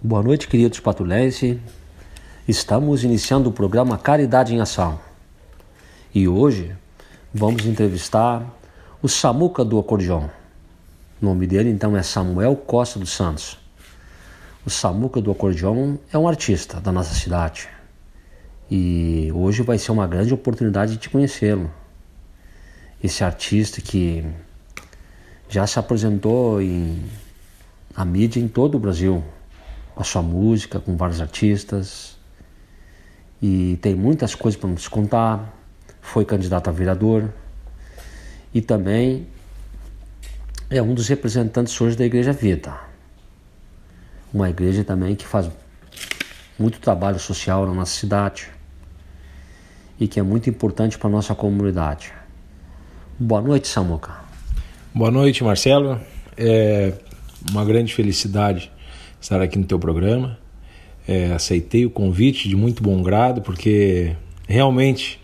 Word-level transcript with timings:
Boa 0.00 0.22
noite, 0.22 0.46
queridos 0.46 0.78
patulenses. 0.78 1.58
Estamos 2.46 3.02
iniciando 3.02 3.48
o 3.48 3.52
programa 3.52 3.98
Caridade 3.98 4.54
em 4.54 4.60
Ação. 4.60 4.96
E 6.14 6.28
hoje 6.28 6.72
vamos 7.34 7.66
entrevistar 7.66 8.46
o 9.02 9.08
Samuca 9.08 9.64
do 9.64 9.76
acordeão. 9.76 10.30
O 11.20 11.24
nome 11.26 11.48
dele 11.48 11.68
então 11.68 11.96
é 11.96 12.02
Samuel 12.04 12.54
Costa 12.54 12.96
dos 12.96 13.10
Santos. 13.10 13.58
O 14.64 14.70
Samuca 14.70 15.20
do 15.20 15.32
acordeão 15.32 15.98
é 16.12 16.16
um 16.16 16.28
artista 16.28 16.80
da 16.80 16.92
nossa 16.92 17.12
cidade. 17.12 17.68
E 18.70 19.32
hoje 19.34 19.64
vai 19.64 19.78
ser 19.78 19.90
uma 19.90 20.06
grande 20.06 20.32
oportunidade 20.32 20.92
de 20.92 20.98
te 20.98 21.10
conhecê-lo. 21.10 21.68
Esse 23.02 23.24
artista 23.24 23.80
que 23.80 24.24
já 25.48 25.66
se 25.66 25.76
apresentou 25.76 26.62
em 26.62 27.02
a 27.96 28.04
mídia 28.04 28.38
em 28.38 28.46
todo 28.46 28.76
o 28.76 28.78
Brasil, 28.78 29.24
a 30.02 30.04
sua 30.04 30.22
música, 30.22 30.78
com 30.78 30.96
vários 30.96 31.20
artistas. 31.20 32.16
E 33.42 33.78
tem 33.82 33.94
muitas 33.94 34.34
coisas 34.34 34.58
para 34.58 34.70
nos 34.70 34.88
contar. 34.88 35.52
Foi 36.00 36.24
candidato 36.24 36.68
a 36.68 36.72
vereador. 36.72 37.32
E 38.54 38.60
também 38.60 39.26
é 40.70 40.80
um 40.80 40.94
dos 40.94 41.08
representantes 41.08 41.78
hoje 41.80 41.96
da 41.96 42.04
Igreja 42.04 42.32
Vida. 42.32 42.74
Uma 44.32 44.50
igreja 44.50 44.84
também 44.84 45.16
que 45.16 45.26
faz 45.26 45.50
muito 46.58 46.78
trabalho 46.80 47.18
social 47.18 47.66
na 47.66 47.72
nossa 47.72 47.92
cidade 47.92 48.48
e 49.98 50.06
que 50.06 50.20
é 50.20 50.22
muito 50.22 50.50
importante 50.50 50.98
para 50.98 51.08
a 51.08 51.12
nossa 51.12 51.34
comunidade. 51.34 52.12
Boa 53.18 53.40
noite, 53.40 53.66
Samuca. 53.68 54.12
Boa 54.94 55.10
noite, 55.10 55.42
Marcelo. 55.42 56.00
É 56.36 56.92
uma 57.50 57.64
grande 57.64 57.94
felicidade 57.94 58.70
estar 59.20 59.40
aqui 59.40 59.58
no 59.58 59.64
teu 59.64 59.78
programa. 59.78 60.38
É, 61.06 61.32
aceitei 61.32 61.86
o 61.86 61.90
convite 61.90 62.48
de 62.48 62.56
muito 62.56 62.82
bom 62.82 63.02
grado, 63.02 63.40
porque 63.40 64.14
realmente 64.46 65.20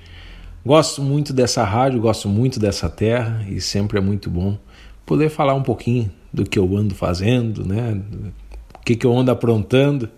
gosto 0.64 1.02
muito 1.02 1.32
dessa 1.32 1.62
rádio, 1.64 2.00
gosto 2.00 2.28
muito 2.28 2.58
dessa 2.58 2.88
terra 2.88 3.44
e 3.48 3.60
sempre 3.60 3.98
é 3.98 4.00
muito 4.00 4.30
bom 4.30 4.56
poder 5.04 5.28
falar 5.28 5.54
um 5.54 5.62
pouquinho 5.62 6.10
do 6.32 6.44
que 6.44 6.58
eu 6.58 6.76
ando 6.76 6.94
fazendo, 6.94 7.64
né? 7.64 8.00
O 8.74 8.84
que, 8.84 8.96
que 8.96 9.06
eu 9.06 9.16
ando 9.16 9.30
aprontando. 9.30 10.08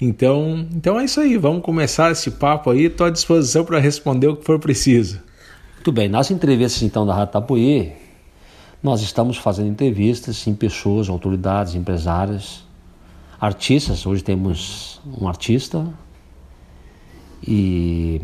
Então, 0.00 0.66
então 0.74 0.98
é 0.98 1.04
isso 1.04 1.20
aí, 1.20 1.36
vamos 1.36 1.62
começar 1.62 2.10
esse 2.10 2.30
papo 2.32 2.70
aí. 2.70 2.84
Estou 2.84 3.06
à 3.06 3.10
disposição 3.10 3.64
para 3.64 3.78
responder 3.78 4.26
o 4.26 4.36
que 4.36 4.44
for 4.44 4.58
preciso. 4.58 5.20
Muito 5.74 5.92
bem, 5.92 6.08
nas 6.08 6.30
entrevistas 6.30 6.82
então 6.82 7.06
da 7.06 7.14
Rádio 7.14 7.32
Tapuí, 7.34 7.92
nós 8.82 9.02
estamos 9.02 9.36
fazendo 9.36 9.68
entrevistas 9.68 10.46
em 10.46 10.54
pessoas, 10.54 11.08
autoridades, 11.08 11.74
empresárias, 11.74 12.63
artistas. 13.40 14.06
Hoje 14.06 14.22
temos 14.22 15.00
um 15.06 15.28
artista 15.28 15.86
e, 17.46 18.20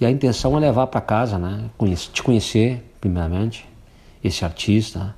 e 0.00 0.04
a 0.04 0.10
intenção 0.10 0.56
é 0.56 0.60
levar 0.60 0.86
para 0.86 1.00
casa, 1.00 1.38
né? 1.38 1.70
te 2.12 2.22
conhecer, 2.22 2.84
primeiramente, 3.00 3.66
esse 4.22 4.44
artista 4.44 5.14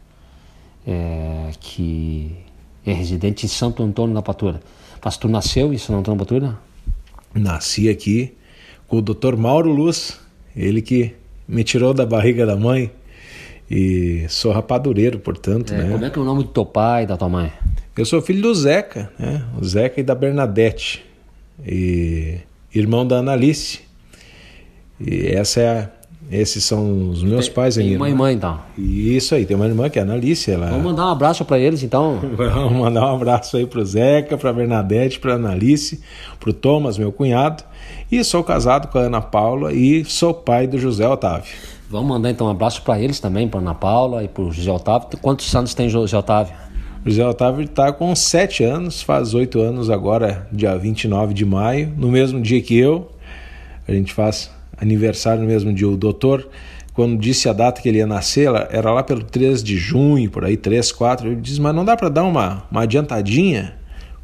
é, 0.86 1.50
que 1.61 2.36
é 2.84 2.92
residente 2.92 3.47
em 3.47 3.48
Santo 3.48 3.83
Antônio 3.83 4.14
da 4.14 4.23
Patura. 4.23 4.61
Mas 5.05 5.17
tu 5.17 5.28
nasceu 5.28 5.73
em 5.73 5.78
Santo 5.78 5.98
Antônio 5.98 6.19
da 6.19 6.25
Patura? 6.25 6.58
Nasci 7.34 7.89
aqui 7.89 8.34
com 8.89 8.98
o 8.98 9.03
Dr. 9.03 9.36
Mauro 9.36 9.73
Luz, 9.73 10.20
ele 10.55 10.83
que 10.83 11.14
me 11.47 11.64
tirou 11.64 11.95
da 11.95 12.05
barriga 12.05 12.45
da 12.47 12.56
mãe 12.56 12.91
e 13.70 14.27
sou 14.28 14.53
rapadureiro, 14.53 15.19
portanto. 15.19 15.73
É, 15.73 15.78
né? 15.78 15.92
Como 15.92 16.05
é 16.05 16.11
que 16.11 16.19
é 16.19 16.23
o 16.23 16.25
nome 16.25 16.42
do 16.42 16.50
teu 16.50 16.67
pai 16.67 17.05
e 17.05 17.06
da 17.06 17.17
tua 17.17 17.28
mãe? 17.28 17.53
Eu 17.97 18.07
sou 18.07 18.23
filho 18.23 18.41
do 18.41 18.55
Zeca, 18.55 19.12
né? 19.19 19.45
o 19.61 19.65
Zeca 19.65 20.01
e 20.01 20.03
da 20.03 20.15
Bernadette, 20.15 21.05
e 21.65 22.39
irmão 22.75 23.07
da 23.07 23.19
Analice. 23.19 23.81
E 24.98 25.27
essa 25.27 25.61
é 25.61 25.69
a, 25.69 25.91
esses 26.31 26.65
são 26.65 27.11
os 27.11 27.23
meus 27.23 27.47
tem, 27.47 27.55
pais 27.55 27.77
ainda. 27.77 27.91
Tem 27.91 27.97
uma 27.98 28.08
irmã 28.08 28.33
então. 28.33 28.58
Isso 28.79 29.35
aí, 29.35 29.45
tem 29.45 29.55
uma 29.55 29.67
irmã 29.67 29.91
que 29.91 29.98
é 29.98 30.02
a 30.02 30.05
Analice. 30.07 30.51
Ela... 30.51 30.69
Vamos 30.69 30.85
mandar 30.85 31.07
um 31.07 31.11
abraço 31.11 31.45
para 31.45 31.58
eles 31.58 31.83
então. 31.83 32.19
Vamos 32.35 32.73
mandar 32.73 33.13
um 33.13 33.17
abraço 33.17 33.58
aí 33.58 33.67
pro 33.67 33.85
Zeca, 33.85 34.39
pra 34.39 34.55
Bernadette, 34.55 35.20
pra 35.20 35.35
Analice, 35.35 36.01
pro 36.41 36.55
Thomas, 36.55 36.97
meu 36.97 37.13
cunhado. 37.13 37.63
E 38.11 38.25
sou 38.25 38.42
casado 38.42 38.89
com 38.89 38.98
a 38.98 39.02
Ana 39.02 39.20
Paula 39.20 39.73
e 39.75 40.02
sou 40.07 40.33
pai 40.33 40.67
do 40.67 40.79
José 40.79 41.07
Otávio. 41.07 41.52
Vamos 41.91 42.08
mandar 42.08 42.31
então 42.31 42.47
um 42.47 42.51
abraço 42.51 42.81
para 42.81 42.98
eles 42.98 43.20
também, 43.20 43.47
para 43.47 43.61
Ana 43.61 43.75
Paula 43.75 44.25
e 44.25 44.29
para 44.29 44.45
o 44.45 44.51
José 44.51 44.73
Otávio. 44.73 45.08
Quantos 45.20 45.55
anos 45.55 45.75
tem 45.75 45.91
José 45.91 46.17
Otávio? 46.17 46.55
José 47.05 47.27
Otávio 47.27 47.64
está 47.64 47.92
com 47.92 48.14
7 48.14 48.63
anos, 48.63 49.02
faz 49.02 49.35
8 49.35 49.61
anos 49.61 49.90
agora, 49.90 50.46
dia 50.52 50.77
29 50.77 51.35
de 51.35 51.45
maio, 51.45 51.92
no 51.96 52.08
mesmo 52.08 52.40
dia 52.40 52.63
que 52.63 52.79
eu. 52.79 53.11
A 53.89 53.92
gente 53.92 54.14
faz 54.14 54.52
aniversário 54.80 55.42
no 55.42 55.48
mesmo 55.48 55.73
dia. 55.73 55.89
O 55.89 55.96
doutor, 55.96 56.48
quando 56.95 57.18
disse 57.18 57.48
a 57.48 57.52
data 57.52 57.83
que 57.83 57.89
ele 57.89 57.98
ia 57.98 58.07
nascer, 58.07 58.48
era 58.70 58.92
lá 58.92 59.02
pelo 59.02 59.24
3 59.24 59.64
de 59.64 59.77
junho, 59.77 60.30
por 60.30 60.45
aí, 60.45 60.57
3, 60.57 60.92
4. 60.92 61.27
Ele 61.27 61.40
disse, 61.40 61.61
mas 61.61 61.74
não 61.74 61.85
dá 61.85 61.96
para 61.96 62.08
dar 62.08 62.23
uma, 62.23 62.63
uma 62.70 62.83
adiantadinha? 62.83 63.74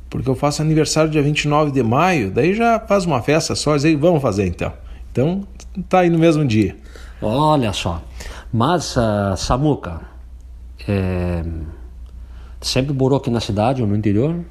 Porque 0.09 0.31
eu 0.31 0.37
faço 0.37 0.63
aniversário 0.63 1.11
dia 1.11 1.21
29 1.21 1.73
de 1.73 1.83
maio, 1.83 2.31
daí 2.31 2.55
já 2.55 2.79
faz 2.79 3.05
uma 3.05 3.21
festa 3.21 3.57
só. 3.57 3.75
Disse, 3.75 3.97
vamos 3.97 4.23
fazer 4.23 4.47
então. 4.47 4.73
Então, 5.11 5.45
tá 5.89 6.01
aí 6.01 6.11
no 6.11 6.19
mesmo 6.19 6.45
dia. 6.45 6.77
Olha 7.21 7.73
só. 7.73 8.01
Mas, 8.53 8.97
uh, 8.97 9.37
Samuca, 9.37 10.01
é... 10.87 11.43
sempre 12.61 12.93
morou 12.93 13.19
aqui 13.19 13.31
na 13.31 13.41
cidade 13.41 13.83
ou 13.83 13.89
no 13.89 13.97
interior? 13.97 14.45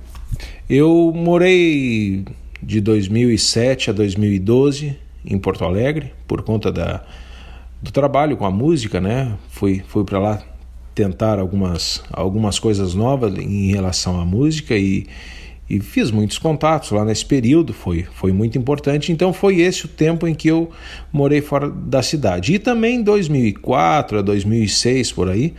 Eu 0.69 1.12
morei 1.16 2.25
de 2.62 2.81
2007 2.81 3.90
a 3.90 3.94
2012 3.94 4.97
em 5.25 5.38
Porto 5.38 5.63
Alegre, 5.63 6.13
por 6.28 6.41
conta 6.41 6.72
da, 6.72 7.03
do 7.81 7.91
trabalho 7.91 8.38
com 8.38 8.45
a 8.45 8.51
música, 8.51 9.01
né? 9.01 9.38
Fui, 9.50 9.84
fui 9.88 10.03
para 10.03 10.19
lá 10.19 10.41
tentar 10.95 11.38
algumas, 11.38 12.03
algumas 12.12 12.57
coisas 12.57 12.95
novas 12.95 13.38
em 13.38 13.72
relação 13.72 14.19
à 14.19 14.25
música 14.25 14.75
e, 14.75 15.06
e 15.69 15.79
fiz 15.79 16.09
muitos 16.09 16.39
contatos 16.39 16.91
lá 16.91 17.06
nesse 17.06 17.25
período, 17.25 17.74
foi, 17.74 18.07
foi 18.13 18.31
muito 18.31 18.57
importante. 18.57 19.12
Então 19.12 19.31
foi 19.31 19.59
esse 19.59 19.85
o 19.85 19.88
tempo 19.88 20.28
em 20.28 20.34
que 20.34 20.47
eu 20.47 20.72
morei 21.12 21.41
fora 21.41 21.69
da 21.69 22.01
cidade. 22.01 22.53
E 22.53 22.59
também 22.59 22.95
em 22.95 23.03
2004 23.03 24.19
a 24.19 24.22
2006 24.22 25.12
por 25.12 25.29
aí, 25.29 25.53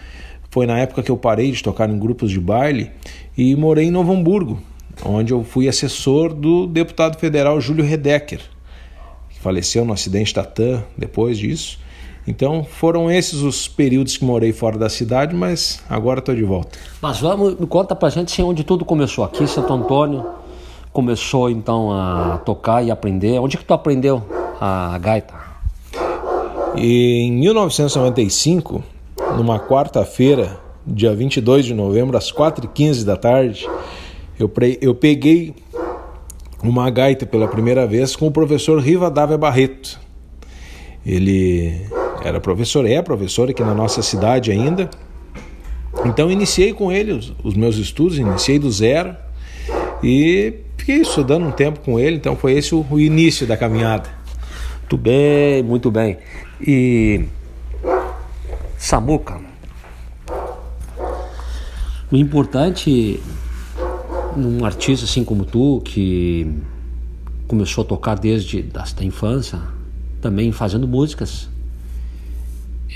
foi 0.50 0.66
na 0.66 0.78
época 0.78 1.02
que 1.02 1.10
eu 1.10 1.16
parei 1.16 1.52
de 1.52 1.62
tocar 1.62 1.88
em 1.90 1.98
grupos 1.98 2.30
de 2.30 2.40
baile 2.40 2.90
e 3.36 3.54
morei 3.54 3.86
em 3.86 3.90
Novo 3.90 4.12
Hamburgo, 4.12 4.58
onde 5.04 5.32
eu 5.32 5.44
fui 5.44 5.68
assessor 5.68 6.32
do 6.32 6.66
deputado 6.66 7.18
federal 7.18 7.60
Júlio 7.60 7.84
Redecker, 7.84 8.40
que 9.28 9.38
faleceu 9.40 9.84
no 9.84 9.92
acidente 9.92 10.34
da 10.34 10.44
TAM 10.44 10.82
depois 10.96 11.38
disso. 11.38 11.78
Então 12.26 12.62
foram 12.62 13.10
esses 13.10 13.40
os 13.40 13.66
períodos 13.66 14.18
que 14.18 14.24
morei 14.24 14.52
fora 14.52 14.76
da 14.76 14.90
cidade, 14.90 15.34
mas 15.34 15.82
agora 15.88 16.18
estou 16.18 16.34
de 16.34 16.44
volta. 16.44 16.78
Mas 17.00 17.20
vamos, 17.20 17.56
conta 17.68 17.96
pra 17.96 18.10
gente 18.10 18.32
assim, 18.32 18.42
onde 18.42 18.64
tudo 18.64 18.84
começou. 18.84 19.24
Aqui 19.24 19.44
em 19.44 19.46
Santo 19.46 19.72
Antônio 19.72 20.26
começou 20.92 21.48
então 21.48 21.90
a 21.90 22.38
tocar 22.44 22.82
e 22.84 22.90
aprender. 22.90 23.38
Onde 23.38 23.56
que 23.56 23.64
tu 23.64 23.72
aprendeu 23.72 24.22
a 24.60 24.98
gaita? 24.98 25.32
E 26.76 27.22
em 27.22 27.32
1995, 27.32 28.82
numa 29.38 29.60
quarta-feira, 29.60 30.58
dia 30.84 31.14
22 31.14 31.64
de 31.64 31.72
novembro, 31.72 32.16
às 32.16 32.32
4h15 32.32 33.04
da 33.04 33.16
tarde, 33.16 33.68
eu, 34.38 34.50
eu 34.80 34.94
peguei 34.94 35.54
uma 36.62 36.90
gaita 36.90 37.24
pela 37.24 37.46
primeira 37.46 37.86
vez 37.86 38.16
com 38.16 38.26
o 38.26 38.32
professor 38.32 38.80
Rivadavia 38.80 39.38
Barreto. 39.38 40.00
Ele 41.06 41.86
era 42.24 42.40
professor, 42.40 42.84
é 42.84 43.00
professor 43.00 43.48
aqui 43.48 43.62
na 43.62 43.74
nossa 43.74 44.02
cidade 44.02 44.50
ainda. 44.50 44.90
Então 46.04 46.30
iniciei 46.30 46.72
com 46.72 46.90
ele 46.90 47.12
os, 47.12 47.32
os 47.44 47.54
meus 47.54 47.76
estudos, 47.76 48.18
iniciei 48.18 48.58
do 48.58 48.70
zero 48.70 49.14
e 50.02 50.54
fiquei 50.76 50.96
estudando 50.96 51.46
um 51.46 51.52
tempo 51.52 51.78
com 51.80 51.98
ele, 51.98 52.16
então 52.16 52.34
foi 52.34 52.54
esse 52.54 52.74
o, 52.74 52.84
o 52.90 52.98
início 52.98 53.46
da 53.46 53.56
caminhada. 53.56 54.10
Muito 54.80 54.96
bem, 54.96 55.62
muito 55.62 55.90
bem. 55.90 56.18
E 56.60 57.24
Samuca, 58.78 59.40
o 62.10 62.16
importante 62.16 63.20
num 64.36 64.64
artista 64.64 65.04
assim 65.04 65.24
como 65.24 65.44
tu, 65.44 65.82
que 65.84 66.50
começou 67.48 67.82
a 67.82 67.86
tocar 67.86 68.14
desde 68.14 68.62
da 68.62 68.84
infância, 69.02 69.60
também 70.22 70.52
fazendo 70.52 70.86
músicas, 70.86 71.48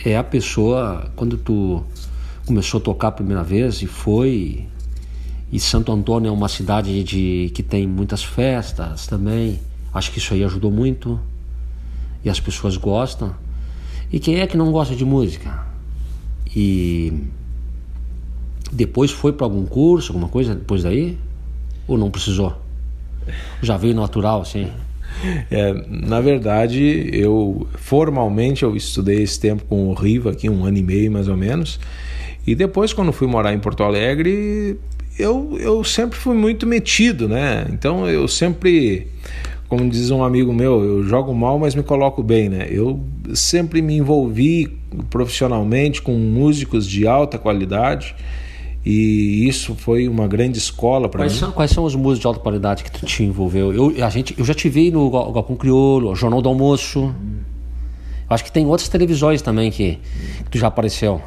é 0.05 0.17
a 0.17 0.23
pessoa, 0.23 1.11
quando 1.17 1.37
tu 1.37 1.83
começou 2.47 2.79
a 2.79 2.83
tocar 2.83 3.09
a 3.09 3.13
primeira 3.13 3.43
vez 3.43 3.83
e 3.83 3.87
foi, 3.89 4.67
e 5.51 5.59
Santo 5.59 5.91
Antônio 5.93 6.29
é 6.29 6.33
uma 6.33 6.49
cidade 6.49 7.03
de, 7.03 7.51
que 7.55 7.63
tem 7.63 7.89
muitas 7.89 8.23
festas 8.23 9.09
também, 9.09 9.61
acho 9.93 10.13
que 10.13 10.19
isso 10.19 10.33
aí 10.33 10.45
ajudou 10.45 10.71
muito, 10.71 11.21
e 12.25 12.31
as 12.31 12.39
pessoas 12.39 12.77
gostam. 12.77 13.35
E 14.13 14.21
quem 14.21 14.37
é 14.37 14.47
que 14.47 14.57
não 14.57 14.71
gosta 14.71 14.95
de 14.95 15.05
música? 15.05 15.72
E 16.55 17.13
depois 18.73 19.11
foi 19.11 19.33
para 19.33 19.47
algum 19.47 19.65
curso, 19.65 20.13
alguma 20.13 20.29
coisa 20.29 20.55
depois 20.55 20.83
daí? 20.83 21.19
Ou 21.87 21.99
não 21.99 22.11
precisou? 22.11 22.57
Já 23.63 23.77
veio 23.77 23.95
natural, 23.95 24.45
sim? 24.45 24.69
É, 25.51 25.75
na 25.89 26.23
verdade, 26.23 27.11
eu 27.13 27.69
formalmente 27.75 28.63
eu 28.63 28.75
estudei 28.75 29.23
esse 29.23 29.39
tempo 29.39 29.63
com 29.65 29.89
o 29.89 29.93
Riva 29.93 30.31
aqui 30.31 30.49
um 30.49 30.65
ano 30.65 30.79
e 30.79 30.83
meio 30.83 31.13
mais 31.13 31.29
ou 31.29 31.37
menos. 31.37 31.79
E 32.47 32.55
depois, 32.55 32.95
quando 32.95 33.13
fui 33.13 33.29
morar 33.29 33.53
em 33.53 33.59
Porto 33.59 33.83
Alegre, 33.85 34.79
eu, 35.19 35.57
eu 35.61 35.85
sempre 35.85 36.19
fui 36.19 36.35
muito 36.35 36.67
metido, 36.67 37.29
né? 37.29 37.67
Então 37.71 38.09
eu 38.09 38.27
sempre, 38.27 39.07
como 39.73 39.89
diz 39.89 40.11
um 40.11 40.23
amigo 40.23 40.53
meu, 40.53 40.85
eu 40.85 41.03
jogo 41.03 41.35
mal, 41.35 41.59
mas 41.59 41.75
me 41.75 41.83
coloco 41.83 42.23
bem, 42.23 42.47
né? 42.47 42.67
Eu 42.71 43.01
sempre 43.33 43.81
me 43.81 43.97
envolvi 43.97 44.67
profissionalmente 45.09 46.03
com 46.03 46.13
músicos 46.13 46.87
de 46.87 47.07
alta 47.07 47.39
qualidade 47.39 48.15
e 48.85 49.49
isso 49.49 49.75
foi 49.75 50.09
uma 50.09 50.29
grande 50.29 50.59
escola 50.59 51.09
para 51.09 51.25
mim. 51.25 51.31
São, 51.31 51.51
quais 51.53 51.71
são 51.71 51.85
os 51.85 51.95
músicos 51.95 52.21
de 52.21 52.27
alta 52.27 52.41
qualidade 52.41 52.85
que 52.85 52.93
tu 52.93 53.07
te 53.07 53.25
envolveu? 53.25 53.73
Eu, 53.73 54.05
a 54.05 54.11
gente, 54.11 54.39
eu 54.39 54.45
já 54.45 54.53
te 54.53 54.69
vi 54.69 54.91
no 54.91 55.11
Galpão 55.11 55.57
Crioulo, 55.57 56.15
Jornal 56.15 56.43
do 56.43 56.51
Almoço. 56.51 57.15
Acho 58.29 58.45
que 58.45 58.53
tem 58.53 58.67
outras 58.67 58.91
televisões 58.91 59.41
também 59.41 59.71
que, 59.71 59.99
que 60.45 60.51
tu 60.51 60.59
já 60.59 60.67
apareceu. 60.67 61.23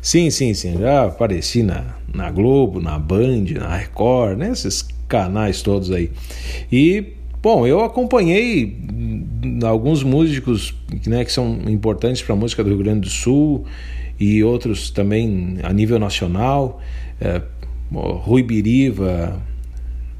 Sim, 0.00 0.30
sim, 0.30 0.54
sim. 0.54 0.78
Já 0.78 1.08
apareci 1.08 1.62
na, 1.62 1.96
na 2.10 2.30
Globo, 2.30 2.80
na 2.80 2.98
Band, 2.98 3.44
na 3.54 3.76
Record, 3.76 4.38
né? 4.38 4.50
Esses 4.50 4.82
canais 5.06 5.60
todos 5.60 5.90
aí. 5.90 6.10
E, 6.72 7.20
bom, 7.42 7.66
eu 7.66 7.80
acompanhei 7.80 8.78
alguns 9.64 10.02
músicos 10.02 10.74
né, 11.06 11.24
que 11.24 11.32
são 11.32 11.60
importantes 11.66 12.22
para 12.22 12.34
a 12.34 12.36
música 12.36 12.62
do 12.62 12.70
Rio 12.70 12.78
Grande 12.78 13.00
do 13.00 13.10
Sul 13.10 13.64
e 14.18 14.42
outros 14.44 14.90
também 14.90 15.58
a 15.62 15.72
nível 15.72 15.98
nacional. 15.98 16.80
É, 17.20 17.42
Rui 17.92 18.42
Biriva, 18.42 19.40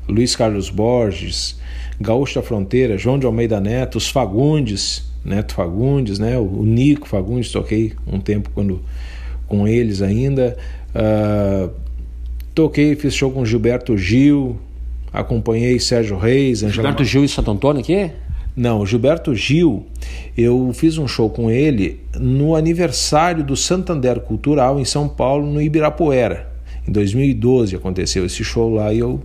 Luiz 0.09 0.37
Carlos 0.37 0.69
Borges, 0.69 1.59
Gaúcho 2.01 2.35
da 2.35 2.43
Fronteira, 2.43 2.99
João 2.99 3.19
de 3.19 3.27
Almeida 3.27 3.61
Neto, 3.61 3.97
os 3.97 4.09
Fagundes, 4.09 5.11
Neto 5.25 5.55
Fagundes, 5.55 6.19
né? 6.19 6.37
o 6.39 6.65
Nico 6.65 7.09
Fagundes, 7.09 7.51
toquei 7.51 7.93
um 8.07 8.19
tempo 8.19 8.51
quando 8.53 8.83
com 9.47 9.67
eles 9.69 10.03
ainda. 10.03 10.57
Uh, 10.95 11.71
toquei, 12.55 12.97
fiz 12.97 13.15
show 13.15 13.31
com 13.31 13.45
Gilberto 13.45 13.97
Gil, 13.97 14.59
acompanhei 15.13 15.79
Sérgio 15.79 16.17
Reis. 16.17 16.63
Angela 16.63 16.73
Gilberto 16.73 17.05
Gil 17.05 17.25
e 17.25 17.29
Santo 17.29 17.51
Antônio 17.51 17.83
aqui? 17.83 18.11
Não, 18.55 18.85
Gilberto 18.85 19.35
Gil, 19.35 19.87
eu 20.37 20.71
fiz 20.75 20.99
um 20.99 21.09
show 21.09 21.31
com 21.31 21.51
ele 21.51 22.01
no 22.19 22.55
aniversário 22.55 23.43
do 23.43 23.57
Santander 23.57 24.21
Cultural 24.21 24.79
em 24.79 24.85
São 24.85 25.09
Paulo, 25.09 25.51
no 25.51 25.61
Ibirapuera. 25.61 26.53
Em 26.87 26.93
2012 26.93 27.75
aconteceu 27.77 28.27
esse 28.27 28.45
show 28.45 28.75
lá 28.75 28.93
e 28.93 28.99
eu 28.99 29.23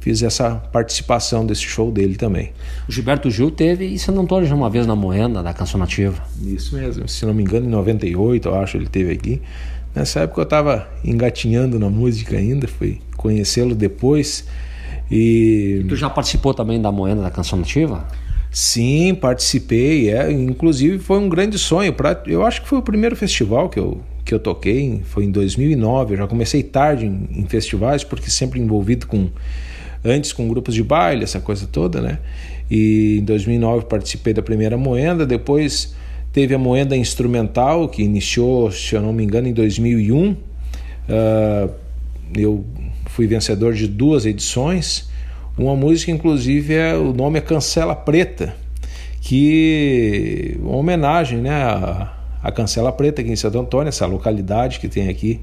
fiz 0.00 0.22
essa 0.22 0.54
participação 0.54 1.44
desse 1.44 1.62
show 1.62 1.90
dele 1.92 2.16
também. 2.16 2.52
O 2.88 2.92
Gilberto 2.92 3.30
Gil 3.30 3.50
teve 3.50 3.86
em 3.86 3.98
Santo 3.98 4.20
Antônio 4.20 4.48
já 4.48 4.54
uma 4.54 4.70
vez 4.70 4.86
na 4.86 4.96
Moenda, 4.96 5.42
da 5.42 5.52
Canção 5.52 5.78
Nativa. 5.78 6.22
Isso 6.42 6.74
mesmo, 6.74 7.06
se 7.06 7.26
não 7.26 7.34
me 7.34 7.42
engano, 7.42 7.66
em 7.66 7.70
98, 7.70 8.48
eu 8.48 8.54
acho, 8.54 8.78
ele 8.78 8.86
teve 8.86 9.12
aqui. 9.12 9.42
Nessa 9.94 10.20
época 10.20 10.40
eu 10.40 10.44
estava 10.44 10.88
engatinhando 11.04 11.78
na 11.78 11.90
música 11.90 12.36
ainda, 12.36 12.66
fui 12.66 13.00
conhecê-lo 13.16 13.74
depois. 13.74 14.46
E... 15.10 15.84
Tu 15.88 15.96
já 15.96 16.08
participou 16.08 16.54
também 16.54 16.80
da 16.80 16.92
Moenda 16.92 17.22
da 17.22 17.30
Canção 17.30 17.58
Nativa? 17.58 18.06
Sim, 18.50 19.14
participei. 19.14 20.10
É, 20.10 20.30
inclusive 20.30 20.98
foi 20.98 21.18
um 21.18 21.28
grande 21.28 21.58
sonho. 21.58 21.92
Pra, 21.92 22.22
eu 22.26 22.44
acho 22.44 22.62
que 22.62 22.68
foi 22.68 22.78
o 22.78 22.82
primeiro 22.82 23.16
festival 23.16 23.68
que 23.68 23.78
eu, 23.78 24.00
que 24.24 24.34
eu 24.34 24.38
toquei, 24.38 25.02
foi 25.04 25.24
em 25.24 25.30
2009. 25.30 26.14
Eu 26.14 26.18
já 26.18 26.26
comecei 26.26 26.62
tarde 26.62 27.06
em, 27.06 27.28
em 27.32 27.46
festivais, 27.46 28.04
porque 28.04 28.30
sempre 28.30 28.60
envolvido 28.60 29.06
com. 29.06 29.28
Antes 30.02 30.32
com 30.32 30.48
grupos 30.48 30.74
de 30.74 30.82
baile, 30.82 31.24
essa 31.24 31.40
coisa 31.40 31.66
toda, 31.66 32.00
né? 32.00 32.18
E 32.70 33.18
em 33.20 33.24
2009 33.24 33.84
participei 33.84 34.32
da 34.32 34.40
primeira 34.40 34.78
moenda, 34.78 35.26
depois 35.26 35.94
teve 36.32 36.54
a 36.54 36.58
moenda 36.58 36.96
instrumental, 36.96 37.86
que 37.86 38.02
iniciou, 38.02 38.70
se 38.70 38.94
eu 38.94 39.02
não 39.02 39.12
me 39.12 39.24
engano, 39.24 39.48
em 39.48 39.52
2001. 39.52 40.30
Uh, 40.30 40.36
ah, 41.10 41.68
eu 42.34 42.64
fui 43.20 43.26
vencedor 43.26 43.74
de 43.74 43.86
duas 43.86 44.24
edições. 44.24 45.10
Uma 45.58 45.76
música, 45.76 46.10
inclusive, 46.10 46.72
é, 46.72 46.96
o 46.96 47.12
nome 47.12 47.38
é 47.38 47.42
Cancela 47.42 47.94
Preta, 47.94 48.56
que 49.20 50.56
uma 50.62 50.76
homenagem 50.76 51.38
né, 51.38 51.50
a, 51.50 52.16
a 52.42 52.50
Cancela 52.50 52.90
Preta 52.90 53.20
aqui 53.20 53.30
em 53.30 53.36
Santo 53.36 53.60
Antônio, 53.60 53.90
essa 53.90 54.06
localidade 54.06 54.80
que 54.80 54.88
tem 54.88 55.10
aqui. 55.10 55.38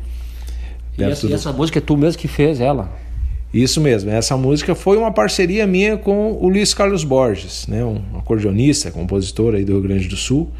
E 0.97 1.03
essa, 1.03 1.27
do... 1.27 1.35
essa 1.35 1.53
música 1.53 1.77
é 1.77 1.81
tu 1.81 1.95
mesmo 1.95 2.19
que 2.19 2.27
fez 2.27 2.59
ela? 2.59 2.91
Isso 3.53 3.79
mesmo, 3.79 4.09
essa 4.09 4.35
música 4.35 4.73
foi 4.73 4.97
uma 4.97 5.11
parceria 5.11 5.67
minha 5.67 5.97
com 5.97 6.31
o 6.31 6.49
Luiz 6.49 6.73
Carlos 6.73 7.03
Borges, 7.03 7.67
né, 7.67 7.85
um 7.85 8.01
acordeonista, 8.17 8.89
compositor 8.89 9.53
aí 9.53 9.63
do 9.63 9.73
Rio 9.73 9.81
Grande 9.83 10.07
do 10.07 10.17
Sul. 10.17 10.51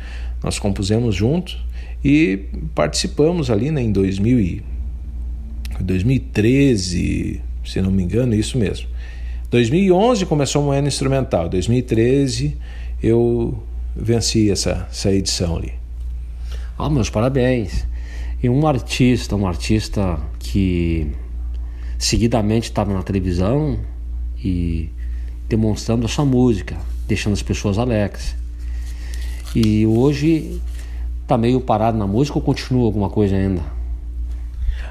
Nós 0.44 0.60
compusemos 0.60 1.16
juntos 1.16 1.58
e 2.06 2.46
participamos 2.76 3.50
ali 3.50 3.72
né, 3.72 3.82
em 3.82 3.92
2000 3.92 4.40
e 4.40 4.77
2013, 5.84 7.42
se 7.66 7.82
não 7.82 7.92
me 7.92 8.04
engano, 8.04 8.34
isso 8.36 8.58
mesmo. 8.58 8.88
2011 9.50 10.26
começou 10.26 10.62
a 10.62 10.66
moeda 10.66 10.88
instrumental. 10.88 11.48
2013 11.48 12.58
eu 13.02 13.64
venci 13.96 14.52
essa, 14.52 14.88
essa 14.92 15.12
edição 15.12 15.58
ali. 15.58 15.74
Ah, 16.78 16.90
meus 16.90 17.10
parabéns. 17.10 17.88
E 18.42 18.50
um 18.50 18.68
artista, 18.68 19.36
um 19.36 19.48
artista 19.48 20.20
que 20.40 21.12
seguidamente 21.98 22.70
estava 22.70 22.94
na 22.94 23.02
televisão 23.02 23.80
e 24.44 24.90
demonstrando 25.50 26.06
a 26.06 26.10
sua 26.10 26.26
música, 26.26 26.78
deixando 27.08 27.34
as 27.34 27.42
pessoas 27.42 27.78
alegres. 27.78 28.36
E 29.56 29.88
hoje 29.88 30.62
está 31.24 31.38
meio 31.38 31.60
parado 31.60 31.98
na 31.98 32.06
música 32.06 32.38
ou 32.38 32.42
continua 32.44 32.86
alguma 32.86 33.10
coisa 33.10 33.36
ainda? 33.36 33.77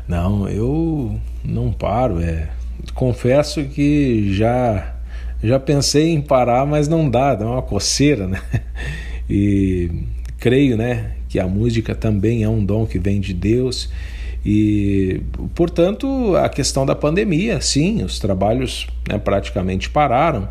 Não, 0.09 0.49
eu 0.49 1.19
não 1.45 1.73
paro. 1.73 2.21
É, 2.21 2.49
confesso 2.95 3.65
que 3.65 4.33
já 4.35 4.93
já 5.43 5.61
pensei 5.61 6.11
em 6.15 6.21
parar, 6.21 6.67
mas 6.67 6.89
não 6.89 7.09
dá, 7.09 7.35
dá 7.35 7.47
uma 7.47 7.63
coceira, 7.63 8.27
né? 8.27 8.41
E 9.29 9.91
creio, 10.39 10.77
né, 10.77 11.17
que 11.29 11.41
a 11.41 11.49
música 11.49 11.97
também 11.97 12.45
é 12.45 12.49
um 12.49 12.65
dom 12.65 12.87
que 12.87 12.97
vem 12.97 13.21
de 13.21 13.35
Deus 13.35 13.91
e, 14.49 15.21
portanto, 15.57 16.37
a 16.37 16.49
questão 16.49 16.87
da 16.87 16.95
pandemia, 16.95 17.61
sim, 17.61 18.05
os 18.05 18.21
trabalhos 18.21 18.87
né, 19.09 19.19
praticamente 19.19 19.91
pararam. 19.91 20.49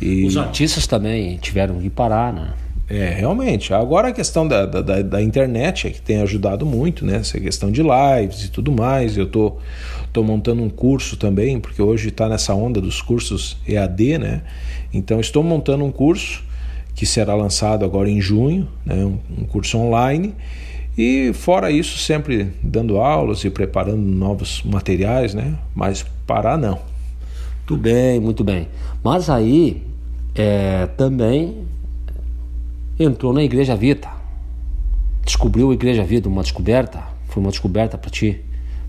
E... 0.00 0.24
Os 0.24 0.38
artistas 0.38 0.86
também 0.86 1.36
tiveram 1.36 1.78
que 1.78 1.90
parar, 1.90 2.32
né? 2.32 2.54
É, 2.88 3.10
realmente. 3.10 3.74
Agora 3.74 4.08
a 4.08 4.12
questão 4.12 4.46
da, 4.46 4.64
da, 4.64 5.02
da, 5.02 5.20
internet 5.20 5.88
é 5.88 5.90
que 5.90 6.00
tem 6.00 6.20
ajudado 6.22 6.64
muito, 6.64 7.04
né? 7.04 7.16
Essa 7.16 7.40
questão 7.40 7.70
de 7.70 7.82
lives 7.82 8.44
e 8.44 8.48
tudo 8.48 8.70
mais. 8.70 9.16
Eu 9.16 9.26
tô, 9.26 9.56
tô 10.12 10.22
montando 10.22 10.62
um 10.62 10.70
curso 10.70 11.16
também, 11.16 11.58
porque 11.58 11.82
hoje 11.82 12.08
está 12.08 12.28
nessa 12.28 12.54
onda 12.54 12.80
dos 12.80 13.02
cursos 13.02 13.56
EAD, 13.66 14.18
né? 14.18 14.42
Então 14.92 15.18
estou 15.18 15.42
montando 15.42 15.84
um 15.84 15.90
curso 15.90 16.44
que 16.94 17.04
será 17.04 17.34
lançado 17.34 17.84
agora 17.84 18.08
em 18.08 18.20
junho, 18.20 18.68
né? 18.84 19.04
um, 19.04 19.44
curso 19.44 19.76
online. 19.78 20.34
E 20.96 21.32
fora 21.34 21.70
isso, 21.70 21.98
sempre 21.98 22.52
dando 22.62 22.98
aulas 22.98 23.44
e 23.44 23.50
preparando 23.50 24.00
novos 24.00 24.62
materiais, 24.64 25.34
né? 25.34 25.58
Mas 25.74 26.06
parar 26.26 26.56
não. 26.56 26.78
Muito 27.58 27.76
bem, 27.76 28.20
muito 28.20 28.44
bem. 28.44 28.68
Mas 29.04 29.28
aí 29.28 29.82
é, 30.34 30.86
também 30.96 31.66
entrou 32.98 33.32
na 33.32 33.42
Igreja 33.42 33.76
Vita. 33.76 34.08
Descobriu 35.24 35.70
a 35.70 35.74
Igreja 35.74 36.04
Vida, 36.04 36.28
uma 36.28 36.42
descoberta. 36.42 37.02
Foi 37.28 37.42
uma 37.42 37.50
descoberta 37.50 37.98
para 37.98 38.10
ti. 38.10 38.40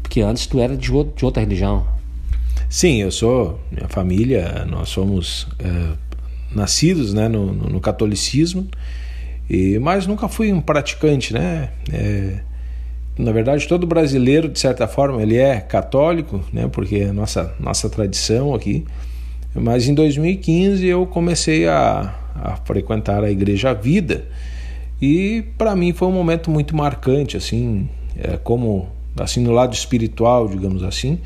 Porque 0.02 0.22
antes 0.22 0.48
tu 0.48 0.60
era 0.60 0.76
de, 0.76 0.88
de 0.88 1.26
outra 1.26 1.42
religião. 1.42 1.86
Sim, 2.70 3.02
eu 3.02 3.12
sou, 3.12 3.60
minha 3.72 3.88
família, 3.88 4.66
nós 4.70 4.90
somos 4.90 5.48
é, 5.60 5.94
nascidos 6.54 7.14
né, 7.14 7.28
no, 7.28 7.54
no, 7.54 7.70
no, 7.70 7.80
catolicismo, 7.80 8.68
e, 9.50 9.80
mas 9.80 10.06
nunca 10.06 10.28
fui 10.28 10.52
um 10.52 10.60
praticante, 10.60 11.34
né? 11.34 11.70
É, 11.92 12.40
na 13.18 13.32
verdade, 13.32 13.68
todo 13.68 13.88
brasileiro, 13.88 14.50
de 14.50 14.60
certa 14.60 14.88
forma, 14.88 15.22
ele 15.22 15.38
é 15.38 15.60
católico, 15.60 16.44
né? 16.52 16.68
Porque 16.68 16.98
é 16.98 17.12
nossa, 17.12 17.56
nossa 17.60 17.90
tradição 17.90 18.54
aqui. 18.54 18.86
Mas 19.56 19.88
em 19.88 19.94
2015 19.94 20.86
eu 20.86 21.06
comecei 21.08 21.68
a, 21.68 22.14
a 22.42 22.56
frequentar 22.58 23.24
a 23.24 23.32
Igreja 23.32 23.74
Vida 23.74 24.26
e 25.02 25.44
para 25.58 25.76
mim 25.76 25.94
foi 25.94 26.08
um 26.08 26.12
momento 26.12 26.50
muito 26.50 26.76
marcante, 26.76 27.38
assim, 27.38 27.88
é, 28.18 28.38
como 28.38 28.88
assim 29.20 29.42
no 29.42 29.52
lado 29.52 29.74
espiritual, 29.74 30.48
digamos 30.48 30.84
assim. 30.84 31.20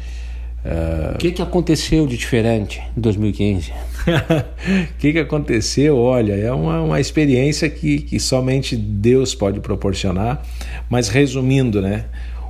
É, 0.64 1.14
o 1.16 1.18
que, 1.18 1.32
que 1.32 1.42
aconteceu 1.42 2.06
de 2.06 2.18
diferente 2.18 2.82
em 2.96 3.02
2015? 3.02 3.72
O 3.72 4.98
que, 5.00 5.14
que 5.14 5.20
aconteceu? 5.20 5.98
Olha, 5.98 6.34
é 6.34 6.52
uma, 6.52 6.82
uma 6.82 7.00
experiência 7.00 7.70
que, 7.70 8.00
que 8.00 8.20
somente 8.20 8.76
Deus 8.76 9.34
pode 9.34 9.60
proporcionar. 9.60 10.46
Mas 10.90 11.08
resumindo, 11.08 11.82
né, 11.82 12.06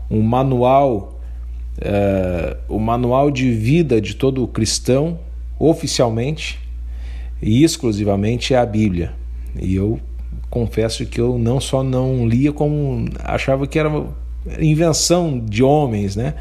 um 0.09 0.21
manual 0.21 1.19
uh, 1.77 2.57
o 2.67 2.79
manual 2.79 3.31
de 3.31 3.51
vida 3.51 4.01
de 4.01 4.15
todo 4.15 4.45
cristão, 4.47 5.19
oficialmente 5.59 6.59
e 7.41 7.63
exclusivamente, 7.63 8.53
é 8.53 8.57
a 8.57 8.65
Bíblia. 8.65 9.13
E 9.59 9.75
eu 9.75 9.99
confesso 10.49 11.05
que 11.05 11.19
eu 11.19 11.37
não 11.37 11.59
só 11.59 11.83
não 11.83 12.27
lia, 12.27 12.51
como 12.51 13.05
achava 13.23 13.65
que 13.65 13.79
era 13.79 13.89
invenção 14.59 15.39
de 15.39 15.63
homens, 15.63 16.15
né? 16.15 16.35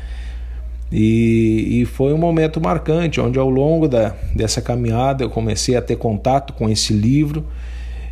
E, 0.92 1.82
e, 1.82 1.84
foi 1.84 2.12
um 2.12 2.18
momento 2.18 2.60
marcante, 2.60 3.20
onde 3.20 3.38
ao 3.38 3.48
longo 3.48 3.86
da, 3.86 4.16
dessa 4.34 4.60
caminhada 4.60 5.22
eu 5.22 5.30
comecei 5.30 5.76
a 5.76 5.82
ter 5.82 5.96
contato 5.96 6.52
com 6.52 6.68
esse 6.68 6.92
livro 6.92 7.46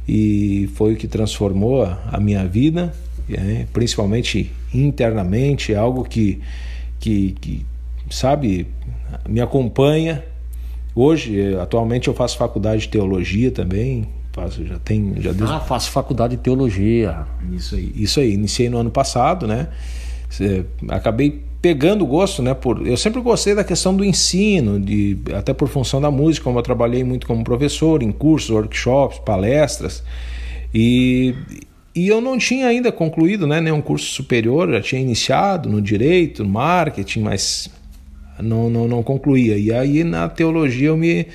e 0.06 0.70
foi 0.74 0.94
o 0.94 0.96
que 0.96 1.08
transformou 1.08 1.82
a, 1.84 2.20
minha 2.20 2.46
vida, 2.46 2.94
é, 3.28 3.66
principalmente 3.72 4.52
internamente, 4.72 5.72
é 5.72 5.76
algo 5.76 6.04
que, 6.04 6.40
que, 7.00 7.34
que, 7.40 7.66
sabe, 8.08 8.68
me 9.28 9.40
acompanha. 9.40 10.24
Hoje, 10.94 11.56
atualmente, 11.56 12.08
eu 12.08 12.14
faço 12.14 12.36
faculdade 12.36 12.82
de 12.82 12.88
teologia 12.88 13.50
também, 13.50 14.08
faço, 14.32 14.64
já 14.64 14.78
tem, 14.78 15.14
já 15.18 15.32
desde... 15.32 15.54
Ah, 15.54 15.60
faço 15.60 15.90
faculdade 15.90 16.36
de 16.36 16.42
teologia. 16.42 17.26
Isso 17.52 17.74
aí, 17.74 17.92
isso 17.94 18.20
aí. 18.20 18.32
Iniciei 18.32 18.68
no 18.68 18.78
ano 18.78 18.90
passado, 18.90 19.46
né? 19.46 19.68
Acabei 20.88 21.42
pegando 21.60 22.06
gosto, 22.06 22.42
né? 22.42 22.54
Por, 22.54 22.86
eu 22.86 22.96
sempre 22.96 23.20
gostei 23.20 23.54
da 23.54 23.64
questão 23.64 23.94
do 23.94 24.04
ensino, 24.04 24.78
de, 24.78 25.18
até 25.34 25.52
por 25.52 25.68
função 25.68 26.00
da 26.00 26.10
música, 26.10 26.44
como 26.44 26.58
eu 26.58 26.62
trabalhei 26.62 27.02
muito 27.02 27.26
como 27.26 27.42
professor, 27.42 28.02
em 28.02 28.12
cursos, 28.12 28.50
workshops, 28.50 29.18
palestras. 29.18 30.04
E, 30.72 31.34
e 31.94 32.06
eu 32.08 32.20
não 32.20 32.38
tinha 32.38 32.66
ainda 32.66 32.92
concluído 32.92 33.46
né, 33.46 33.60
nenhum 33.60 33.80
curso 33.80 34.06
superior, 34.06 34.70
já 34.70 34.80
tinha 34.80 35.00
iniciado 35.00 35.68
no 35.68 35.80
direito, 35.80 36.44
no 36.44 36.50
marketing, 36.50 37.20
mas 37.20 37.68
não, 38.40 38.70
não, 38.70 38.88
não 38.88 39.02
concluía. 39.02 39.56
E 39.56 39.72
aí 39.72 40.04
na 40.04 40.28
teologia 40.28 40.88
eu 40.88 40.96
me, 40.96 41.26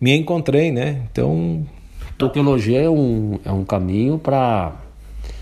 me 0.00 0.14
encontrei, 0.16 0.70
né? 0.70 1.02
Então 1.10 1.66
a 2.20 2.28
teologia 2.28 2.80
é 2.80 2.90
um, 2.90 3.38
é 3.44 3.52
um 3.52 3.64
caminho 3.64 4.18
para 4.18 4.72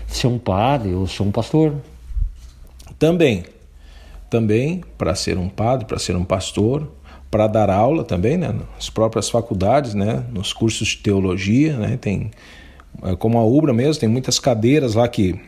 ser 0.07 0.27
um 0.27 0.37
padre 0.37 0.93
ou 0.93 1.07
ser 1.07 1.23
um 1.23 1.31
pastor. 1.31 1.73
Também. 2.99 3.43
Também 4.29 4.83
para 4.97 5.15
ser 5.15 5.37
um 5.37 5.49
padre, 5.49 5.85
para 5.85 5.99
ser 5.99 6.15
um 6.15 6.23
pastor, 6.23 6.91
para 7.29 7.47
dar 7.47 7.69
aula 7.69 8.03
também, 8.03 8.37
né? 8.37 8.53
Nas 8.75 8.89
próprias 8.89 9.29
faculdades, 9.29 9.93
né? 9.93 10.23
Nos 10.31 10.53
cursos 10.53 10.89
de 10.89 10.97
teologia, 10.97 11.77
né? 11.77 11.97
Tem, 11.97 12.31
é, 13.03 13.15
como 13.15 13.37
a 13.37 13.45
UBRA 13.45 13.73
mesmo, 13.73 13.99
tem 13.99 14.09
muitas 14.09 14.39
cadeiras 14.39 14.95
lá 14.95 15.07
que 15.07 15.39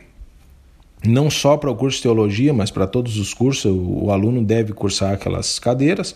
não 1.06 1.30
só 1.30 1.56
para 1.56 1.70
o 1.70 1.74
curso 1.74 1.98
de 1.98 2.02
teologia, 2.02 2.52
mas 2.52 2.70
para 2.70 2.86
todos 2.86 3.18
os 3.18 3.32
cursos, 3.32 3.64
o, 3.66 4.10
aluno 4.10 4.42
deve 4.42 4.72
cursar 4.72 5.12
aquelas 5.12 5.58
cadeiras. 5.58 6.14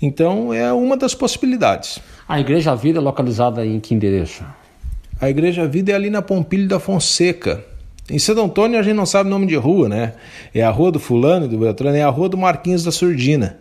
Então 0.00 0.52
é 0.52 0.72
uma 0.72 0.96
das 0.96 1.14
possibilidades. 1.14 1.98
A 2.28 2.40
Igreja 2.40 2.74
Vida 2.74 2.98
é 2.98 3.02
localizada 3.02 3.64
em 3.64 3.78
que 3.80 3.94
endereço? 3.94 4.44
A 5.20 5.30
Igreja 5.30 5.66
Vida 5.66 5.92
é 5.92 5.94
ali 5.94 6.10
na 6.10 6.20
Pompilho 6.20 6.68
da 6.68 6.78
Fonseca. 6.78 7.64
Em 8.10 8.18
Santo 8.18 8.40
Antônio 8.40 8.78
a 8.78 8.82
gente 8.82 8.94
não 8.94 9.06
sabe 9.06 9.28
o 9.28 9.30
nome 9.30 9.46
de 9.46 9.56
rua, 9.56 9.88
né? 9.88 10.12
É 10.54 10.62
a 10.62 10.70
rua 10.70 10.92
do 10.92 11.00
fulano 11.00 11.46
e 11.46 11.48
do 11.48 11.58
Beltrano, 11.58 11.96
é 11.96 12.02
a 12.02 12.08
rua 12.08 12.28
do 12.28 12.36
Marquinhos 12.36 12.84
da 12.84 12.92
Surdina. 12.92 13.58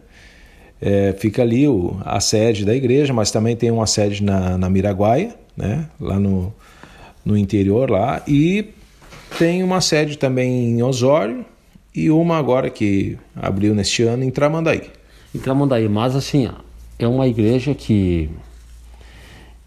É, 0.82 1.16
fica 1.18 1.42
ali 1.42 1.68
o, 1.68 1.98
a 2.04 2.20
sede 2.20 2.66
da 2.66 2.76
igreja, 2.76 3.14
mas 3.14 3.32
também 3.32 3.56
tem 3.56 3.72
uma 3.72 3.88
sede 3.88 4.22
na, 4.22 4.58
na 4.58 4.70
Miraguaia, 4.70 5.34
né? 5.56 5.88
lá 6.00 6.20
no, 6.20 6.54
no 7.24 7.38
interior 7.38 7.90
lá, 7.90 8.22
e 8.28 8.75
tem 9.38 9.64
uma 9.64 9.82
sede 9.82 10.18
também 10.18 10.72
em 10.72 10.84
Osório 10.84 11.46
e 11.94 12.10
uma 12.10 12.38
agora 12.38 12.70
que 12.70 13.18
abriu 13.36 13.76
neste 13.76 14.04
ano 14.04 14.24
em 14.24 14.32
Tramandaí. 14.32 14.90
Em 15.34 15.40
Tramandaí, 15.40 15.88
mas 15.90 16.16
assim, 16.16 16.50
é 16.98 17.08
uma 17.08 17.28
igreja 17.28 17.74
que 17.76 18.30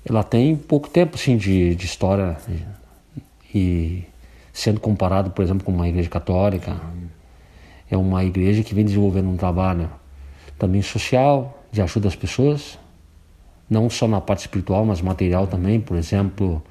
ela 0.05 0.23
tem 0.23 0.57
pouco 0.57 0.89
tempo 0.89 1.17
assim, 1.17 1.37
de, 1.37 1.75
de 1.75 1.85
história 1.85 2.37
e 3.55 4.05
sendo 4.53 4.81
comparado, 4.81 5.31
por 5.31 5.43
exemplo, 5.43 5.65
com 5.65 5.73
uma 5.73 5.89
igreja 5.89 6.09
católica, 6.09 6.77
é 7.91 7.97
uma 7.97 8.25
igreja 8.25 8.63
que 8.63 8.75
vem 8.75 8.85
desenvolvendo 8.85 9.29
um 9.29 9.37
trabalho 9.37 9.91
também 10.59 10.83
social, 10.83 11.63
de 11.71 11.81
ajuda 11.81 12.09
às 12.09 12.17
pessoas, 12.17 12.79
não 13.69 13.89
só 13.89 14.09
na 14.09 14.21
parte 14.21 14.41
espiritual, 14.41 14.85
mas 14.85 15.01
material 15.01 15.47
também, 15.47 15.79
por 15.79 15.97
exemplo, 15.97 16.63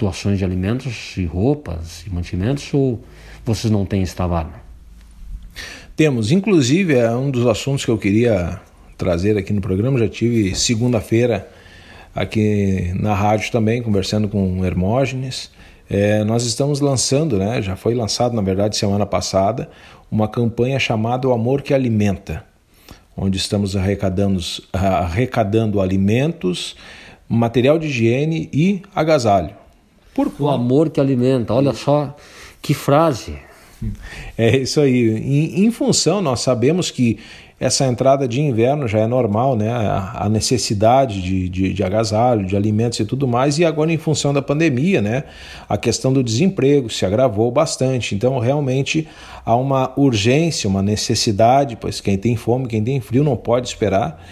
doações 0.00 0.38
de 0.38 0.44
alimentos 0.44 1.14
e 1.18 1.26
roupas 1.26 2.04
e 2.06 2.10
mantimentos, 2.10 2.72
ou 2.72 3.04
vocês 3.44 3.70
não 3.70 3.84
têm 3.84 4.02
esse 4.02 4.16
trabalho? 4.16 4.50
Temos, 5.94 6.32
inclusive, 6.32 6.94
é 6.94 7.14
um 7.14 7.30
dos 7.30 7.46
assuntos 7.46 7.84
que 7.84 7.90
eu 7.90 7.98
queria 7.98 8.58
trazer 8.96 9.36
aqui 9.36 9.52
no 9.52 9.60
programa. 9.60 9.98
Já 9.98 10.08
tive 10.08 10.54
segunda-feira 10.54 11.46
aqui 12.14 12.92
na 12.98 13.14
rádio 13.14 13.52
também, 13.52 13.82
conversando 13.82 14.26
com 14.26 14.64
Hermógenes. 14.64 15.50
É, 15.88 16.24
nós 16.24 16.46
estamos 16.46 16.80
lançando, 16.80 17.36
né, 17.36 17.60
já 17.60 17.76
foi 17.76 17.94
lançado 17.94 18.34
na 18.34 18.40
verdade 18.40 18.76
semana 18.76 19.04
passada, 19.04 19.68
uma 20.10 20.28
campanha 20.28 20.78
chamada 20.78 21.28
O 21.28 21.32
Amor 21.32 21.62
que 21.62 21.74
Alimenta, 21.74 22.44
onde 23.16 23.36
estamos 23.36 23.76
arrecadando, 23.76 24.40
arrecadando 24.72 25.80
alimentos, 25.80 26.76
material 27.28 27.78
de 27.78 27.88
higiene 27.88 28.48
e 28.52 28.82
agasalho. 28.94 29.59
Por 30.14 30.30
o 30.38 30.48
amor 30.48 30.90
que 30.90 31.00
alimenta, 31.00 31.54
olha 31.54 31.72
só 31.72 32.14
que 32.60 32.74
frase. 32.74 33.38
É 34.36 34.58
isso 34.58 34.80
aí. 34.80 35.08
Em, 35.08 35.64
em, 35.64 35.70
função, 35.70 36.20
nós 36.20 36.40
sabemos 36.40 36.90
que 36.90 37.18
essa 37.58 37.86
entrada 37.86 38.26
de 38.26 38.40
inverno 38.40 38.88
já 38.88 39.00
é 39.00 39.06
normal, 39.06 39.54
né? 39.56 39.70
A, 39.70 40.28
necessidade 40.30 41.20
de, 41.20 41.48
de, 41.48 41.72
de, 41.72 41.84
agasalho, 41.84 42.46
de 42.46 42.56
alimentos 42.56 42.98
e 43.00 43.04
tudo 43.04 43.28
mais, 43.28 43.58
e 43.58 43.64
agora, 43.64 43.92
em 43.92 43.98
função 43.98 44.32
da 44.32 44.40
pandemia, 44.40 45.02
né? 45.02 45.24
A 45.68 45.76
questão 45.76 46.12
do 46.12 46.22
desemprego 46.22 46.88
se 46.88 47.04
agravou 47.04 47.50
bastante. 47.50 48.14
Então, 48.14 48.38
realmente 48.38 49.06
há 49.44 49.54
uma 49.56 49.92
urgência, 49.96 50.68
uma 50.68 50.82
necessidade, 50.82 51.76
pois 51.76 52.00
quem 52.00 52.16
tem 52.16 52.34
fome, 52.34 52.66
quem 52.66 52.82
tem 52.82 53.00
frio 53.00 53.22
não 53.22 53.36
pode 53.36 53.68
esperar. 53.68 54.22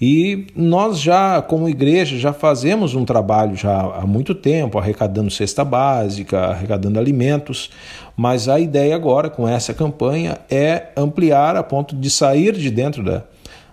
E 0.00 0.46
nós 0.54 1.00
já, 1.00 1.42
como 1.42 1.68
igreja, 1.68 2.16
já 2.16 2.32
fazemos 2.32 2.94
um 2.94 3.04
trabalho 3.04 3.56
já 3.56 3.80
há 3.80 4.06
muito 4.06 4.32
tempo, 4.32 4.78
arrecadando 4.78 5.30
cesta 5.30 5.64
básica, 5.64 6.38
arrecadando 6.38 7.00
alimentos, 7.00 7.70
mas 8.16 8.48
a 8.48 8.60
ideia 8.60 8.94
agora 8.94 9.28
com 9.28 9.48
essa 9.48 9.74
campanha 9.74 10.38
é 10.48 10.88
ampliar 10.96 11.56
a 11.56 11.64
ponto 11.64 11.96
de 11.96 12.08
sair 12.10 12.52
de 12.56 12.70
dentro 12.70 13.02
da, 13.02 13.24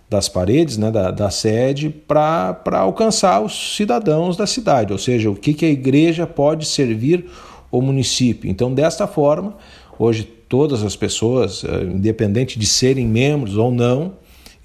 das 0.09 0.27
paredes, 0.27 0.77
né, 0.77 0.89
da, 0.89 1.11
da 1.11 1.29
sede, 1.29 1.89
para 1.89 2.59
alcançar 2.79 3.41
os 3.41 3.75
cidadãos 3.75 4.35
da 4.35 4.47
cidade, 4.47 4.91
ou 4.91 4.99
seja, 4.99 5.29
o 5.29 5.35
que, 5.35 5.53
que 5.53 5.65
a 5.65 5.69
igreja 5.69 6.25
pode 6.25 6.65
servir 6.65 7.25
o 7.71 7.81
município. 7.81 8.49
Então, 8.49 8.73
desta 8.73 9.05
forma, 9.05 9.57
hoje 9.99 10.23
todas 10.23 10.83
as 10.83 10.95
pessoas, 10.95 11.63
eh, 11.63 11.83
independente 11.83 12.57
de 12.57 12.65
serem 12.65 13.05
membros 13.05 13.57
ou 13.57 13.71
não, 13.71 14.13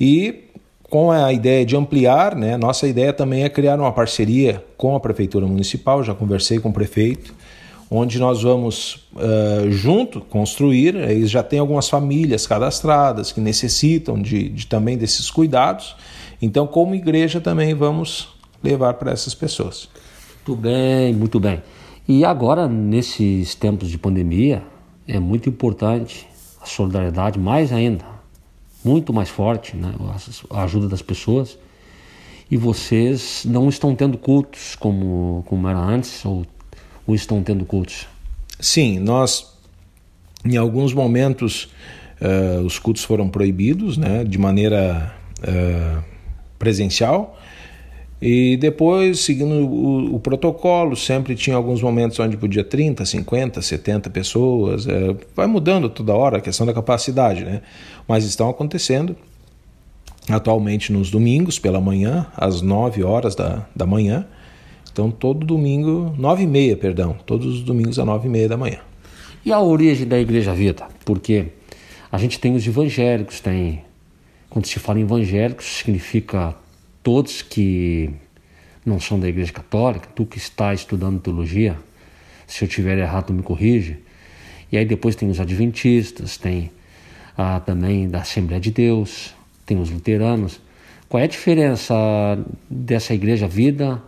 e 0.00 0.44
com 0.88 1.10
a 1.10 1.32
ideia 1.32 1.64
de 1.66 1.76
ampliar, 1.76 2.36
né, 2.36 2.56
nossa 2.56 2.86
ideia 2.86 3.12
também 3.12 3.42
é 3.42 3.48
criar 3.48 3.80
uma 3.80 3.92
parceria 3.92 4.64
com 4.76 4.94
a 4.94 5.00
Prefeitura 5.00 5.46
Municipal, 5.46 6.04
já 6.04 6.14
conversei 6.14 6.60
com 6.60 6.68
o 6.68 6.72
prefeito, 6.72 7.34
onde 7.90 8.18
nós 8.18 8.42
vamos 8.42 9.06
uh, 9.14 9.70
junto 9.70 10.20
construir. 10.20 10.96
Aí 10.96 11.26
já 11.26 11.42
tem 11.42 11.58
algumas 11.58 11.88
famílias 11.88 12.46
cadastradas 12.46 13.32
que 13.32 13.40
necessitam 13.40 14.20
de, 14.20 14.48
de 14.48 14.66
também 14.66 14.96
desses 14.96 15.30
cuidados. 15.30 15.96
Então, 16.40 16.66
como 16.66 16.94
igreja, 16.94 17.40
também 17.40 17.74
vamos 17.74 18.28
levar 18.62 18.94
para 18.94 19.12
essas 19.12 19.34
pessoas. 19.34 19.88
Muito 20.46 20.60
bem, 20.60 21.14
muito 21.14 21.40
bem. 21.40 21.62
E 22.06 22.24
agora, 22.24 22.68
nesses 22.68 23.54
tempos 23.54 23.88
de 23.88 23.96
pandemia, 23.96 24.62
é 25.08 25.18
muito 25.18 25.48
importante 25.48 26.28
a 26.60 26.66
solidariedade, 26.66 27.38
mais 27.38 27.72
ainda, 27.72 28.04
muito 28.84 29.12
mais 29.12 29.30
forte, 29.30 29.74
né? 29.74 29.94
a 30.50 30.62
ajuda 30.64 30.86
das 30.86 31.00
pessoas. 31.00 31.58
E 32.50 32.58
vocês 32.58 33.44
não 33.46 33.70
estão 33.70 33.94
tendo 33.94 34.18
cultos 34.18 34.76
como, 34.76 35.42
como 35.46 35.66
era 35.66 35.78
antes, 35.78 36.22
ou, 36.26 36.44
ou 37.06 37.14
estão 37.14 37.42
tendo 37.42 37.64
cultos? 37.64 38.06
Sim, 38.60 38.98
nós, 38.98 39.56
em 40.44 40.58
alguns 40.58 40.92
momentos, 40.92 41.70
uh, 42.20 42.60
os 42.64 42.78
cultos 42.78 43.02
foram 43.02 43.30
proibidos 43.30 43.96
né, 43.96 44.24
de 44.24 44.36
maneira 44.36 45.14
uh, 45.40 46.04
presencial. 46.58 47.38
E 48.26 48.56
depois, 48.56 49.20
seguindo 49.20 49.52
o, 49.66 50.14
o, 50.14 50.18
protocolo, 50.18 50.96
sempre 50.96 51.34
tinha 51.34 51.54
alguns 51.54 51.82
momentos 51.82 52.18
onde 52.18 52.38
podia 52.38 52.64
30, 52.64 53.04
50, 53.04 53.60
70 53.60 54.08
pessoas. 54.08 54.86
É, 54.86 55.14
vai 55.36 55.46
mudando 55.46 55.90
toda 55.90 56.14
hora 56.14 56.38
a 56.38 56.40
questão 56.40 56.66
da 56.66 56.72
capacidade, 56.72 57.44
né? 57.44 57.60
Mas 58.08 58.24
estão 58.24 58.48
acontecendo 58.48 59.14
atualmente 60.26 60.90
nos 60.90 61.10
domingos 61.10 61.58
pela 61.58 61.82
manhã, 61.82 62.26
às 62.34 62.62
9 62.62 63.04
horas 63.04 63.34
da, 63.34 63.66
da 63.76 63.84
manhã. 63.84 64.26
Então, 64.90 65.10
todo 65.10 65.44
domingo, 65.44 66.14
9 66.16 66.44
e 66.44 66.46
meia, 66.46 66.78
perdão, 66.78 67.14
todos 67.26 67.46
os 67.56 67.60
domingos 67.62 67.98
às 67.98 68.06
9 68.06 68.26
e 68.26 68.30
meia 68.30 68.48
da 68.48 68.56
manhã. 68.56 68.78
E 69.44 69.52
a 69.52 69.60
origem 69.60 70.08
da 70.08 70.18
Igreja 70.18 70.54
Vida? 70.54 70.88
Porque 71.04 71.48
a 72.10 72.16
gente 72.16 72.40
tem 72.40 72.54
os 72.54 72.66
evangélicos, 72.66 73.38
tem 73.38 73.84
quando 74.48 74.64
se 74.64 74.78
fala 74.78 74.98
em 74.98 75.02
evangélicos, 75.02 75.66
significa 75.66 76.54
todos 77.04 77.42
que 77.42 78.10
não 78.84 78.98
são 78.98 79.20
da 79.20 79.28
Igreja 79.28 79.52
Católica, 79.52 80.08
tu 80.14 80.26
que 80.26 80.38
está 80.38 80.74
estudando 80.74 81.20
teologia, 81.20 81.76
se 82.46 82.64
eu 82.64 82.68
tiver 82.68 82.98
errado, 82.98 83.32
me 83.32 83.42
corrige. 83.42 83.98
E 84.72 84.76
aí 84.76 84.84
depois 84.84 85.14
tem 85.14 85.30
os 85.30 85.38
adventistas, 85.38 86.36
tem 86.36 86.70
ah, 87.36 87.60
também 87.60 88.08
da 88.08 88.22
Assembleia 88.22 88.60
de 88.60 88.70
Deus, 88.70 89.34
tem 89.64 89.80
os 89.80 89.90
luteranos. 89.90 90.60
Qual 91.08 91.20
é 91.20 91.24
a 91.24 91.28
diferença 91.28 91.94
dessa 92.68 93.14
igreja 93.14 93.46
vida 93.46 94.02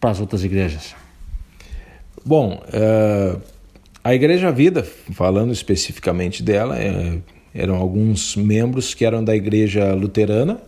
para 0.00 0.10
as 0.10 0.18
outras 0.18 0.42
igrejas? 0.42 0.94
Bom, 2.24 2.62
uh, 2.66 3.40
a 4.02 4.14
Igreja 4.14 4.50
Vida, 4.50 4.82
falando 4.82 5.52
especificamente 5.52 6.42
dela, 6.42 6.78
é, 6.78 7.18
eram 7.54 7.76
alguns 7.76 8.34
membros 8.36 8.94
que 8.94 9.04
eram 9.04 9.22
da 9.22 9.34
igreja 9.34 9.94
luterana. 9.94 10.60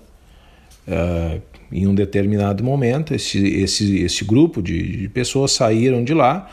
Uh, 0.86 1.40
em 1.72 1.86
um 1.86 1.94
determinado 1.94 2.62
momento, 2.62 3.14
esse, 3.14 3.38
esse, 3.38 3.98
esse 4.02 4.24
grupo 4.24 4.62
de, 4.62 4.96
de, 4.98 5.08
pessoas 5.08 5.52
saíram 5.52 6.04
de 6.04 6.12
lá 6.12 6.48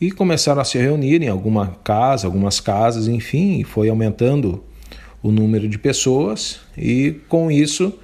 e 0.00 0.10
começaram 0.10 0.60
a 0.60 0.64
se 0.64 0.78
reunir 0.78 1.22
em 1.22 1.28
alguma 1.28 1.78
casa, 1.82 2.26
algumas 2.26 2.60
casas, 2.60 3.08
enfim, 3.08 3.60
e 3.60 3.64
foi 3.64 3.88
aumentando 3.88 4.62
o 5.22 5.30
número 5.30 5.68
de 5.68 5.78
pessoas 5.78 6.60
e 6.76 7.16
com 7.28 7.50
isso 7.50 7.98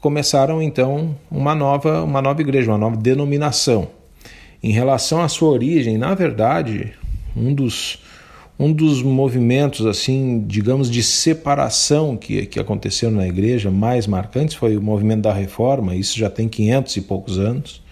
começaram 0.00 0.60
então 0.60 1.16
uma 1.30 1.54
nova, 1.54 2.02
uma 2.02 2.20
nova 2.20 2.40
igreja, 2.40 2.70
uma 2.70 2.78
nova 2.78 2.96
denominação. 2.96 3.88
Em 4.62 4.72
relação 4.72 5.22
à 5.22 5.28
sua 5.28 5.50
origem, 5.50 5.98
na 5.98 6.14
verdade, 6.14 6.92
um 7.36 7.54
dos 7.54 8.00
um 8.58 8.72
dos 8.72 9.02
movimentos, 9.02 9.86
assim, 9.86 10.44
digamos, 10.46 10.90
de 10.90 11.02
separação 11.02 12.16
que, 12.16 12.46
que 12.46 12.60
aconteceram 12.60 13.14
na 13.14 13.26
igreja 13.26 13.70
mais 13.70 14.06
marcantes 14.06 14.54
foi 14.54 14.76
o 14.76 14.82
movimento 14.82 15.22
da 15.22 15.32
reforma, 15.32 15.94
isso 15.94 16.18
já 16.18 16.30
tem 16.30 16.48
500 16.48 16.96
e 16.96 17.00
poucos 17.00 17.38
anos, 17.38 17.82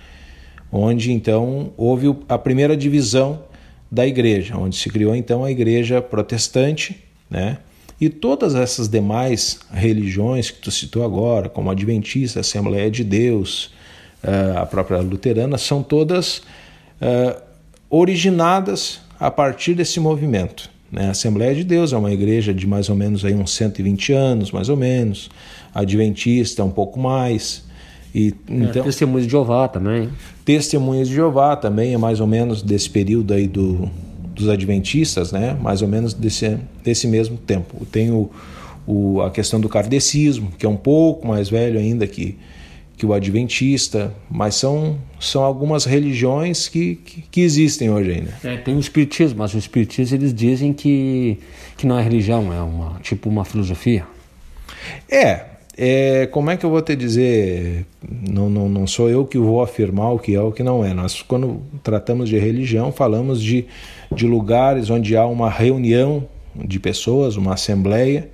onde 0.71 1.13
então 1.13 1.73
houve 1.77 2.15
a 2.29 2.39
primeira 2.39 2.77
divisão 2.77 3.43
da 3.91 4.07
igreja, 4.07 4.57
onde 4.57 4.77
se 4.77 4.89
criou 4.89 5.17
então 5.17 5.45
a 5.45 5.51
igreja 5.51 6.01
protestante, 6.01 7.03
né? 7.29 7.59
E 8.01 8.09
todas 8.09 8.55
essas 8.55 8.89
demais 8.89 9.61
religiões 9.71 10.51
que 10.51 10.59
tu 10.59 10.71
citou 10.71 11.05
agora, 11.05 11.51
como 11.51 11.71
Adventista, 11.71 12.41
Assembleia 12.41 12.91
de 12.91 13.05
Deus, 13.05 13.75
eh, 14.23 14.55
a 14.57 14.65
própria 14.65 15.01
luterana, 15.01 15.59
são 15.59 15.83
todas 15.83 16.39
uh, 16.39 17.39
originadas 17.91 19.03
a 19.21 19.31
partir 19.31 19.75
desse 19.75 20.01
movimento. 20.01 20.71
Né? 20.91 21.09
A 21.09 21.11
Assembleia 21.11 21.55
de 21.55 21.63
Deus 21.63 21.93
é 21.93 21.97
uma 21.97 22.11
igreja 22.11 22.55
de 22.55 22.67
mais 22.67 22.89
ou 22.89 22.97
menos 22.97 23.25
aí 23.25 23.35
uns 23.35 23.53
120 23.53 24.13
anos, 24.13 24.51
mais 24.51 24.69
ou 24.69 24.77
menos. 24.77 25.29
Adventista 25.75 26.65
um 26.65 26.71
pouco 26.71 26.99
mais. 26.99 27.63
E, 28.15 28.35
é, 28.49 28.55
então, 28.55 28.83
Testemunhas 28.83 29.27
de 29.27 29.31
Jeová 29.31 29.69
também. 29.69 30.09
Testemunhas 30.45 31.09
de 31.09 31.15
Jeová 31.15 31.55
também 31.55 31.95
é 31.95 31.99
mais 31.99 32.19
ou 32.19 32.27
menos 32.27 32.63
desse 32.63 32.89
período 32.89 33.35
aí 33.35 33.47
do, 33.47 33.89
dos 34.35 34.49
Adventistas, 34.49 35.31
né? 35.31 35.57
mais 35.61 35.83
ou 35.83 35.87
menos 35.87 36.15
desse, 36.15 36.59
desse 36.83 37.07
mesmo 37.07 37.37
tempo. 37.37 37.87
Tem 37.87 38.11
o, 38.11 38.31
o, 38.87 39.21
a 39.21 39.31
questão 39.31 39.61
do 39.61 39.69
kardecismo, 39.69 40.51
que 40.59 40.67
é 40.67 40.69
um 40.69 40.77
pouco 40.77 41.29
mais 41.29 41.49
velho 41.49 41.79
ainda 41.79 42.07
que, 42.07 42.37
que 43.01 43.07
o 43.07 43.15
adventista, 43.15 44.13
mas 44.31 44.57
são, 44.57 44.99
são 45.19 45.43
algumas 45.43 45.87
religiões 45.87 46.69
que, 46.69 46.97
que, 46.97 47.23
que 47.23 47.41
existem 47.41 47.89
hoje 47.89 48.11
ainda. 48.11 48.35
É, 48.45 48.59
tem 48.59 48.77
o 48.77 48.79
espiritismo, 48.79 49.39
mas 49.39 49.55
o 49.55 49.59
espiritismo 49.59 50.19
eles 50.19 50.35
dizem 50.35 50.75
que, 50.75 51.39
que 51.79 51.87
não 51.87 51.99
é 51.99 52.03
religião, 52.03 52.53
é 52.53 52.61
uma 52.61 53.01
tipo 53.01 53.31
uma 53.31 53.43
filosofia. 53.43 54.05
É, 55.11 55.47
é, 55.79 56.27
como 56.27 56.51
é 56.51 56.59
que 56.59 56.67
eu 56.67 56.69
vou 56.69 56.83
te 56.83 56.95
dizer? 56.95 57.87
Não, 58.07 58.51
não, 58.51 58.69
não 58.69 58.87
sou 58.87 59.09
eu 59.09 59.25
que 59.25 59.39
vou 59.39 59.63
afirmar 59.63 60.13
o 60.13 60.19
que 60.19 60.35
é 60.35 60.41
o 60.43 60.53
que 60.53 60.63
não 60.63 60.85
é. 60.85 60.93
Nós, 60.93 61.23
quando 61.23 61.63
tratamos 61.83 62.29
de 62.29 62.39
religião, 62.39 62.93
falamos 62.93 63.43
de, 63.43 63.65
de 64.13 64.27
lugares 64.27 64.91
onde 64.91 65.17
há 65.17 65.25
uma 65.25 65.49
reunião 65.49 66.29
de 66.55 66.79
pessoas, 66.79 67.39
uma 67.39 67.55
assembleia, 67.55 68.29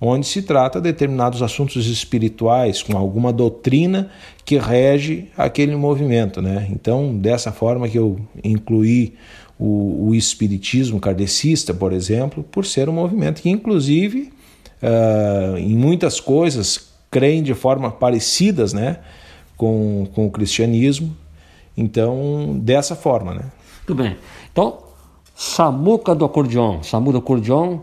onde 0.00 0.26
se 0.26 0.42
trata 0.42 0.80
determinados 0.80 1.42
assuntos 1.42 1.86
espirituais 1.86 2.82
com 2.82 2.96
alguma 2.96 3.32
doutrina 3.32 4.10
que 4.44 4.56
rege 4.58 5.28
aquele 5.36 5.74
movimento, 5.74 6.40
né? 6.40 6.68
Então, 6.70 7.16
dessa 7.16 7.52
forma 7.52 7.88
que 7.88 7.98
eu 7.98 8.18
incluí 8.42 9.14
o, 9.58 10.08
o 10.08 10.14
espiritismo 10.14 11.00
kardecista, 11.00 11.74
por 11.74 11.92
exemplo, 11.92 12.44
por 12.44 12.64
ser 12.64 12.88
um 12.88 12.92
movimento 12.92 13.42
que, 13.42 13.50
inclusive, 13.50 14.32
uh, 14.82 15.58
em 15.58 15.76
muitas 15.76 16.20
coisas 16.20 16.88
creem 17.10 17.42
de 17.42 17.54
forma 17.54 17.90
parecidas, 17.90 18.72
né, 18.72 18.98
com, 19.56 20.06
com 20.14 20.26
o 20.26 20.30
cristianismo. 20.30 21.16
Então, 21.76 22.58
dessa 22.60 22.94
forma, 22.94 23.34
né? 23.34 23.44
Tudo 23.86 24.02
bem. 24.02 24.16
Então, 24.52 24.78
Samuca 25.34 26.14
do 26.14 26.24
acordeon, 26.24 26.82
Samu 26.82 27.12
do 27.12 27.18
acordeon 27.18 27.78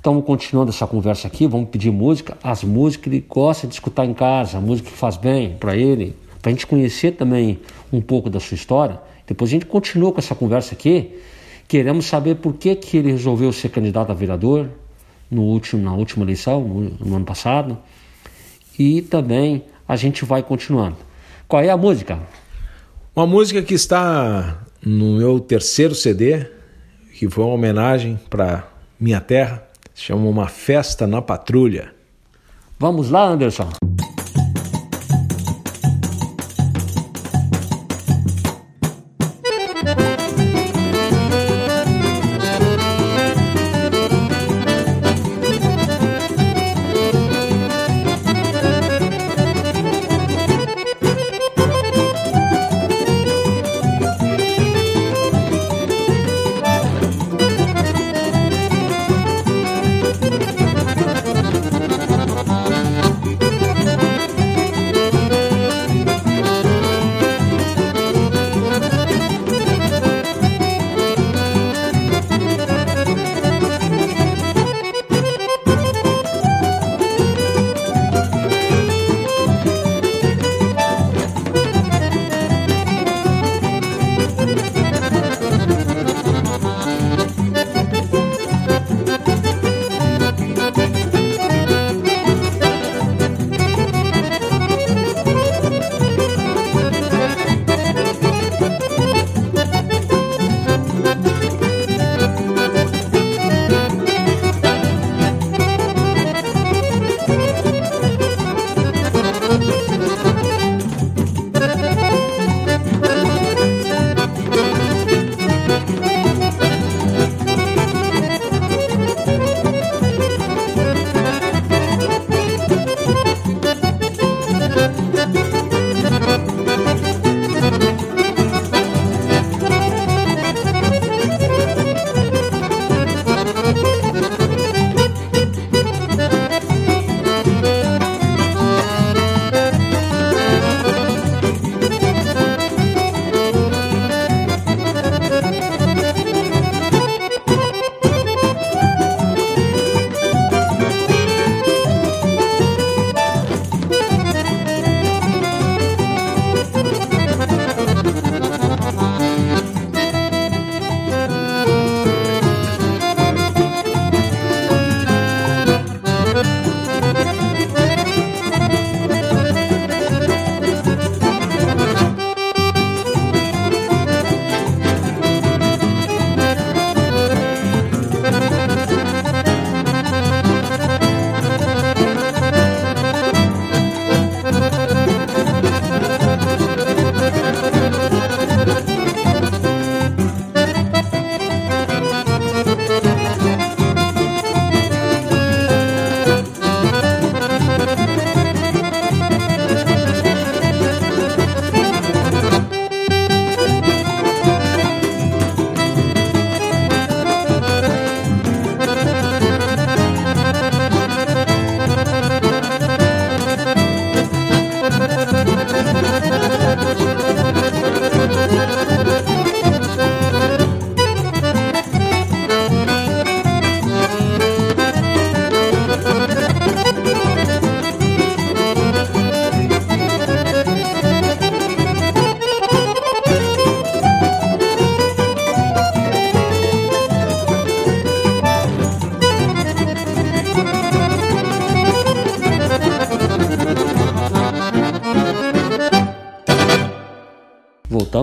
Estamos 0.00 0.24
continuando 0.24 0.70
essa 0.70 0.86
conversa 0.86 1.26
aqui, 1.26 1.46
vamos 1.46 1.68
pedir 1.68 1.90
música, 1.90 2.34
as 2.42 2.64
músicas 2.64 3.02
que 3.02 3.10
ele 3.10 3.26
gosta 3.28 3.66
de 3.66 3.74
escutar 3.74 4.06
em 4.06 4.14
casa, 4.14 4.56
a 4.56 4.60
música 4.60 4.88
que 4.88 4.96
faz 4.96 5.18
bem 5.18 5.58
para 5.60 5.76
ele, 5.76 6.16
para 6.40 6.48
a 6.48 6.54
gente 6.54 6.66
conhecer 6.66 7.16
também 7.16 7.60
um 7.92 8.00
pouco 8.00 8.30
da 8.30 8.40
sua 8.40 8.54
história. 8.54 8.98
Depois 9.26 9.50
a 9.50 9.52
gente 9.52 9.66
continua 9.66 10.10
com 10.10 10.18
essa 10.18 10.34
conversa 10.34 10.74
aqui. 10.74 11.20
Queremos 11.68 12.06
saber 12.06 12.36
por 12.36 12.54
que, 12.54 12.74
que 12.76 12.96
ele 12.96 13.10
resolveu 13.10 13.52
ser 13.52 13.68
candidato 13.68 14.10
a 14.10 14.14
vereador 14.14 14.70
no 15.30 15.42
último, 15.42 15.82
na 15.82 15.92
última 15.92 16.24
eleição, 16.24 16.62
no, 16.62 16.80
no 16.80 17.16
ano 17.16 17.26
passado. 17.26 17.76
E 18.78 19.02
também 19.02 19.64
a 19.86 19.96
gente 19.96 20.24
vai 20.24 20.42
continuando. 20.42 20.96
Qual 21.46 21.62
é 21.62 21.68
a 21.68 21.76
música? 21.76 22.18
Uma 23.14 23.26
música 23.26 23.60
que 23.60 23.74
está 23.74 24.62
no 24.82 25.18
meu 25.18 25.38
terceiro 25.38 25.94
CD, 25.94 26.46
que 27.12 27.28
foi 27.28 27.44
uma 27.44 27.52
homenagem 27.52 28.18
para 28.30 28.66
minha 28.98 29.20
terra, 29.20 29.68
chama 30.00 30.28
Uma 30.28 30.48
Festa 30.48 31.06
na 31.06 31.20
Patrulha. 31.20 31.92
Vamos 32.78 33.10
lá, 33.10 33.22
Anderson. 33.22 33.68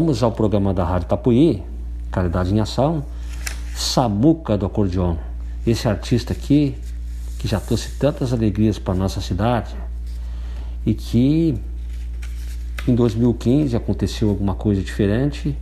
Voltamos 0.08 0.24
ao 0.24 0.32
programa 0.32 0.74
da 0.74 0.86
Rádio 0.86 1.10
Tapuí, 1.10 1.62
Caridade 2.10 2.56
em 2.56 2.62
Ação, 2.62 3.04
Samuca 3.76 4.58
do 4.58 4.66
Acordeon. 4.66 5.18
Esse 5.66 5.86
artista 5.90 6.32
aqui, 6.32 6.78
que 7.38 7.46
já 7.46 7.60
trouxe 7.60 7.92
tantas 8.00 8.32
alegrias 8.32 8.80
para 8.80 8.96
nossa 8.96 9.20
cidade 9.20 9.76
e 10.86 10.94
que 10.94 11.60
em 12.88 12.96
2015 12.96 13.76
aconteceu 13.76 14.30
alguma 14.30 14.56
coisa 14.56 14.82
diferente 14.82 15.54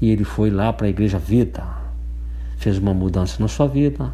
e 0.00 0.10
ele 0.10 0.24
foi 0.24 0.50
lá 0.50 0.72
para 0.72 0.88
a 0.88 0.90
Igreja 0.90 1.20
Vida, 1.20 1.64
fez 2.56 2.78
uma 2.78 2.92
mudança 2.92 3.36
na 3.38 3.46
sua 3.46 3.68
vida. 3.68 4.12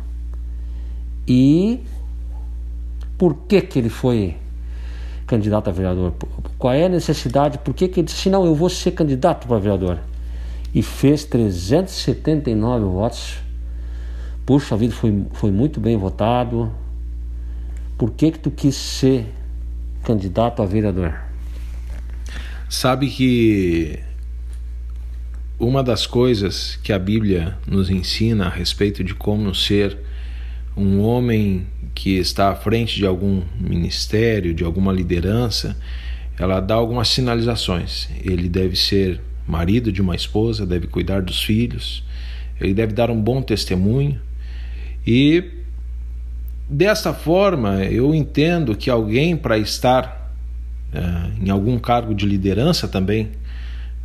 E 1.27 1.81
por 3.17 3.35
que 3.49 3.63
que 3.63 3.79
ele 3.79 3.89
foi 3.89 4.37
candidato 5.33 5.71
a 5.71 5.73
vereador? 5.73 6.13
Qual 6.59 6.75
é 6.75 6.85
a 6.85 6.89
necessidade? 6.91 7.57
Por 7.57 7.73
que, 7.73 7.89
que 7.89 8.01
ele 8.01 8.07
disse, 8.07 8.29
não, 8.29 8.45
eu 8.45 8.55
vou 8.55 8.69
ser 8.69 8.91
candidato 8.91 9.47
para 9.49 9.59
vereador? 9.59 9.99
E 10.75 10.83
fez 10.83 11.25
379 11.25 12.85
votos. 12.85 13.39
Puxa 14.45 14.77
vida, 14.77 14.93
foi, 14.93 15.25
foi 15.33 15.51
muito 15.51 15.81
bem 15.81 15.97
votado. 15.97 16.71
Por 17.97 18.11
que 18.11 18.33
que 18.33 18.39
tu 18.39 18.51
quis 18.51 18.75
ser 18.75 19.25
candidato 20.05 20.61
a 20.61 20.67
vereador? 20.67 21.15
Sabe 22.69 23.09
que 23.09 24.01
uma 25.59 25.83
das 25.83 26.07
coisas 26.07 26.77
que 26.83 26.93
a 26.93 26.99
Bíblia 26.99 27.57
nos 27.67 27.89
ensina 27.89 28.47
a 28.47 28.51
respeito 28.51 29.03
de 29.03 29.15
como 29.15 29.55
ser 29.55 29.97
um 30.77 31.01
homem 31.01 31.67
que 32.03 32.19
está 32.19 32.51
à 32.51 32.57
frente 32.57 32.97
de 32.97 33.07
algum 33.07 33.43
ministério, 33.61 34.53
de 34.53 34.65
alguma 34.65 34.93
liderança, 34.93 35.77
ela 36.37 36.59
dá 36.59 36.75
algumas 36.75 37.07
sinalizações. 37.07 38.09
Ele 38.25 38.49
deve 38.49 38.75
ser 38.75 39.21
marido 39.47 39.93
de 39.93 40.03
uma 40.03 40.17
esposa, 40.17 40.67
deve 40.67 40.89
cuidar 40.89 41.23
dos 41.23 41.45
filhos, 41.45 42.03
ele 42.61 42.75
deve 42.75 42.93
dar 42.93 43.09
um 43.09 43.23
bom 43.23 43.41
testemunho 43.41 44.21
e 45.07 45.45
desta 46.69 47.15
forma 47.15 47.85
eu 47.85 48.13
entendo 48.13 48.75
que 48.75 48.91
alguém 48.91 49.37
para 49.37 49.57
estar 49.57 50.35
uh, 50.93 51.41
em 51.41 51.51
algum 51.51 51.79
cargo 51.79 52.17
de 52.17 52.27
liderança 52.27 52.89
também, 52.89 53.31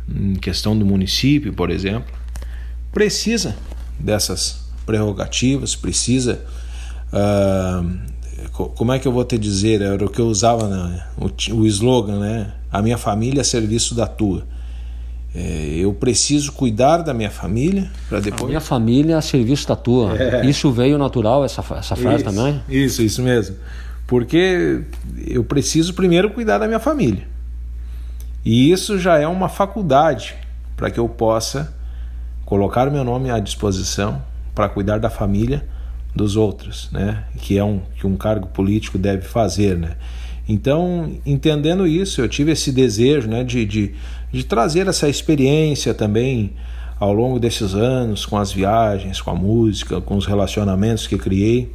em 0.08 0.36
questão 0.36 0.78
do 0.78 0.86
município, 0.86 1.52
por 1.52 1.68
exemplo, 1.68 2.14
precisa 2.92 3.56
dessas 3.98 4.70
prerrogativas, 4.86 5.74
precisa 5.74 6.46
uh, 7.12 8.08
como 8.74 8.92
é 8.92 8.98
que 8.98 9.06
eu 9.06 9.12
vou 9.12 9.24
te 9.24 9.38
dizer? 9.38 9.82
Era 9.82 10.04
o 10.04 10.08
que 10.08 10.20
eu 10.20 10.26
usava, 10.26 10.68
né? 10.68 11.02
o, 11.16 11.54
o 11.54 11.66
slogan, 11.66 12.18
né? 12.18 12.52
A 12.70 12.82
minha 12.82 12.98
família 12.98 13.42
a 13.42 13.44
serviço 13.44 13.94
da 13.94 14.06
tua. 14.06 14.44
É, 15.34 15.76
eu 15.78 15.92
preciso 15.92 16.52
cuidar 16.52 16.98
da 16.98 17.12
minha 17.12 17.30
família 17.30 17.90
para 18.08 18.20
depois. 18.20 18.44
A 18.44 18.46
minha 18.46 18.60
família 18.60 19.18
a 19.18 19.20
serviço 19.20 19.68
da 19.68 19.76
tua. 19.76 20.16
É. 20.18 20.46
Isso 20.46 20.70
veio 20.72 20.98
natural, 20.98 21.44
essa, 21.44 21.62
essa 21.76 21.96
frase 21.96 22.24
isso, 22.24 22.24
também? 22.24 22.62
Isso, 22.68 23.02
isso 23.02 23.22
mesmo. 23.22 23.56
Porque 24.06 24.82
eu 25.26 25.44
preciso 25.44 25.94
primeiro 25.94 26.30
cuidar 26.30 26.58
da 26.58 26.66
minha 26.66 26.80
família. 26.80 27.26
E 28.44 28.70
isso 28.72 28.98
já 28.98 29.18
é 29.18 29.26
uma 29.26 29.48
faculdade 29.48 30.34
para 30.76 30.90
que 30.90 30.98
eu 30.98 31.08
possa 31.08 31.74
colocar 32.44 32.90
meu 32.90 33.04
nome 33.04 33.30
à 33.30 33.38
disposição 33.38 34.22
para 34.54 34.68
cuidar 34.68 34.98
da 34.98 35.10
família 35.10 35.66
dos 36.18 36.36
outros, 36.36 36.90
né? 36.92 37.24
Que 37.38 37.56
é 37.56 37.64
um 37.64 37.80
que 37.96 38.06
um 38.06 38.16
cargo 38.16 38.48
político 38.48 38.98
deve 38.98 39.22
fazer, 39.22 39.78
né? 39.78 39.96
Então, 40.48 41.12
entendendo 41.24 41.86
isso, 41.86 42.20
eu 42.20 42.28
tive 42.28 42.52
esse 42.52 42.72
desejo, 42.72 43.28
né, 43.28 43.44
de, 43.44 43.66
de, 43.66 43.94
de 44.32 44.44
trazer 44.44 44.86
essa 44.88 45.06
experiência 45.06 45.92
também 45.92 46.54
ao 46.98 47.12
longo 47.12 47.38
desses 47.38 47.74
anos, 47.74 48.24
com 48.24 48.38
as 48.38 48.50
viagens, 48.50 49.20
com 49.20 49.30
a 49.30 49.34
música, 49.34 50.00
com 50.00 50.16
os 50.16 50.24
relacionamentos 50.24 51.06
que 51.06 51.18
criei, 51.18 51.70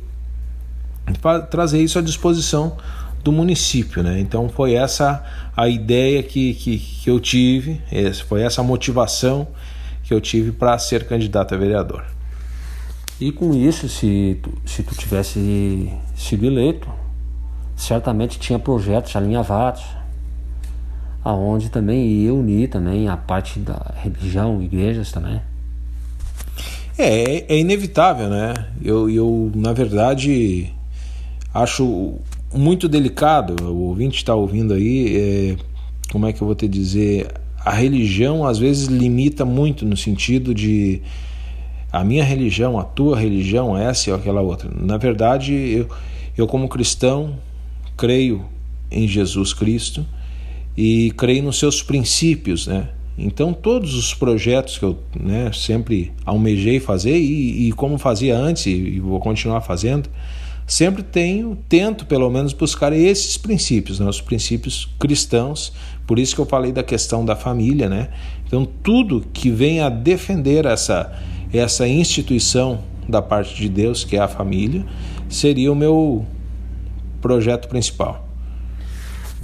trazer 1.51 1.81
isso 1.83 1.99
à 1.99 2.01
disposição 2.01 2.75
do 3.23 3.31
município, 3.31 4.03
né? 4.03 4.19
Então 4.19 4.49
foi 4.49 4.73
essa 4.73 5.23
a 5.55 5.69
ideia 5.69 6.21
que, 6.23 6.53
que, 6.55 6.77
que 6.77 7.09
eu 7.09 7.19
tive, 7.19 7.79
foi 8.27 8.41
essa 8.41 8.61
a 8.61 8.63
motivação 8.63 9.47
que 10.03 10.13
eu 10.13 10.19
tive 10.19 10.51
para 10.51 10.77
ser 10.77 11.07
candidato 11.07 11.53
a 11.53 11.57
vereador. 11.57 12.03
E 13.23 13.31
com 13.31 13.53
isso, 13.53 13.87
se 13.87 14.37
tu, 14.43 14.51
se 14.65 14.83
tu 14.83 14.93
tivesse 14.95 15.89
sido 16.13 16.45
eleito, 16.45 16.89
certamente 17.73 18.37
tinha 18.37 18.59
projetos 18.59 19.15
alinhavados, 19.15 19.81
aonde 21.23 21.69
também 21.69 22.05
ia 22.05 22.33
unir 22.33 22.67
também 22.67 23.07
a 23.07 23.15
parte 23.15 23.61
da 23.61 23.93
religião, 23.95 24.61
igrejas 24.61 25.09
também. 25.09 25.39
É, 26.97 27.55
é 27.55 27.57
inevitável, 27.57 28.27
né? 28.27 28.53
Eu, 28.83 29.09
eu, 29.09 29.49
na 29.55 29.71
verdade, 29.71 30.73
acho 31.53 32.15
muito 32.53 32.89
delicado, 32.89 33.55
o 33.71 33.83
ouvinte 33.83 34.17
está 34.17 34.35
ouvindo 34.35 34.73
aí, 34.73 35.15
é, 35.15 35.55
como 36.11 36.27
é 36.27 36.33
que 36.33 36.41
eu 36.41 36.45
vou 36.45 36.55
te 36.55 36.67
dizer? 36.67 37.31
A 37.63 37.71
religião 37.71 38.45
às 38.45 38.59
vezes 38.59 38.87
limita 38.87 39.45
muito 39.45 39.85
no 39.85 39.95
sentido 39.95 40.53
de 40.53 41.01
a 41.93 42.03
minha 42.03 42.23
religião, 42.23 42.79
a 42.79 42.83
tua 42.83 43.19
religião, 43.19 43.77
essa 43.77 44.09
ou 44.09 44.17
aquela 44.17 44.41
outra. 44.41 44.67
Na 44.75 44.97
verdade, 44.97 45.53
eu, 45.53 45.87
eu 46.35 46.47
como 46.47 46.67
cristão, 46.67 47.37
creio 47.95 48.43
em 48.89 49.07
Jesus 49.07 49.53
Cristo 49.53 50.03
e 50.75 51.11
creio 51.15 51.43
nos 51.43 51.59
seus 51.59 51.83
princípios, 51.83 52.65
né? 52.65 52.89
Então 53.15 53.53
todos 53.53 53.93
os 53.93 54.11
projetos 54.11 54.79
que 54.79 54.85
eu 54.85 54.97
né, 55.15 55.51
sempre 55.53 56.11
almejei 56.25 56.79
fazer 56.79 57.15
e, 57.15 57.67
e 57.67 57.71
como 57.73 57.99
fazia 57.99 58.35
antes 58.35 58.65
e, 58.65 58.71
e 58.71 58.99
vou 58.99 59.19
continuar 59.19 59.61
fazendo, 59.61 60.09
sempre 60.65 61.03
tenho, 61.03 61.55
tento 61.69 62.07
pelo 62.07 62.27
menos 62.31 62.53
buscar 62.53 62.91
esses 62.91 63.37
princípios, 63.37 63.99
né, 63.99 64.07
os 64.07 64.19
princípios 64.19 64.89
cristãos. 64.99 65.71
Por 66.07 66.17
isso 66.17 66.33
que 66.33 66.41
eu 66.41 66.45
falei 66.47 66.71
da 66.71 66.81
questão 66.81 67.23
da 67.23 67.35
família, 67.35 67.87
né? 67.87 68.09
Então 68.47 68.65
tudo 68.65 69.23
que 69.31 69.51
vem 69.51 69.79
a 69.79 69.89
defender 69.89 70.65
essa 70.65 71.13
essa 71.53 71.87
instituição 71.87 72.83
da 73.07 73.21
parte 73.21 73.55
de 73.55 73.69
Deus, 73.69 74.03
que 74.03 74.17
é 74.17 74.19
a 74.19 74.27
família, 74.27 74.85
seria 75.29 75.71
o 75.71 75.75
meu 75.75 76.25
projeto 77.21 77.67
principal. 77.67 78.27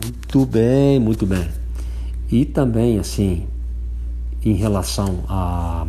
Muito 0.04 0.46
bem, 0.46 1.00
muito 1.00 1.26
bem. 1.26 1.48
E 2.32 2.46
também 2.46 2.98
assim, 2.98 3.48
em 4.44 4.54
relação 4.54 5.24
a 5.28 5.86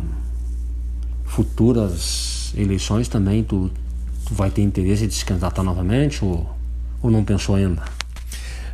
futuras 1.23 2.53
eleições 2.57 3.07
também, 3.07 3.43
tu, 3.43 3.71
tu 4.25 4.33
vai 4.33 4.49
ter 4.49 4.61
interesse 4.61 5.07
de 5.07 5.13
se 5.13 5.25
candidatar 5.25 5.63
novamente 5.63 6.23
ou, 6.23 6.49
ou 7.01 7.09
não 7.09 7.23
pensou 7.23 7.55
ainda? 7.55 7.81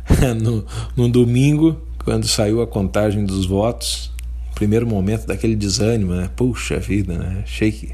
no, 0.42 0.64
no 0.96 1.08
domingo, 1.08 1.76
quando 2.04 2.26
saiu 2.26 2.60
a 2.60 2.66
contagem 2.66 3.24
dos 3.24 3.46
votos, 3.46 4.10
primeiro 4.58 4.84
momento 4.84 5.24
daquele 5.24 5.54
desânimo, 5.54 6.14
né? 6.14 6.28
Puxa 6.34 6.80
vida, 6.80 7.16
né? 7.16 7.44
Achei 7.44 7.70
que, 7.70 7.92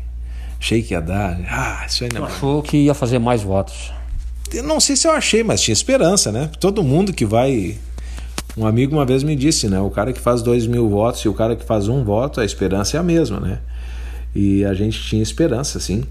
achei 0.58 0.82
que 0.82 0.94
ia 0.94 1.00
dar. 1.00 1.38
Ah, 1.46 1.84
isso 1.86 2.04
ainda. 2.04 2.16
Tu 2.16 2.24
achou 2.24 2.62
que 2.62 2.78
ia 2.78 2.94
fazer 2.94 3.18
mais 3.18 3.42
votos? 3.42 3.92
Eu 4.50 4.62
não 4.62 4.80
sei 4.80 4.96
se 4.96 5.06
eu 5.06 5.12
achei, 5.12 5.44
mas 5.44 5.60
tinha 5.60 5.74
esperança, 5.74 6.32
né? 6.32 6.50
Todo 6.58 6.82
mundo 6.82 7.12
que 7.12 7.26
vai 7.26 7.76
um 8.56 8.66
amigo 8.66 8.96
uma 8.96 9.04
vez 9.04 9.22
me 9.22 9.36
disse, 9.36 9.68
né? 9.68 9.78
O 9.78 9.90
cara 9.90 10.10
que 10.10 10.20
faz 10.20 10.40
dois 10.40 10.66
mil 10.66 10.88
votos 10.88 11.20
e 11.20 11.28
o 11.28 11.34
cara 11.34 11.54
que 11.54 11.64
faz 11.64 11.86
um 11.86 12.02
voto, 12.02 12.40
a 12.40 12.44
esperança 12.46 12.96
é 12.96 13.00
a 13.00 13.02
mesma, 13.02 13.38
né? 13.38 13.58
E 14.34 14.64
a 14.64 14.72
gente 14.72 14.98
tinha 15.02 15.22
esperança, 15.22 15.78
sim. 15.78 16.02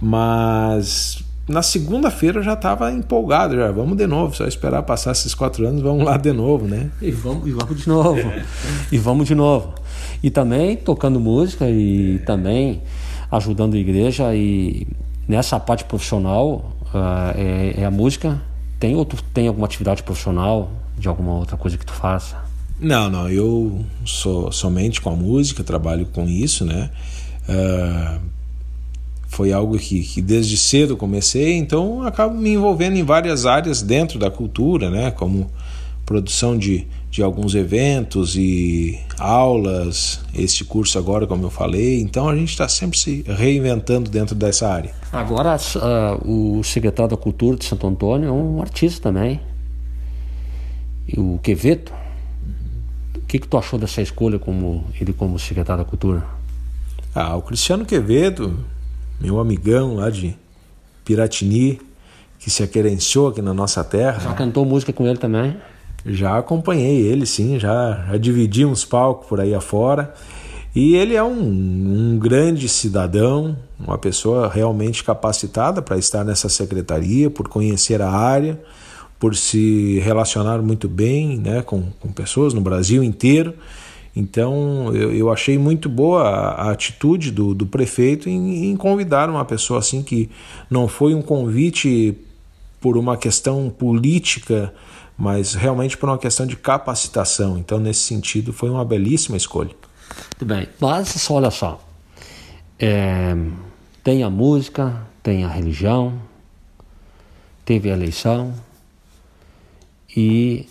Mas 0.00 1.22
na 1.48 1.62
segunda-feira 1.62 2.40
eu 2.40 2.42
já 2.42 2.54
estava 2.54 2.90
empolgado, 2.90 3.54
já 3.54 3.70
vamos 3.70 3.96
de 3.96 4.06
novo, 4.08 4.34
só 4.34 4.46
esperar 4.46 4.82
passar 4.82 5.12
esses 5.12 5.32
quatro 5.32 5.64
anos, 5.64 5.80
vamos 5.80 6.04
lá 6.04 6.16
de 6.16 6.32
novo, 6.32 6.66
né? 6.66 6.90
E 7.00 7.12
vamos, 7.12 7.46
e 7.46 7.52
vamos 7.52 7.80
de 7.80 7.88
novo, 7.88 8.32
e 8.90 8.98
vamos 8.98 9.28
de 9.28 9.34
novo. 9.36 9.81
E 10.22 10.30
também 10.30 10.76
tocando 10.76 11.18
música 11.18 11.68
e 11.68 12.20
também 12.24 12.82
ajudando 13.30 13.74
a 13.74 13.78
igreja 13.78 14.34
e 14.34 14.86
nessa 15.26 15.58
parte 15.58 15.84
profissional 15.84 16.72
uh, 16.94 17.36
é, 17.36 17.80
é, 17.80 17.84
a 17.84 17.90
música. 17.90 18.40
Tem 18.78 18.94
outro, 18.96 19.22
tem 19.32 19.48
alguma 19.48 19.66
atividade 19.66 20.02
profissional 20.02 20.70
de 20.98 21.08
alguma 21.08 21.34
outra 21.34 21.56
coisa 21.56 21.78
que 21.78 21.86
tu 21.86 21.92
faça? 21.92 22.36
Não, 22.78 23.08
não. 23.08 23.28
Eu 23.28 23.84
sou 24.04 24.50
somente 24.50 25.00
com 25.00 25.10
a 25.10 25.16
música, 25.16 25.62
trabalho 25.62 26.06
com 26.06 26.28
isso, 26.28 26.64
né? 26.64 26.90
Uh, 27.48 28.20
foi 29.28 29.52
algo 29.52 29.78
que, 29.78 30.02
que 30.02 30.20
desde 30.20 30.56
cedo 30.58 30.96
comecei, 30.96 31.54
então 31.56 32.02
acabo 32.02 32.36
me 32.36 32.50
envolvendo 32.50 32.96
em 32.96 33.02
várias 33.02 33.46
áreas 33.46 33.80
dentro 33.80 34.18
da 34.18 34.30
cultura, 34.30 34.90
né? 34.90 35.10
Como 35.10 35.50
produção 36.12 36.58
de, 36.58 36.86
de 37.10 37.22
alguns 37.22 37.54
eventos 37.54 38.36
e 38.36 39.00
aulas, 39.18 40.20
este 40.34 40.62
curso 40.62 40.98
agora, 40.98 41.26
como 41.26 41.44
eu 41.44 41.50
falei. 41.50 42.02
Então 42.02 42.28
a 42.28 42.36
gente 42.36 42.50
está 42.50 42.68
sempre 42.68 42.98
se 42.98 43.24
reinventando 43.26 44.10
dentro 44.10 44.34
dessa 44.34 44.68
área. 44.68 44.92
Agora, 45.10 45.56
uh, 45.56 46.58
o 46.58 46.62
secretário 46.62 47.10
da 47.10 47.16
Cultura 47.16 47.56
de 47.56 47.64
Santo 47.64 47.86
Antônio 47.86 48.28
é 48.28 48.32
um 48.32 48.60
artista 48.60 49.00
também 49.00 49.40
o 51.16 51.38
Quevedo. 51.42 51.90
O 53.16 53.20
que, 53.26 53.38
que 53.38 53.48
tu 53.48 53.56
achou 53.56 53.78
dessa 53.78 54.02
escolha 54.02 54.38
como 54.38 54.84
ele 55.00 55.14
como 55.14 55.38
secretário 55.38 55.82
da 55.82 55.88
Cultura? 55.88 56.22
Ah, 57.14 57.34
o 57.36 57.42
Cristiano 57.42 57.86
Quevedo, 57.86 58.64
meu 59.18 59.40
amigão 59.40 59.94
lá 59.94 60.10
de 60.10 60.36
Piratini, 61.04 61.80
que 62.38 62.50
se 62.50 62.62
aquerenciou 62.62 63.28
aqui 63.28 63.40
na 63.40 63.54
nossa 63.54 63.82
terra. 63.82 64.20
Já 64.20 64.34
cantou 64.34 64.64
música 64.66 64.92
com 64.92 65.06
ele 65.06 65.18
também? 65.18 65.56
Já 66.04 66.38
acompanhei 66.38 67.00
ele, 67.00 67.26
sim, 67.26 67.58
já, 67.58 68.04
já 68.10 68.16
dividi 68.16 68.64
uns 68.64 68.84
palcos 68.84 69.28
por 69.28 69.40
aí 69.40 69.54
afora. 69.54 70.12
E 70.74 70.96
ele 70.96 71.14
é 71.14 71.22
um, 71.22 72.14
um 72.14 72.18
grande 72.18 72.68
cidadão, 72.68 73.56
uma 73.78 73.98
pessoa 73.98 74.48
realmente 74.48 75.04
capacitada 75.04 75.82
para 75.82 75.98
estar 75.98 76.24
nessa 76.24 76.48
secretaria, 76.48 77.30
por 77.30 77.48
conhecer 77.48 78.00
a 78.00 78.10
área 78.10 78.58
por 79.22 79.36
se 79.36 80.00
relacionar 80.00 80.60
muito 80.60 80.88
bem 80.88 81.38
né, 81.38 81.62
com, 81.62 81.84
com 82.00 82.10
pessoas 82.10 82.52
no 82.52 82.60
Brasil 82.60 83.04
inteiro. 83.04 83.54
Então 84.16 84.92
eu, 84.92 85.14
eu 85.14 85.30
achei 85.30 85.56
muito 85.56 85.88
boa 85.88 86.22
a, 86.22 86.62
a 86.62 86.70
atitude 86.72 87.30
do, 87.30 87.54
do 87.54 87.64
prefeito 87.64 88.28
em, 88.28 88.72
em, 88.72 88.76
convidar 88.76 89.30
uma 89.30 89.44
pessoa 89.44 89.78
assim 89.78 90.02
que 90.02 90.28
não 90.68 90.88
foi 90.88 91.14
um 91.14 91.22
convite 91.22 92.18
por 92.80 92.96
uma 92.96 93.16
questão 93.16 93.70
política, 93.70 94.74
mas 95.22 95.54
realmente 95.54 95.96
por 95.96 96.08
uma 96.08 96.18
questão 96.18 96.44
de 96.44 96.56
capacitação. 96.56 97.56
Então, 97.56 97.78
nesse 97.78 98.00
sentido, 98.00 98.52
foi 98.52 98.68
uma 98.68 98.84
belíssima 98.84 99.36
escolha. 99.36 99.70
Muito 99.70 100.44
bem, 100.44 100.68
mas 100.80 101.30
olha 101.30 101.48
só, 101.48 101.80
é, 102.76 103.32
tem 104.02 104.24
a 104.24 104.28
música, 104.28 105.00
tem 105.22 105.44
a 105.44 105.48
religião, 105.48 106.20
teve 107.64 107.88
a 107.88 107.92
eleição, 107.92 108.52
e 110.16 110.68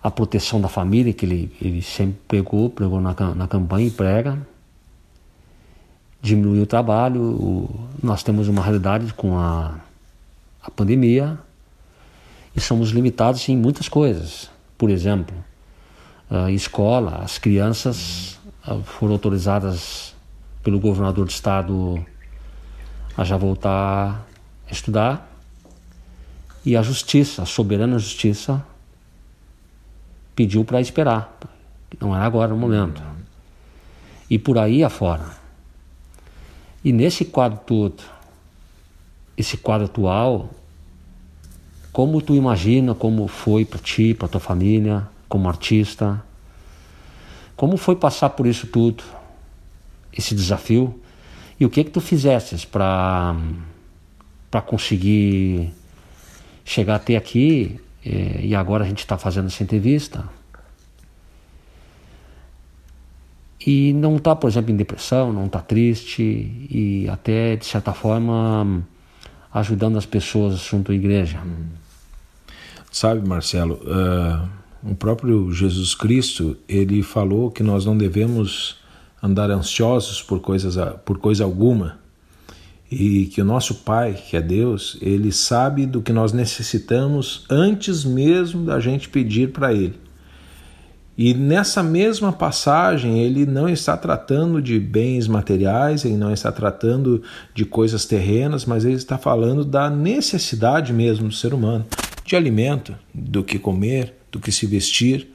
a 0.00 0.12
proteção 0.12 0.60
da 0.60 0.68
família, 0.68 1.12
que 1.12 1.26
ele, 1.26 1.52
ele 1.60 1.82
sempre 1.82 2.16
pregou, 2.28 2.70
pregou 2.70 3.00
na, 3.00 3.16
na 3.34 3.48
campanha 3.48 3.88
e 3.88 3.90
prega, 3.90 4.38
diminuiu 6.22 6.62
o 6.62 6.66
trabalho. 6.66 7.20
O, 7.20 7.88
nós 8.00 8.22
temos 8.22 8.46
uma 8.46 8.62
realidade 8.62 9.12
com 9.12 9.36
a, 9.36 9.74
a 10.62 10.70
pandemia 10.70 11.36
e 12.54 12.60
somos 12.60 12.90
limitados 12.90 13.48
em 13.48 13.56
muitas 13.56 13.88
coisas. 13.88 14.50
Por 14.78 14.90
exemplo, 14.90 15.34
a 16.30 16.50
escola, 16.50 17.22
as 17.22 17.38
crianças 17.38 18.38
foram 18.84 19.12
autorizadas 19.12 20.14
pelo 20.62 20.80
governador 20.80 21.26
do 21.26 21.30
estado 21.30 22.04
a 23.16 23.24
já 23.24 23.36
voltar 23.36 24.26
a 24.68 24.72
estudar 24.72 25.30
e 26.64 26.76
a 26.76 26.82
justiça, 26.82 27.42
a 27.42 27.46
soberana 27.46 27.98
justiça, 27.98 28.64
pediu 30.34 30.64
para 30.64 30.80
esperar. 30.80 31.38
Não 32.00 32.14
era 32.14 32.24
agora 32.24 32.54
o 32.54 32.56
momento. 32.56 33.02
E 34.28 34.38
por 34.38 34.58
aí 34.58 34.82
afora. 34.82 35.26
E 36.82 36.92
nesse 36.92 37.26
quadro 37.26 37.60
todo, 37.66 38.02
esse 39.36 39.58
quadro 39.58 39.84
atual, 39.84 40.50
como 41.94 42.20
tu 42.20 42.34
imagina 42.34 42.92
como 42.92 43.28
foi 43.28 43.64
para 43.64 43.78
ti, 43.78 44.14
para 44.14 44.26
tua 44.26 44.40
família, 44.40 45.06
como 45.28 45.48
artista? 45.48 46.20
Como 47.54 47.76
foi 47.76 47.94
passar 47.94 48.30
por 48.30 48.48
isso 48.48 48.66
tudo? 48.66 49.04
Esse 50.12 50.34
desafio? 50.34 51.00
E 51.58 51.64
o 51.64 51.70
que 51.70 51.84
que 51.84 51.90
tu 51.92 52.00
fizestes 52.00 52.64
para 52.64 53.36
para 54.50 54.60
conseguir 54.60 55.72
chegar 56.64 56.96
até 56.96 57.14
aqui 57.14 57.80
é, 58.04 58.40
e 58.42 58.56
agora 58.56 58.82
a 58.82 58.88
gente 58.88 58.98
está 58.98 59.16
fazendo 59.16 59.46
essa 59.46 59.62
entrevista 59.62 60.28
e 63.64 63.92
não 63.92 64.16
está, 64.16 64.34
por 64.34 64.50
exemplo, 64.50 64.72
em 64.72 64.76
depressão, 64.76 65.32
não 65.32 65.46
está 65.46 65.60
triste 65.60 66.22
e 66.22 67.08
até 67.08 67.54
de 67.54 67.66
certa 67.66 67.92
forma 67.92 68.84
ajudando 69.52 69.96
as 69.96 70.06
pessoas 70.06 70.58
junto 70.58 70.90
à 70.90 70.94
igreja. 70.96 71.40
Sabe, 72.94 73.28
Marcelo, 73.28 73.80
uh, 73.82 74.48
o 74.88 74.94
próprio 74.94 75.50
Jesus 75.50 75.96
Cristo 75.96 76.56
ele 76.68 77.02
falou 77.02 77.50
que 77.50 77.60
nós 77.60 77.84
não 77.84 77.98
devemos 77.98 78.76
andar 79.20 79.50
ansiosos 79.50 80.22
por 80.22 80.38
coisas 80.38 80.76
por 81.04 81.18
coisa 81.18 81.42
alguma 81.42 81.98
e 82.88 83.26
que 83.26 83.42
o 83.42 83.44
nosso 83.44 83.74
Pai, 83.82 84.12
que 84.12 84.36
é 84.36 84.40
Deus, 84.40 84.96
ele 85.02 85.32
sabe 85.32 85.86
do 85.86 86.00
que 86.00 86.12
nós 86.12 86.32
necessitamos 86.32 87.44
antes 87.50 88.04
mesmo 88.04 88.64
da 88.64 88.78
gente 88.78 89.08
pedir 89.08 89.50
para 89.50 89.74
ele. 89.74 89.98
E 91.18 91.34
nessa 91.34 91.82
mesma 91.82 92.32
passagem, 92.32 93.18
ele 93.18 93.44
não 93.44 93.68
está 93.68 93.96
tratando 93.96 94.62
de 94.62 94.78
bens 94.78 95.26
materiais, 95.26 96.04
ele 96.04 96.16
não 96.16 96.32
está 96.32 96.52
tratando 96.52 97.24
de 97.52 97.64
coisas 97.64 98.04
terrenas, 98.04 98.64
mas 98.64 98.84
ele 98.84 98.94
está 98.94 99.18
falando 99.18 99.64
da 99.64 99.90
necessidade 99.90 100.92
mesmo 100.92 101.28
do 101.28 101.34
ser 101.34 101.54
humano, 101.54 101.84
de 102.24 102.36
alimento, 102.36 102.96
do 103.12 103.44
que 103.44 103.58
comer, 103.58 104.14
do 104.30 104.40
que 104.40 104.50
se 104.50 104.66
vestir. 104.66 105.28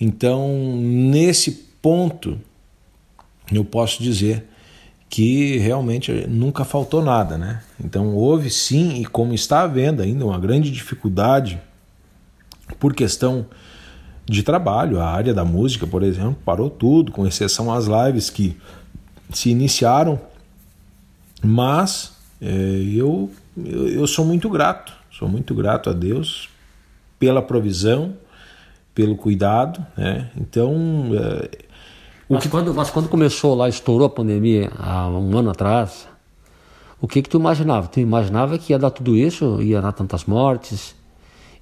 Então, 0.00 0.76
nesse 0.76 1.52
ponto, 1.80 2.38
eu 3.52 3.64
posso 3.64 4.02
dizer 4.02 4.44
que 5.08 5.58
realmente 5.58 6.12
nunca 6.28 6.64
faltou 6.64 7.02
nada, 7.02 7.36
né? 7.36 7.62
Então 7.84 8.14
houve 8.14 8.48
sim, 8.48 9.00
e 9.00 9.04
como 9.04 9.34
está 9.34 9.62
havendo 9.62 10.02
ainda 10.02 10.24
uma 10.24 10.38
grande 10.38 10.70
dificuldade 10.70 11.60
por 12.78 12.94
questão 12.94 13.46
de 14.24 14.44
trabalho. 14.44 15.00
A 15.00 15.10
área 15.10 15.34
da 15.34 15.44
música, 15.44 15.84
por 15.86 16.04
exemplo, 16.04 16.38
parou 16.44 16.70
tudo, 16.70 17.10
com 17.10 17.26
exceção 17.26 17.72
às 17.72 17.86
lives 17.86 18.30
que 18.30 18.56
se 19.30 19.50
iniciaram. 19.50 20.20
Mas 21.42 22.12
é, 22.40 22.48
eu, 22.94 23.30
eu, 23.56 23.88
eu 23.88 24.06
sou 24.06 24.24
muito 24.24 24.48
grato, 24.48 24.92
sou 25.20 25.28
muito 25.28 25.54
grato 25.54 25.90
a 25.90 25.92
Deus 25.92 26.48
pela 27.18 27.42
provisão, 27.42 28.14
pelo 28.94 29.14
cuidado. 29.14 29.84
Né? 29.96 30.30
Então. 30.40 31.10
É, 31.12 31.50
mas, 32.28 32.42
que... 32.42 32.48
quando, 32.48 32.72
mas 32.72 32.90
quando 32.90 33.08
começou 33.08 33.54
lá, 33.54 33.68
estourou 33.68 34.06
a 34.06 34.10
pandemia 34.10 34.72
há 34.78 35.06
um 35.08 35.36
ano 35.36 35.50
atrás, 35.50 36.08
o 36.98 37.06
que 37.06 37.20
que 37.20 37.28
tu 37.28 37.38
imaginava? 37.38 37.86
Tu 37.86 38.00
imaginava 38.00 38.58
que 38.58 38.72
ia 38.72 38.78
dar 38.78 38.90
tudo 38.90 39.14
isso, 39.14 39.60
ia 39.60 39.82
dar 39.82 39.92
tantas 39.92 40.24
mortes 40.24 40.94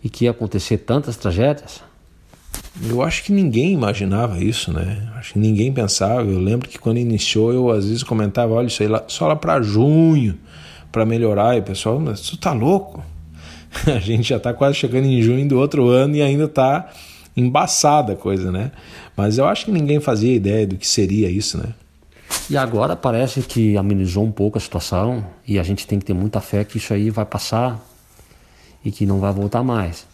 e 0.02 0.08
que 0.08 0.26
ia 0.26 0.30
acontecer 0.30 0.78
tantas 0.78 1.16
tragédias? 1.16 1.82
Eu 2.88 3.02
acho 3.02 3.24
que 3.24 3.32
ninguém 3.32 3.72
imaginava 3.72 4.38
isso, 4.38 4.72
né? 4.72 5.10
Acho 5.16 5.32
que 5.32 5.38
ninguém 5.40 5.72
pensava. 5.72 6.22
Eu 6.22 6.38
lembro 6.38 6.68
que 6.68 6.78
quando 6.78 6.98
iniciou, 6.98 7.52
eu 7.52 7.70
às 7.70 7.86
vezes 7.86 8.04
comentava: 8.04 8.54
olha, 8.54 8.68
isso 8.68 8.82
aí 8.84 8.88
lá, 8.88 9.02
só 9.08 9.26
lá 9.26 9.34
para 9.34 9.60
junho 9.60 10.38
para 10.92 11.04
melhorar. 11.04 11.56
E 11.56 11.60
o 11.60 11.62
pessoal, 11.64 11.98
mas 11.98 12.20
tu 12.20 12.36
tá 12.36 12.52
louco? 12.52 13.02
A 13.86 13.98
gente 13.98 14.28
já 14.28 14.36
está 14.36 14.52
quase 14.52 14.76
chegando 14.76 15.06
em 15.06 15.20
junho 15.22 15.46
do 15.48 15.58
outro 15.58 15.88
ano 15.88 16.16
e 16.16 16.22
ainda 16.22 16.44
está 16.44 16.90
embaçada 17.36 18.14
a 18.14 18.16
coisa, 18.16 18.50
né? 18.50 18.72
Mas 19.16 19.38
eu 19.38 19.46
acho 19.46 19.64
que 19.64 19.70
ninguém 19.70 20.00
fazia 20.00 20.34
ideia 20.34 20.66
do 20.66 20.76
que 20.76 20.86
seria 20.86 21.30
isso, 21.30 21.58
né? 21.58 21.74
E 22.50 22.56
agora 22.56 22.96
parece 22.96 23.42
que 23.42 23.76
amenizou 23.76 24.24
um 24.24 24.32
pouco 24.32 24.58
a 24.58 24.60
situação 24.60 25.24
e 25.46 25.58
a 25.58 25.62
gente 25.62 25.86
tem 25.86 25.98
que 25.98 26.04
ter 26.04 26.14
muita 26.14 26.40
fé 26.40 26.64
que 26.64 26.78
isso 26.78 26.92
aí 26.92 27.10
vai 27.10 27.24
passar 27.24 27.80
e 28.84 28.90
que 28.90 29.06
não 29.06 29.20
vai 29.20 29.32
voltar 29.32 29.62
mais. 29.62 30.06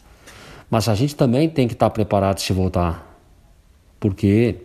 Mas 0.70 0.88
a 0.88 0.94
gente 0.94 1.14
também 1.14 1.48
tem 1.48 1.68
que 1.68 1.74
estar 1.74 1.90
preparado 1.90 2.40
se 2.40 2.52
voltar, 2.52 3.18
porque 4.00 4.56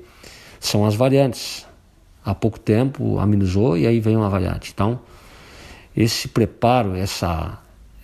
são 0.59 0.85
as 0.85 0.95
variantes. 0.95 1.65
Há 2.25 2.35
pouco 2.35 2.59
tempo 2.59 3.17
amenizou 3.19 3.77
e 3.77 3.87
aí 3.87 3.99
vem 3.99 4.15
uma 4.15 4.29
variante. 4.29 4.71
Então, 4.73 4.99
esse 5.95 6.27
preparo, 6.27 6.95
essa 6.95 7.59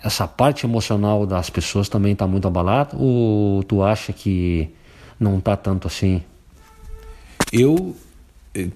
essa 0.05 0.27
parte 0.27 0.67
emocional 0.67 1.25
das 1.25 1.49
pessoas 1.49 1.89
também 1.89 2.13
está 2.13 2.27
muito 2.27 2.47
abalada 2.47 2.95
ou 2.95 3.63
tu 3.63 3.81
acha 3.81 4.13
que 4.13 4.69
não 5.19 5.39
está 5.39 5.57
tanto 5.57 5.87
assim? 5.87 6.21
Eu 7.51 7.95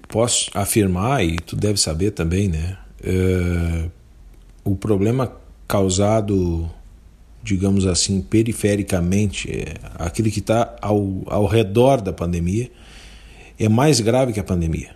posso 0.08 0.50
afirmar 0.54 1.24
e 1.24 1.36
tu 1.36 1.54
deve 1.54 1.78
saber 1.78 2.10
também, 2.10 2.48
né? 2.48 2.76
É, 3.02 3.88
o 4.64 4.74
problema 4.74 5.32
causado 5.68 6.68
digamos 7.42 7.86
assim, 7.86 8.20
perifericamente, 8.20 9.50
é, 9.50 9.74
aquele 9.94 10.30
que 10.30 10.40
está 10.40 10.76
ao, 10.82 11.22
ao 11.26 11.46
redor 11.46 12.00
da 12.02 12.12
pandemia, 12.12 12.70
é 13.58 13.68
mais 13.68 13.98
grave 14.00 14.32
que 14.32 14.40
a 14.40 14.44
pandemia. 14.44 14.90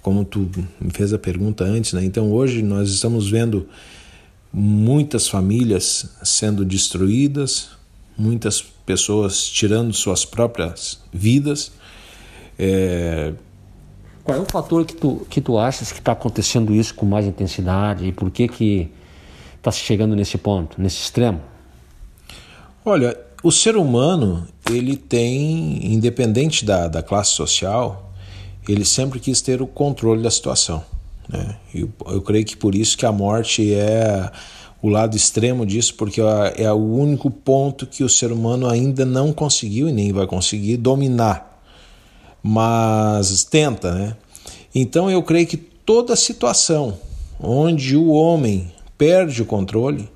Como 0.00 0.24
tu 0.24 0.48
me 0.80 0.90
fez 0.90 1.12
a 1.12 1.18
pergunta 1.18 1.64
antes, 1.64 1.92
né? 1.92 2.02
Então 2.02 2.32
hoje 2.32 2.62
nós 2.62 2.88
estamos 2.88 3.28
vendo 3.30 3.68
muitas 4.52 5.28
famílias 5.28 6.10
sendo 6.22 6.64
destruídas, 6.64 7.70
muitas 8.16 8.60
pessoas 8.60 9.46
tirando 9.48 9.92
suas 9.92 10.24
próprias 10.24 11.00
vidas. 11.12 11.72
É... 12.58 13.34
Qual 14.24 14.36
é 14.36 14.40
o 14.40 14.44
fator 14.44 14.84
que 14.84 14.94
tu, 14.94 15.26
que 15.30 15.40
tu 15.40 15.58
achas 15.58 15.92
que 15.92 16.00
está 16.00 16.12
acontecendo 16.12 16.74
isso 16.74 16.94
com 16.94 17.06
mais 17.06 17.26
intensidade 17.26 18.06
e 18.06 18.12
por 18.12 18.30
que 18.30 18.48
que 18.48 18.90
está 19.56 19.70
chegando 19.70 20.14
nesse 20.14 20.36
ponto, 20.36 20.80
nesse 20.80 21.02
extremo? 21.02 21.40
Olha, 22.84 23.18
o 23.42 23.52
ser 23.52 23.76
humano, 23.76 24.46
ele 24.70 24.96
tem, 24.96 25.92
independente 25.92 26.64
da, 26.64 26.88
da 26.88 27.02
classe 27.02 27.30
social, 27.30 28.12
ele 28.68 28.84
sempre 28.84 29.20
quis 29.20 29.40
ter 29.40 29.62
o 29.62 29.66
controle 29.66 30.22
da 30.22 30.30
situação. 30.30 30.84
Né? 31.28 31.56
Eu, 31.74 31.90
eu 32.06 32.22
creio 32.22 32.44
que 32.44 32.56
por 32.56 32.74
isso 32.74 32.96
que 32.96 33.04
a 33.04 33.12
morte 33.12 33.72
é 33.74 34.30
o 34.80 34.88
lado 34.88 35.16
extremo 35.16 35.66
disso, 35.66 35.94
porque 35.94 36.20
é, 36.56 36.72
o 36.72 36.76
único 36.76 37.30
ponto 37.30 37.86
que 37.86 38.04
o 38.04 38.08
ser 38.08 38.30
humano 38.30 38.68
ainda 38.68 39.04
não 39.04 39.32
conseguiu 39.32 39.88
e 39.88 39.92
nem 39.92 40.12
vai 40.12 40.26
conseguir 40.26 40.76
dominar, 40.76 41.60
mas 42.42 43.44
tenta, 43.44 43.92
né? 43.92 44.16
Então 44.74 45.10
eu 45.10 45.22
creio 45.22 45.46
que 45.46 45.56
toda 45.56 46.14
situação 46.14 46.96
onde 47.40 47.96
o 47.96 48.08
homem 48.08 48.72
perde 48.96 49.42
o 49.42 49.46
controle, 49.46 50.08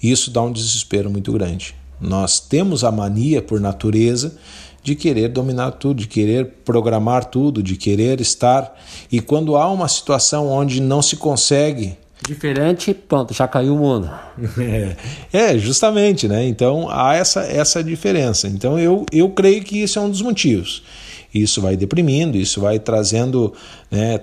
isso 0.00 0.30
dá 0.30 0.42
um 0.42 0.52
desespero 0.52 1.10
muito 1.10 1.32
grande. 1.32 1.74
Nós 2.00 2.38
temos 2.38 2.84
a 2.84 2.92
mania, 2.92 3.42
por 3.42 3.60
natureza, 3.60 4.36
de 4.82 4.94
querer 4.94 5.28
dominar 5.28 5.72
tudo, 5.72 6.00
de 6.00 6.06
querer 6.06 6.46
programar 6.64 7.24
tudo, 7.24 7.62
de 7.62 7.76
querer 7.76 8.20
estar. 8.20 8.74
E 9.10 9.20
quando 9.20 9.56
há 9.56 9.70
uma 9.70 9.88
situação 9.88 10.48
onde 10.48 10.80
não 10.80 11.02
se 11.02 11.16
consegue. 11.16 11.96
Diferente, 12.26 12.92
pronto, 12.92 13.32
já 13.32 13.46
caiu 13.46 13.74
o 13.74 13.78
mundo. 13.78 14.10
É, 14.58 14.96
é, 15.32 15.58
justamente, 15.58 16.26
né? 16.26 16.46
Então 16.46 16.88
há 16.90 17.14
essa, 17.14 17.42
essa 17.42 17.82
diferença. 17.82 18.48
Então 18.48 18.78
eu, 18.78 19.04
eu 19.12 19.30
creio 19.30 19.62
que 19.62 19.82
isso 19.82 19.98
é 19.98 20.02
um 20.02 20.10
dos 20.10 20.22
motivos. 20.22 20.82
Isso 21.32 21.60
vai 21.60 21.76
deprimindo, 21.76 22.38
isso 22.38 22.60
vai 22.60 22.78
trazendo 22.78 23.52
né, 23.90 24.20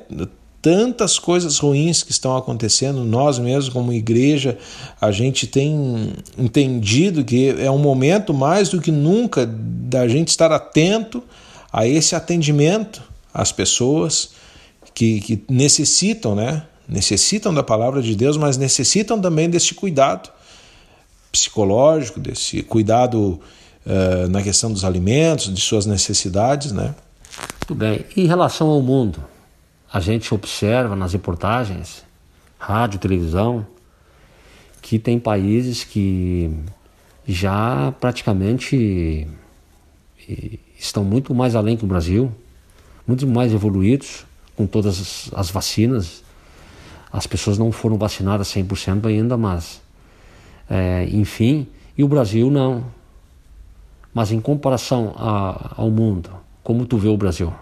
tantas 0.65 1.19
coisas 1.19 1.59
ruins 1.59 2.01
que 2.01 2.09
estão 2.09 2.35
acontecendo, 2.35 3.03
nós 3.03 3.37
mesmos, 3.37 3.71
como 3.71 3.93
igreja, 3.93 4.57
a 4.99 5.11
gente 5.11 5.45
tem 5.45 6.15
entendido 6.35 7.23
que 7.23 7.49
é 7.59 7.69
um 7.69 7.77
momento 7.77 8.33
mais 8.33 8.69
do 8.69 8.81
que 8.81 8.91
nunca 8.91 9.45
da 9.45 10.07
gente 10.07 10.29
estar 10.29 10.51
atento 10.51 11.21
a 11.71 11.85
esse 11.85 12.15
atendimento 12.15 13.03
às 13.31 13.51
pessoas 13.51 14.31
que, 14.91 15.21
que 15.21 15.43
necessitam, 15.47 16.33
né? 16.33 16.63
Necessitam 16.89 17.53
da 17.53 17.61
palavra 17.61 18.01
de 18.01 18.15
Deus, 18.15 18.35
mas 18.35 18.57
necessitam 18.57 19.21
também 19.21 19.47
desse 19.47 19.75
cuidado 19.75 20.31
psicológico, 21.31 22.19
desse 22.19 22.63
cuidado 22.63 23.39
uh, 23.85 24.27
na 24.29 24.41
questão 24.41 24.73
dos 24.73 24.83
alimentos, 24.83 25.53
de 25.53 25.61
suas 25.61 25.85
necessidades, 25.85 26.71
né? 26.71 26.95
Tudo 27.59 27.77
bem. 27.77 28.03
Em 28.17 28.25
relação 28.25 28.67
ao 28.69 28.81
mundo, 28.81 29.34
a 29.95 30.01
gente 30.01 30.33
observa 30.33 30.93
nas 30.93 31.13
reportagens, 31.13 32.03
rádio, 32.59 32.99
televisão, 32.99 33.65
que 34.81 34.99
tem 34.99 35.17
países 35.17 35.85
que 35.85 36.51
já 37.25 37.93
praticamente 37.97 39.25
estão 40.77 41.01
muito 41.01 41.33
mais 41.33 41.55
além 41.55 41.77
que 41.77 41.85
o 41.85 41.87
Brasil, 41.87 42.29
muito 43.07 43.25
mais 43.25 43.53
evoluídos 43.53 44.25
com 44.53 44.67
todas 44.67 45.31
as 45.33 45.49
vacinas. 45.49 46.21
As 47.09 47.25
pessoas 47.25 47.57
não 47.57 47.71
foram 47.71 47.97
vacinadas 47.97 48.49
100% 48.49 49.05
ainda, 49.05 49.37
mas 49.37 49.81
é, 50.69 51.07
enfim, 51.09 51.67
e 51.97 52.03
o 52.03 52.07
Brasil 52.09 52.51
não. 52.51 52.83
Mas 54.13 54.29
em 54.33 54.41
comparação 54.41 55.15
a, 55.17 55.75
ao 55.77 55.89
mundo, 55.89 56.31
como 56.61 56.85
tu 56.85 56.97
vê 56.97 57.07
o 57.07 57.15
Brasil? 57.15 57.53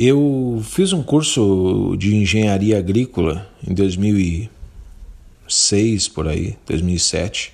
Eu 0.00 0.62
fiz 0.62 0.92
um 0.92 1.02
curso 1.02 1.96
de 1.98 2.14
engenharia 2.14 2.78
agrícola 2.78 3.50
em 3.66 3.74
2006, 3.74 6.06
por 6.06 6.28
aí, 6.28 6.56
2007, 6.64 7.52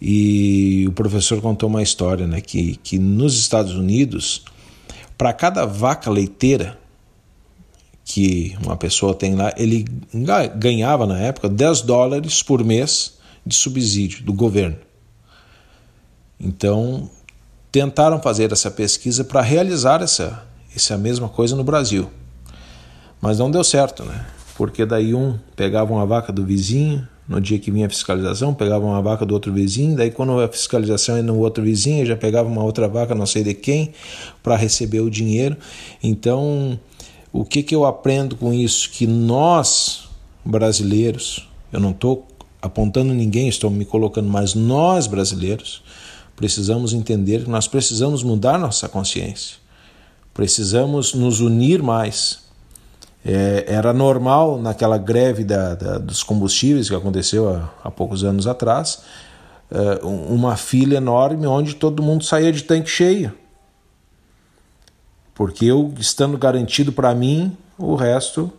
e 0.00 0.86
o 0.88 0.92
professor 0.92 1.38
contou 1.42 1.68
uma 1.68 1.82
história, 1.82 2.26
né, 2.26 2.40
que, 2.40 2.76
que 2.76 2.98
nos 2.98 3.38
Estados 3.38 3.74
Unidos, 3.74 4.42
para 5.18 5.34
cada 5.34 5.66
vaca 5.66 6.10
leiteira 6.10 6.78
que 8.06 8.56
uma 8.64 8.78
pessoa 8.78 9.12
tem 9.12 9.34
lá, 9.34 9.52
ele 9.54 9.84
ganhava 10.56 11.06
na 11.06 11.18
época 11.18 11.46
10 11.46 11.82
dólares 11.82 12.42
por 12.42 12.64
mês 12.64 13.18
de 13.44 13.54
subsídio 13.54 14.24
do 14.24 14.32
governo. 14.32 14.78
Então, 16.40 17.10
tentaram 17.70 18.18
fazer 18.18 18.50
essa 18.50 18.70
pesquisa 18.70 19.24
para 19.24 19.42
realizar 19.42 20.00
essa 20.00 20.48
isso 20.74 20.92
é 20.92 20.96
a 20.96 20.98
mesma 20.98 21.28
coisa 21.28 21.56
no 21.56 21.64
Brasil. 21.64 22.10
Mas 23.20 23.38
não 23.38 23.50
deu 23.50 23.62
certo, 23.62 24.04
né? 24.04 24.26
Porque 24.56 24.84
daí 24.84 25.14
um 25.14 25.38
pegava 25.56 25.92
uma 25.92 26.06
vaca 26.06 26.32
do 26.32 26.44
vizinho, 26.44 27.06
no 27.30 27.40
dia 27.40 27.58
que 27.58 27.70
vinha 27.70 27.86
a 27.86 27.88
fiscalização, 27.88 28.52
pegava 28.52 28.84
uma 28.84 29.00
vaca 29.00 29.24
do 29.24 29.32
outro 29.32 29.52
vizinho, 29.52 29.96
daí 29.96 30.10
quando 30.10 30.40
a 30.40 30.48
fiscalização 30.48 31.16
ia 31.16 31.22
no 31.22 31.38
outro 31.38 31.62
vizinho, 31.62 32.04
já 32.04 32.16
pegava 32.16 32.48
uma 32.48 32.64
outra 32.64 32.88
vaca, 32.88 33.14
não 33.14 33.24
sei 33.24 33.44
de 33.44 33.54
quem, 33.54 33.92
para 34.42 34.56
receber 34.56 35.00
o 35.00 35.08
dinheiro. 35.08 35.56
Então, 36.02 36.78
o 37.32 37.44
que, 37.44 37.62
que 37.62 37.74
eu 37.74 37.84
aprendo 37.84 38.34
com 38.34 38.52
isso? 38.52 38.90
Que 38.90 39.06
nós, 39.06 40.08
brasileiros, 40.44 41.48
eu 41.72 41.78
não 41.78 41.92
estou 41.92 42.26
apontando 42.60 43.14
ninguém, 43.14 43.48
estou 43.48 43.70
me 43.70 43.84
colocando, 43.84 44.28
mas 44.28 44.54
nós, 44.54 45.06
brasileiros, 45.06 45.82
precisamos 46.34 46.92
entender 46.92 47.44
que 47.44 47.50
nós 47.50 47.68
precisamos 47.68 48.24
mudar 48.24 48.58
nossa 48.58 48.88
consciência. 48.88 49.59
Precisamos 50.32 51.14
nos 51.14 51.40
unir 51.40 51.82
mais. 51.82 52.40
É, 53.24 53.64
era 53.66 53.92
normal 53.92 54.60
naquela 54.60 54.96
greve 54.96 55.44
da, 55.44 55.74
da, 55.74 55.98
dos 55.98 56.22
combustíveis 56.22 56.88
que 56.88 56.94
aconteceu 56.94 57.48
há, 57.48 57.70
há 57.84 57.90
poucos 57.90 58.24
anos 58.24 58.46
atrás, 58.46 59.02
uh, 59.70 60.06
uma 60.06 60.56
fila 60.56 60.94
enorme 60.94 61.46
onde 61.46 61.74
todo 61.74 62.02
mundo 62.02 62.24
saía 62.24 62.50
de 62.50 62.62
tanque 62.62 62.88
cheio. 62.88 63.32
Porque 65.34 65.66
eu, 65.66 65.92
estando 65.98 66.38
garantido 66.38 66.92
para 66.92 67.14
mim, 67.14 67.56
o 67.78 67.94
resto. 67.94 68.52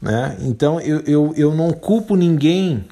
Né? 0.00 0.36
Então 0.40 0.80
eu, 0.80 1.00
eu, 1.00 1.34
eu 1.36 1.54
não 1.54 1.70
culpo 1.70 2.16
ninguém, 2.16 2.84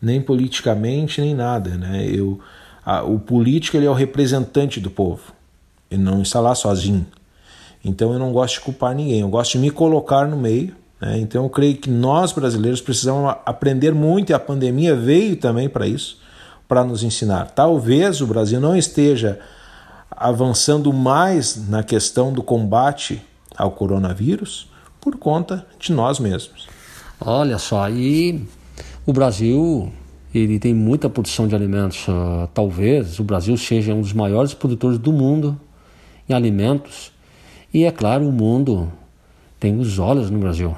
nem 0.00 0.20
politicamente, 0.20 1.20
nem 1.20 1.34
nada. 1.34 1.70
Né? 1.76 2.04
Eu, 2.06 2.40
a, 2.84 3.02
o 3.02 3.18
político 3.18 3.76
ele 3.76 3.86
é 3.86 3.90
o 3.90 3.94
representante 3.94 4.80
do 4.80 4.90
povo, 4.90 5.32
ele 5.90 6.02
não 6.02 6.22
lá 6.36 6.54
sozinho. 6.54 7.06
Então 7.84 8.12
eu 8.12 8.18
não 8.18 8.32
gosto 8.32 8.54
de 8.54 8.60
culpar 8.60 8.94
ninguém, 8.94 9.20
eu 9.20 9.28
gosto 9.28 9.52
de 9.52 9.58
me 9.58 9.70
colocar 9.70 10.26
no 10.26 10.36
meio. 10.36 10.74
Né? 11.00 11.18
Então 11.18 11.44
eu 11.44 11.50
creio 11.50 11.76
que 11.76 11.90
nós 11.90 12.32
brasileiros 12.32 12.80
precisamos 12.80 13.34
aprender 13.44 13.94
muito 13.94 14.30
e 14.30 14.34
a 14.34 14.38
pandemia 14.38 14.94
veio 14.94 15.36
também 15.36 15.68
para 15.68 15.86
isso, 15.86 16.18
para 16.68 16.84
nos 16.84 17.02
ensinar. 17.02 17.50
Talvez 17.50 18.20
o 18.20 18.26
Brasil 18.26 18.60
não 18.60 18.76
esteja 18.76 19.40
avançando 20.10 20.92
mais 20.92 21.68
na 21.68 21.82
questão 21.82 22.32
do 22.32 22.42
combate 22.42 23.22
ao 23.56 23.70
coronavírus 23.70 24.68
por 25.00 25.16
conta 25.16 25.66
de 25.78 25.92
nós 25.92 26.18
mesmos. 26.18 26.68
Olha 27.18 27.58
só, 27.58 27.88
e 27.88 28.46
o 29.06 29.12
Brasil 29.12 29.90
ele 30.34 30.58
tem 30.58 30.74
muita 30.74 31.08
produção 31.08 31.48
de 31.48 31.54
alimentos. 31.54 32.06
Uh, 32.06 32.48
talvez 32.52 33.18
o 33.18 33.24
Brasil 33.24 33.56
seja 33.56 33.94
um 33.94 34.00
dos 34.00 34.12
maiores 34.12 34.54
produtores 34.54 34.98
do 34.98 35.12
mundo 35.12 35.58
em 36.30 36.34
alimentos. 36.34 37.12
E 37.72 37.84
é 37.84 37.90
claro, 37.90 38.26
o 38.26 38.32
mundo 38.32 38.90
tem 39.58 39.78
os 39.78 39.98
olhos 39.98 40.30
no 40.30 40.38
Brasil. 40.38 40.74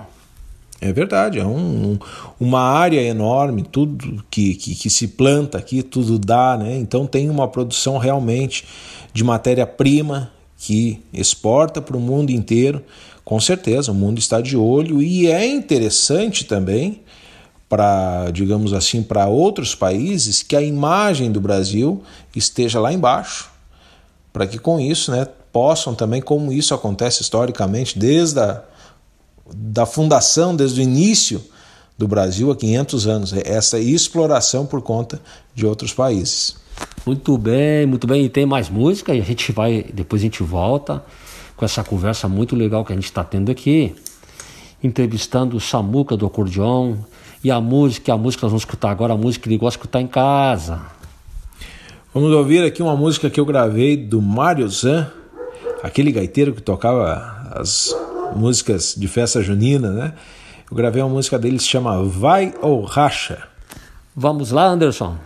É 0.80 0.92
verdade, 0.92 1.38
é 1.38 1.46
um, 1.46 1.96
uma 2.40 2.60
área 2.60 3.00
enorme, 3.00 3.62
tudo 3.62 4.24
que, 4.28 4.54
que, 4.56 4.74
que, 4.74 4.90
se 4.90 5.06
planta 5.06 5.56
aqui, 5.56 5.80
tudo 5.80 6.18
dá, 6.18 6.56
né? 6.56 6.76
Então 6.76 7.06
tem 7.06 7.30
uma 7.30 7.46
produção 7.46 7.98
realmente 7.98 8.64
de 9.12 9.22
matéria-prima 9.22 10.32
que 10.58 11.00
exporta 11.12 11.80
para 11.80 11.96
o 11.96 12.00
mundo 12.00 12.30
inteiro. 12.30 12.82
Com 13.24 13.38
certeza, 13.38 13.92
o 13.92 13.94
mundo 13.94 14.18
está 14.18 14.40
de 14.40 14.56
olho 14.56 15.00
e 15.00 15.28
é 15.28 15.46
interessante 15.46 16.44
também 16.44 17.00
para, 17.68 18.30
digamos 18.32 18.72
assim, 18.72 19.04
para 19.04 19.28
outros 19.28 19.76
países 19.76 20.42
que 20.42 20.56
a 20.56 20.60
imagem 20.60 21.30
do 21.30 21.40
Brasil 21.40 22.02
esteja 22.34 22.80
lá 22.80 22.92
embaixo, 22.92 23.48
para 24.32 24.48
que 24.48 24.58
com 24.58 24.80
isso, 24.80 25.12
né, 25.12 25.26
possam 25.52 25.94
também, 25.94 26.20
como 26.20 26.52
isso 26.52 26.74
acontece 26.74 27.22
historicamente 27.22 27.98
desde 27.98 28.40
a 28.40 28.62
da 29.54 29.84
fundação, 29.84 30.54
desde 30.54 30.80
o 30.80 30.82
início 30.82 31.42
do 31.98 32.08
Brasil 32.08 32.50
há 32.50 32.56
500 32.56 33.06
anos, 33.06 33.32
é 33.32 33.42
essa 33.44 33.78
exploração 33.78 34.64
por 34.64 34.80
conta 34.80 35.20
de 35.54 35.66
outros 35.66 35.92
países. 35.92 36.56
Muito 37.04 37.36
bem, 37.36 37.86
muito 37.86 38.06
bem. 38.06 38.24
E 38.24 38.28
tem 38.28 38.46
mais 38.46 38.68
música 38.68 39.14
e 39.14 39.20
a 39.20 39.24
gente 39.24 39.52
vai, 39.52 39.84
depois 39.92 40.22
a 40.22 40.24
gente 40.24 40.42
volta 40.42 41.04
com 41.56 41.64
essa 41.64 41.84
conversa 41.84 42.28
muito 42.28 42.56
legal 42.56 42.84
que 42.84 42.92
a 42.92 42.94
gente 42.94 43.04
está 43.04 43.22
tendo 43.22 43.50
aqui, 43.50 43.94
entrevistando 44.82 45.56
o 45.56 45.60
Samuca 45.60 46.16
do 46.16 46.26
acordeon 46.26 46.96
e 47.44 47.50
a 47.50 47.60
música, 47.60 48.12
a 48.12 48.16
música 48.16 48.46
nós 48.46 48.52
vamos 48.52 48.62
escutar 48.62 48.90
agora, 48.90 49.12
a 49.12 49.16
música 49.16 49.42
que 49.42 49.48
ele 49.48 49.58
gosta 49.58 49.78
de 49.78 49.82
escutar 49.82 50.00
em 50.00 50.06
casa. 50.06 50.80
Vamos 52.14 52.30
ouvir 52.30 52.64
aqui 52.64 52.82
uma 52.82 52.96
música 52.96 53.30
que 53.30 53.38
eu 53.38 53.44
gravei 53.44 53.96
do 53.96 54.20
Mário 54.20 54.68
Zan, 54.68 55.10
aquele 55.82 56.12
gaiteiro 56.12 56.54
que 56.54 56.62
tocava 56.62 57.50
as 57.50 57.94
músicas 58.36 58.94
de 58.96 59.08
festa 59.08 59.42
junina, 59.42 59.90
né? 59.90 60.14
Eu 60.70 60.76
gravei 60.76 61.02
uma 61.02 61.10
música 61.10 61.38
dele 61.38 61.56
que 61.56 61.62
se 61.62 61.68
chama 61.68 62.02
Vai 62.04 62.54
ou 62.62 62.82
Racha. 62.82 63.42
Vamos 64.14 64.50
lá, 64.50 64.66
Anderson. 64.66 65.16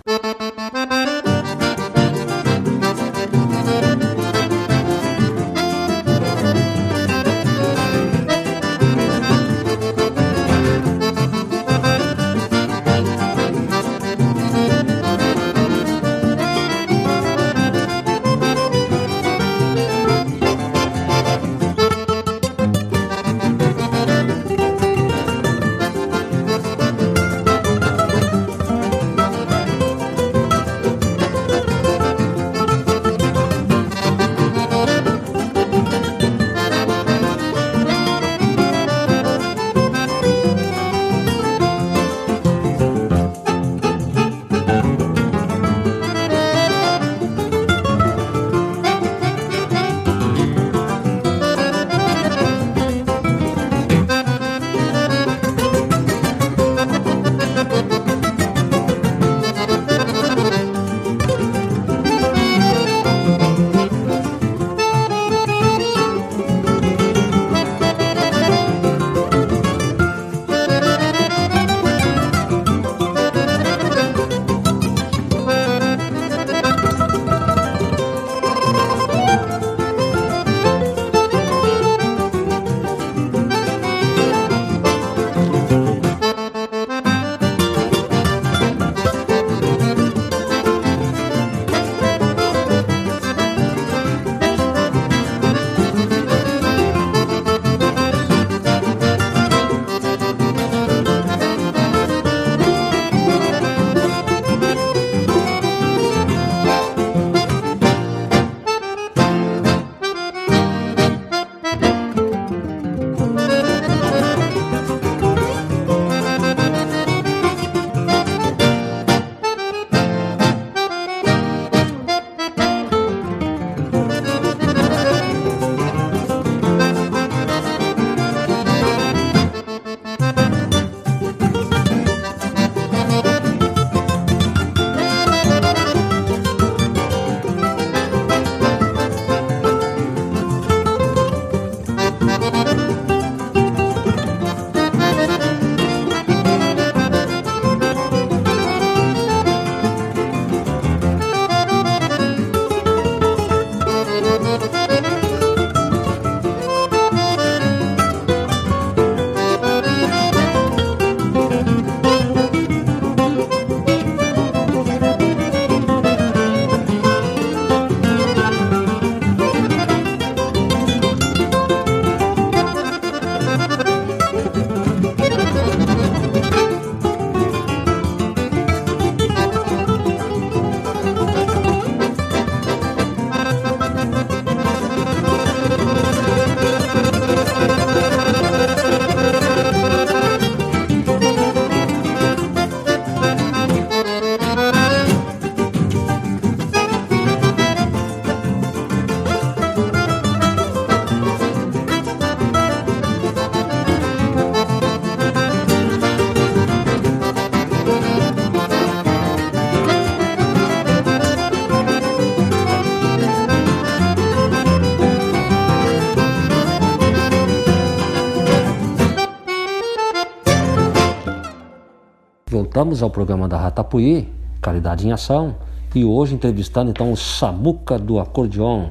Voltamos 222.87 223.03
ao 223.03 223.11
programa 223.11 223.49
da 223.49 223.59
Ratapuí, 223.59 224.32
Caridade 224.62 225.09
em 225.09 225.11
Ação, 225.11 225.57
e 225.93 226.05
hoje 226.05 226.37
entrevistando 226.37 226.89
então 226.89 227.11
o 227.11 227.16
Samuca 227.16 227.99
do 227.99 228.20
acordeon. 228.20 228.91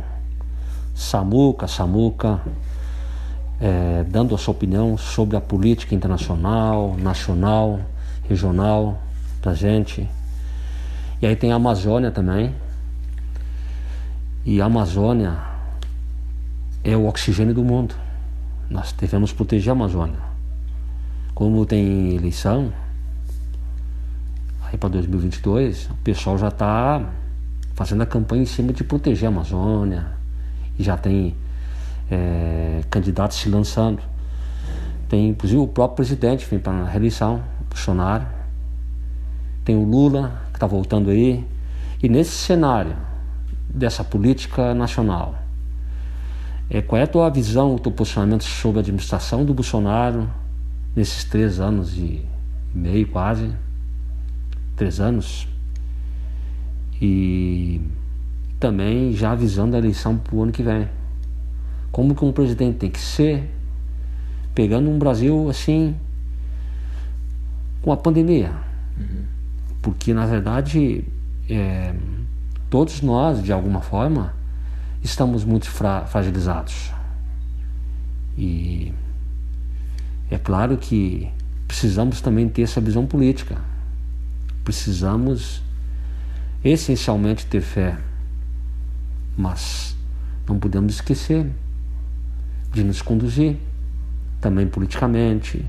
Samuca, 0.93 1.65
Samuca, 1.65 2.41
é, 3.59 4.03
dando 4.09 4.35
a 4.35 4.37
sua 4.37 4.51
opinião 4.51 4.97
sobre 4.97 5.37
a 5.37 5.41
política 5.41 5.95
internacional, 5.95 6.97
nacional, 6.97 7.79
regional 8.27 8.99
da 9.41 9.53
gente. 9.53 10.05
E 11.21 11.25
aí 11.25 11.35
tem 11.37 11.53
a 11.53 11.55
Amazônia 11.55 12.11
também. 12.11 12.53
E 14.43 14.61
a 14.61 14.65
Amazônia 14.65 15.37
é 16.83 16.97
o 16.97 17.07
oxigênio 17.07 17.53
do 17.53 17.63
mundo. 17.63 17.95
Nós 18.69 18.91
devemos 18.91 19.31
proteger 19.31 19.69
a 19.69 19.71
Amazônia. 19.71 20.19
Como 21.33 21.65
tem 21.65 22.13
eleição, 22.15 22.73
para 24.78 24.89
2022, 24.89 25.89
o 25.89 25.95
pessoal 26.03 26.38
já 26.38 26.49
está 26.49 27.01
fazendo 27.73 28.01
a 28.01 28.05
campanha 28.05 28.43
em 28.43 28.45
cima 28.45 28.71
de 28.73 28.84
proteger 28.84 29.28
a 29.28 29.32
Amazônia. 29.32 30.07
E 30.78 30.84
já 30.84 30.97
tem 30.97 31.36
é, 32.09 32.82
candidatos 32.89 33.38
se 33.38 33.49
lançando. 33.49 34.01
Tem 35.07 35.30
inclusive 35.30 35.59
o 35.59 35.67
próprio 35.67 35.97
presidente 35.97 36.47
vem 36.49 36.59
para 36.59 36.73
a 36.73 36.86
reeleição, 36.86 37.43
Bolsonaro. 37.69 38.26
Tem 39.63 39.76
o 39.76 39.84
Lula, 39.84 40.41
que 40.51 40.57
está 40.57 40.67
voltando 40.67 41.09
aí. 41.09 41.45
E 42.01 42.09
nesse 42.09 42.32
cenário 42.32 42.95
dessa 43.69 44.03
política 44.03 44.73
nacional, 44.73 45.36
é, 46.69 46.82
qual 46.82 46.99
é 46.99 47.03
a 47.03 47.07
tua 47.07 47.30
visão, 47.30 47.76
o 47.76 47.80
teu 47.80 47.91
posicionamento 47.91 48.43
sobre 48.43 48.80
a 48.80 48.82
administração 48.82 49.45
do 49.45 49.53
Bolsonaro 49.53 50.30
nesses 50.95 51.23
três 51.23 51.59
anos 51.59 51.97
e 51.97 52.26
meio, 52.73 53.07
quase? 53.07 53.64
Três 54.76 54.99
anos? 54.99 55.47
E 57.01 57.82
também 58.59 59.13
já 59.13 59.32
avisando 59.32 59.76
a 59.76 59.80
eleição 59.80 60.17
para 60.17 60.36
o 60.36 60.43
ano 60.43 60.51
que 60.51 60.63
vem. 60.63 60.88
Como 61.91 62.15
que 62.15 62.26
um 62.26 62.32
presidente 62.32 62.78
tem 62.78 62.89
que 62.89 62.99
ser, 62.99 63.49
pegando 64.53 64.89
um 64.89 64.97
Brasil 64.97 65.49
assim, 65.49 65.95
com 67.82 67.91
a 67.91 67.97
pandemia. 67.97 68.51
Uhum. 68.97 69.23
Porque, 69.82 70.13
na 70.13 70.26
verdade, 70.26 71.05
é, 71.49 71.93
todos 72.69 73.01
nós, 73.01 73.43
de 73.43 73.53
alguma 73.53 73.82
forma, 73.82 74.34
estamos 75.03 75.45
muito 75.45 75.69
fra 75.69 76.05
fragilizados. 76.05 76.91
E 78.38 78.91
é 80.30 80.38
claro 80.38 80.78
que 80.78 81.30
precisamos 81.67 82.19
também 82.19 82.49
ter 82.49 82.63
essa 82.63 82.82
visão 82.82 83.05
política. 83.05 83.57
Precisamos 84.66 85.63
essencialmente 86.61 87.45
ter 87.45 87.61
fé, 87.61 87.97
mas 89.38 89.95
não 90.45 90.59
podemos 90.59 90.95
esquecer 90.95 91.49
de 92.74 92.84
nos 92.84 93.01
conduzir 93.01 93.55
também 94.41 94.68
politicamente, 94.68 95.66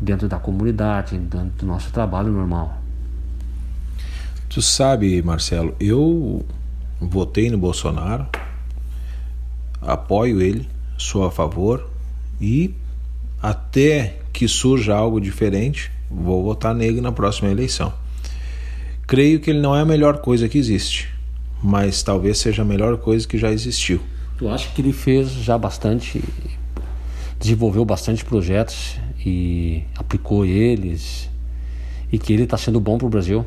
dentro 0.00 0.26
da 0.28 0.38
comunidade, 0.38 1.16
dentro 1.16 1.50
do 1.58 1.66
nosso 1.66 1.92
trabalho 1.92 2.32
normal. 2.32 2.82
Tu 4.48 4.60
sabe, 4.60 5.22
Marcelo, 5.22 5.76
eu 5.78 6.44
votei 7.00 7.48
no 7.48 7.56
Bolsonaro 7.56 8.26
apoio 9.82 10.40
ele, 10.40 10.68
sou 10.96 11.24
a 11.24 11.30
favor 11.30 11.88
e 12.40 12.74
até 13.42 14.20
que 14.32 14.46
surja 14.46 14.94
algo 14.94 15.20
diferente, 15.20 15.90
vou 16.08 16.44
votar 16.44 16.74
nele 16.74 17.00
na 17.00 17.10
próxima 17.10 17.50
eleição. 17.50 17.92
Creio 19.12 19.40
que 19.40 19.50
ele 19.50 19.60
não 19.60 19.76
é 19.76 19.80
a 19.82 19.84
melhor 19.84 20.22
coisa 20.22 20.48
que 20.48 20.56
existe, 20.56 21.06
mas 21.62 22.02
talvez 22.02 22.38
seja 22.38 22.62
a 22.62 22.64
melhor 22.64 22.96
coisa 22.96 23.28
que 23.28 23.36
já 23.36 23.52
existiu. 23.52 24.00
Tu 24.38 24.48
acha 24.48 24.70
que 24.70 24.80
ele 24.80 24.90
fez 24.90 25.30
já 25.32 25.58
bastante, 25.58 26.24
desenvolveu 27.38 27.84
bastante 27.84 28.24
projetos 28.24 28.96
e 29.22 29.82
aplicou 29.98 30.46
eles 30.46 31.28
e 32.10 32.18
que 32.18 32.32
ele 32.32 32.44
está 32.44 32.56
sendo 32.56 32.80
bom 32.80 32.96
para 32.96 33.06
o 33.06 33.10
Brasil? 33.10 33.44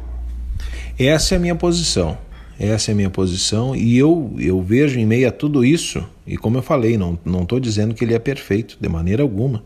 Essa 0.99 1.33
é 1.33 1.37
a 1.37 1.41
minha 1.41 1.55
posição. 1.55 2.15
Essa 2.59 2.91
é 2.91 2.93
a 2.93 2.95
minha 2.95 3.09
posição 3.09 3.75
e 3.75 3.97
eu, 3.97 4.35
eu 4.37 4.61
vejo 4.61 4.99
em 4.99 5.05
meio 5.07 5.27
a 5.27 5.31
tudo 5.31 5.65
isso, 5.65 6.07
e 6.27 6.37
como 6.37 6.59
eu 6.59 6.61
falei, 6.61 6.95
não 6.95 7.17
estou 7.41 7.59
dizendo 7.59 7.95
que 7.95 8.05
ele 8.05 8.13
é 8.13 8.19
perfeito, 8.19 8.77
de 8.79 8.87
maneira 8.87 9.23
alguma. 9.23 9.63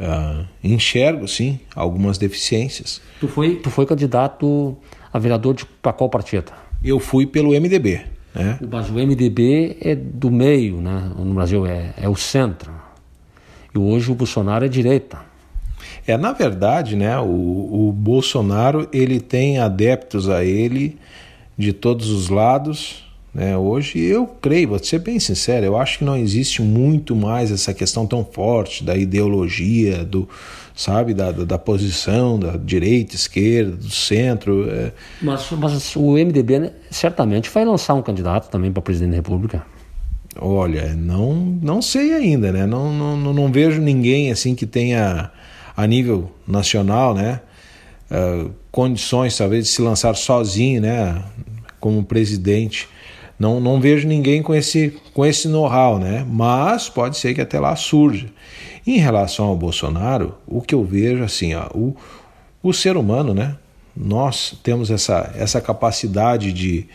Uh, 0.00 0.46
enxergo, 0.64 1.28
sim, 1.28 1.60
algumas 1.76 2.16
deficiências. 2.16 3.02
Tu 3.20 3.28
foi, 3.28 3.56
tu 3.56 3.68
foi 3.68 3.84
candidato 3.84 4.78
a 5.12 5.18
vereador 5.18 5.56
para 5.82 5.92
qual 5.92 6.08
partido? 6.08 6.52
Eu 6.82 6.98
fui 6.98 7.26
pelo 7.26 7.50
MDB. 7.50 8.02
Né? 8.34 8.58
Mas 8.70 8.88
o 8.88 8.94
MDB 8.94 9.76
é 9.80 9.94
do 9.94 10.30
meio, 10.30 10.80
né? 10.80 11.10
no 11.16 11.34
Brasil 11.34 11.66
é, 11.66 11.92
é 12.00 12.08
o 12.08 12.16
centro. 12.16 12.72
E 13.74 13.78
hoje 13.78 14.10
o 14.10 14.14
Bolsonaro 14.14 14.64
é 14.64 14.68
direita. 14.68 15.18
É, 16.06 16.16
na 16.16 16.32
verdade, 16.32 16.96
né, 16.96 17.18
o, 17.18 17.88
o 17.88 17.92
Bolsonaro 17.92 18.88
ele 18.92 19.20
tem 19.20 19.58
adeptos 19.58 20.28
a 20.28 20.44
ele 20.44 20.98
de 21.56 21.72
todos 21.72 22.10
os 22.10 22.28
lados. 22.28 23.04
Né? 23.32 23.56
Hoje 23.56 23.98
eu 23.98 24.26
creio, 24.26 24.70
vou 24.70 24.78
ser 24.78 24.98
bem 24.98 25.20
sincero, 25.20 25.64
eu 25.64 25.76
acho 25.76 25.98
que 25.98 26.04
não 26.04 26.16
existe 26.16 26.62
muito 26.62 27.14
mais 27.14 27.50
essa 27.50 27.72
questão 27.72 28.06
tão 28.06 28.24
forte 28.24 28.82
da 28.82 28.96
ideologia, 28.96 30.04
do 30.04 30.28
sabe, 30.74 31.14
da, 31.14 31.30
da, 31.30 31.44
da 31.44 31.58
posição 31.58 32.38
da 32.38 32.56
direita, 32.56 33.14
esquerda, 33.14 33.76
do 33.76 33.90
centro. 33.90 34.68
É... 34.70 34.92
Mas, 35.20 35.48
mas 35.52 35.94
o 35.94 36.12
MDB 36.12 36.58
né, 36.58 36.72
certamente 36.90 37.50
vai 37.50 37.64
lançar 37.64 37.94
um 37.94 38.02
candidato 38.02 38.50
também 38.50 38.72
para 38.72 38.82
presidente 38.82 39.10
da 39.10 39.16
República. 39.16 39.64
Olha, 40.38 40.94
não, 40.94 41.34
não 41.34 41.82
sei 41.82 42.14
ainda, 42.14 42.50
né? 42.52 42.64
Não, 42.64 42.92
não, 42.92 43.34
não 43.34 43.52
vejo 43.52 43.80
ninguém 43.80 44.30
assim 44.30 44.54
que 44.54 44.64
tenha 44.64 45.30
a 45.76 45.86
nível 45.86 46.30
nacional, 46.46 47.14
né? 47.14 47.40
Uh, 48.10 48.50
condições 48.70 49.36
talvez 49.36 49.66
de 49.66 49.70
se 49.70 49.82
lançar 49.82 50.14
sozinho, 50.14 50.80
né? 50.80 51.22
como 51.80 52.04
presidente. 52.04 52.88
Não, 53.40 53.58
não 53.58 53.80
vejo 53.80 54.06
ninguém 54.06 54.42
com 54.42 54.54
esse, 54.54 54.94
com 55.14 55.24
esse 55.24 55.48
know-how, 55.48 55.98
né? 55.98 56.26
mas 56.28 56.90
pode 56.90 57.16
ser 57.16 57.32
que 57.32 57.40
até 57.40 57.58
lá 57.58 57.74
surja. 57.74 58.28
Em 58.86 58.98
relação 58.98 59.46
ao 59.46 59.56
Bolsonaro, 59.56 60.34
o 60.46 60.60
que 60.60 60.74
eu 60.74 60.84
vejo 60.84 61.24
assim, 61.24 61.54
ó, 61.54 61.66
o, 61.74 61.96
o 62.62 62.70
ser 62.74 62.98
humano, 62.98 63.32
né? 63.32 63.56
nós 63.96 64.54
temos 64.62 64.90
essa, 64.90 65.32
essa 65.34 65.58
capacidade 65.58 66.52
de, 66.52 66.86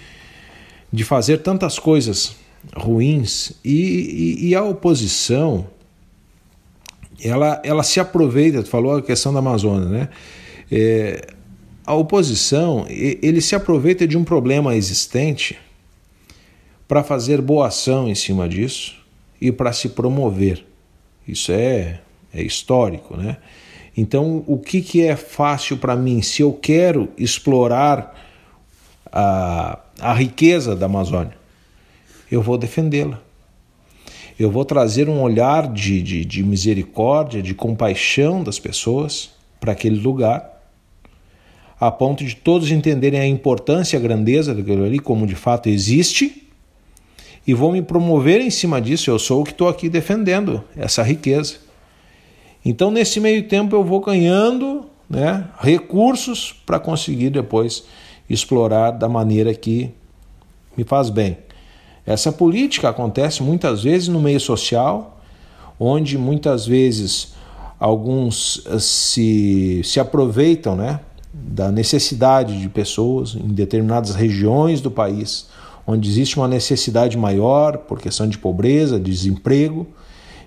de 0.93 1.03
fazer 1.03 1.39
tantas 1.39 1.79
coisas 1.79 2.35
ruins 2.77 3.53
e, 3.63 4.37
e, 4.43 4.49
e 4.49 4.55
a 4.55 4.63
oposição 4.63 5.65
ela, 7.23 7.59
ela 7.63 7.81
se 7.81 7.99
aproveita, 7.99 8.61
tu 8.61 8.69
falou 8.69 8.97
a 8.97 9.01
questão 9.01 9.33
da 9.33 9.39
Amazônia, 9.39 9.87
né? 9.87 10.09
É, 10.71 11.27
a 11.85 11.93
oposição 11.93 12.85
ele 12.89 13.39
se 13.39 13.55
aproveita 13.55 14.07
de 14.07 14.17
um 14.17 14.23
problema 14.23 14.75
existente 14.75 15.57
para 16.87 17.03
fazer 17.03 17.41
boa 17.41 17.67
ação 17.67 18.07
em 18.07 18.15
cima 18.15 18.47
disso 18.47 18.95
e 19.39 19.51
para 19.51 19.73
se 19.73 19.89
promover. 19.89 20.65
Isso 21.27 21.51
é, 21.51 21.99
é 22.33 22.41
histórico, 22.41 23.17
né? 23.17 23.37
Então, 23.97 24.43
o 24.45 24.57
que, 24.57 24.81
que 24.81 25.01
é 25.03 25.15
fácil 25.15 25.77
para 25.77 25.95
mim? 25.95 26.21
Se 26.21 26.41
eu 26.41 26.51
quero 26.51 27.09
explorar 27.17 28.13
a, 29.11 29.79
a 29.99 30.13
riqueza 30.13 30.75
da 30.75 30.85
Amazônia, 30.85 31.35
eu 32.29 32.41
vou 32.41 32.57
defendê-la. 32.57 33.21
Eu 34.37 34.51
vou 34.51 34.65
trazer 34.65 35.07
um 35.07 35.21
olhar 35.21 35.71
de, 35.71 36.01
de, 36.01 36.25
de 36.25 36.43
misericórdia, 36.43 37.41
de 37.41 37.53
compaixão 37.53 38.43
das 38.43 38.59
pessoas 38.59 39.31
para 39.61 39.71
aquele 39.71 39.97
lugar 39.97 40.55
a 41.79 41.91
ponto 41.91 42.23
de 42.23 42.35
todos 42.35 42.71
entenderem 42.71 43.19
a 43.19 43.27
importância 43.27 43.97
e 43.97 43.99
a 43.99 44.01
grandeza 44.01 44.53
daquilo 44.55 44.85
ali, 44.85 44.99
como 44.99 45.27
de 45.27 45.35
fato 45.35 45.67
existe, 45.67 46.47
e 47.45 47.53
vou 47.53 47.71
me 47.71 47.81
promover 47.81 48.41
em 48.41 48.49
cima 48.49 48.81
disso. 48.81 49.09
Eu 49.09 49.19
sou 49.19 49.41
o 49.41 49.43
que 49.43 49.51
estou 49.51 49.67
aqui 49.67 49.89
defendendo 49.89 50.63
essa 50.75 51.03
riqueza. 51.03 51.55
Então, 52.63 52.89
nesse 52.89 53.19
meio 53.19 53.47
tempo, 53.47 53.75
eu 53.75 53.83
vou 53.83 53.99
ganhando 53.99 54.85
né, 55.09 55.45
recursos 55.59 56.51
para 56.65 56.79
conseguir 56.79 57.29
depois 57.29 57.83
explorar 58.29 58.91
da 58.91 59.07
maneira 59.07 59.53
que 59.53 59.91
me 60.75 60.83
faz 60.83 61.09
bem. 61.09 61.37
Essa 62.05 62.31
política 62.31 62.89
acontece 62.89 63.41
muitas 63.41 63.83
vezes 63.83 64.07
no 64.07 64.19
meio 64.19 64.39
social, 64.39 65.19
onde 65.79 66.17
muitas 66.17 66.65
vezes 66.65 67.33
alguns 67.79 68.63
eh, 68.67 68.79
se, 68.79 69.81
se 69.83 69.99
aproveitam 69.99 70.75
né, 70.75 70.99
da 71.33 71.71
necessidade 71.71 72.59
de 72.59 72.69
pessoas 72.69 73.35
em 73.35 73.47
determinadas 73.47 74.15
regiões 74.15 74.81
do 74.81 74.89
país, 74.89 75.47
onde 75.87 76.09
existe 76.09 76.37
uma 76.37 76.47
necessidade 76.47 77.17
maior 77.17 77.77
por 77.77 77.99
questão 77.99 78.27
de 78.27 78.37
pobreza, 78.37 78.99
desemprego. 78.99 79.87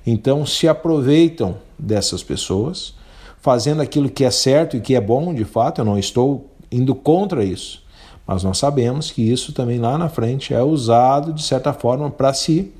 Então 0.06 0.44
se 0.44 0.66
aproveitam 0.66 1.56
dessas 1.78 2.22
pessoas, 2.22 2.94
fazendo 3.40 3.80
aquilo 3.80 4.10
que 4.10 4.24
é 4.24 4.30
certo 4.30 4.76
e 4.76 4.80
que 4.80 4.94
é 4.94 5.00
bom, 5.00 5.32
de 5.32 5.44
fato, 5.44 5.80
eu 5.80 5.84
não 5.84 5.98
estou 5.98 6.50
indo 6.70 6.94
contra 6.94 7.44
isso. 7.44 7.82
Mas 8.26 8.42
nós 8.42 8.58
sabemos 8.58 9.10
que 9.10 9.22
isso 9.22 9.52
também 9.52 9.78
lá 9.78 9.96
na 9.96 10.08
frente 10.08 10.52
é 10.52 10.62
usado 10.62 11.32
de 11.32 11.42
certa 11.42 11.72
forma 11.72 12.10
para 12.10 12.32
se 12.34 12.72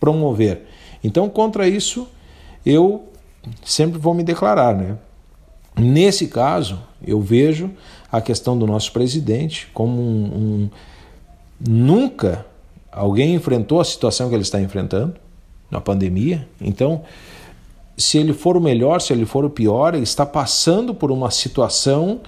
promover. 0.00 0.66
Então, 1.04 1.28
contra 1.28 1.68
isso, 1.68 2.08
eu 2.64 3.04
sempre 3.64 3.98
vou 3.98 4.14
me 4.14 4.22
declarar, 4.22 4.74
né? 4.74 4.96
Nesse 5.78 6.28
caso, 6.28 6.80
eu 7.06 7.20
vejo 7.20 7.70
a 8.10 8.20
questão 8.20 8.58
do 8.58 8.66
nosso 8.66 8.90
presidente 8.92 9.68
como 9.74 10.00
um, 10.00 10.24
um 10.34 10.70
nunca 11.60 12.44
alguém 12.90 13.34
enfrentou 13.34 13.80
a 13.80 13.84
situação 13.84 14.28
que 14.28 14.34
ele 14.34 14.42
está 14.42 14.60
enfrentando 14.60 15.14
na 15.70 15.80
pandemia. 15.80 16.48
Então, 16.60 17.02
se 17.96 18.18
ele 18.18 18.32
for 18.32 18.56
o 18.56 18.60
melhor, 18.60 19.00
se 19.00 19.12
ele 19.12 19.26
for 19.26 19.44
o 19.44 19.50
pior, 19.50 19.94
ele 19.94 20.04
está 20.04 20.24
passando 20.24 20.94
por 20.94 21.10
uma 21.10 21.30
situação 21.30 22.20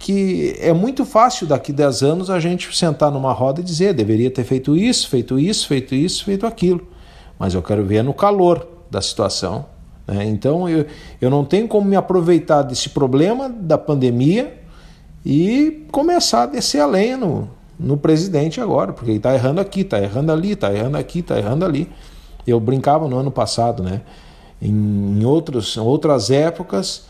que 0.00 0.56
é 0.60 0.72
muito 0.72 1.04
fácil 1.04 1.46
daqui 1.46 1.72
a 1.72 1.74
10 1.74 2.02
anos 2.02 2.30
a 2.30 2.38
gente 2.38 2.74
sentar 2.76 3.10
numa 3.10 3.32
roda 3.32 3.60
e 3.60 3.64
dizer 3.64 3.92
deveria 3.94 4.30
ter 4.30 4.44
feito 4.44 4.76
isso, 4.76 5.08
feito 5.08 5.38
isso, 5.38 5.66
feito 5.66 5.94
isso, 5.94 6.24
feito 6.24 6.46
aquilo. 6.46 6.86
Mas 7.38 7.54
eu 7.54 7.62
quero 7.62 7.84
ver 7.84 8.02
no 8.04 8.14
calor 8.14 8.66
da 8.90 9.00
situação. 9.00 9.66
Né? 10.06 10.24
Então 10.24 10.68
eu, 10.68 10.86
eu 11.20 11.28
não 11.28 11.44
tenho 11.44 11.66
como 11.66 11.88
me 11.88 11.96
aproveitar 11.96 12.62
desse 12.62 12.90
problema 12.90 13.48
da 13.48 13.76
pandemia 13.76 14.56
e 15.26 15.84
começar 15.90 16.44
a 16.44 16.46
descer 16.46 16.80
a 16.80 16.86
lenha 16.86 17.16
no, 17.16 17.50
no 17.78 17.96
presidente 17.96 18.60
agora, 18.60 18.92
porque 18.92 19.10
ele 19.10 19.18
está 19.18 19.34
errando 19.34 19.60
aqui, 19.60 19.82
está 19.82 20.00
errando 20.00 20.32
ali, 20.32 20.52
está 20.52 20.74
errando 20.74 20.96
aqui, 20.96 21.20
está 21.20 21.38
errando 21.38 21.64
ali. 21.64 21.88
Eu 22.46 22.58
brincava 22.58 23.06
no 23.08 23.16
ano 23.16 23.30
passado, 23.30 23.82
né? 23.82 24.00
Em, 24.60 25.24
outros, 25.24 25.76
outras 25.76 26.30
épocas 26.30 27.06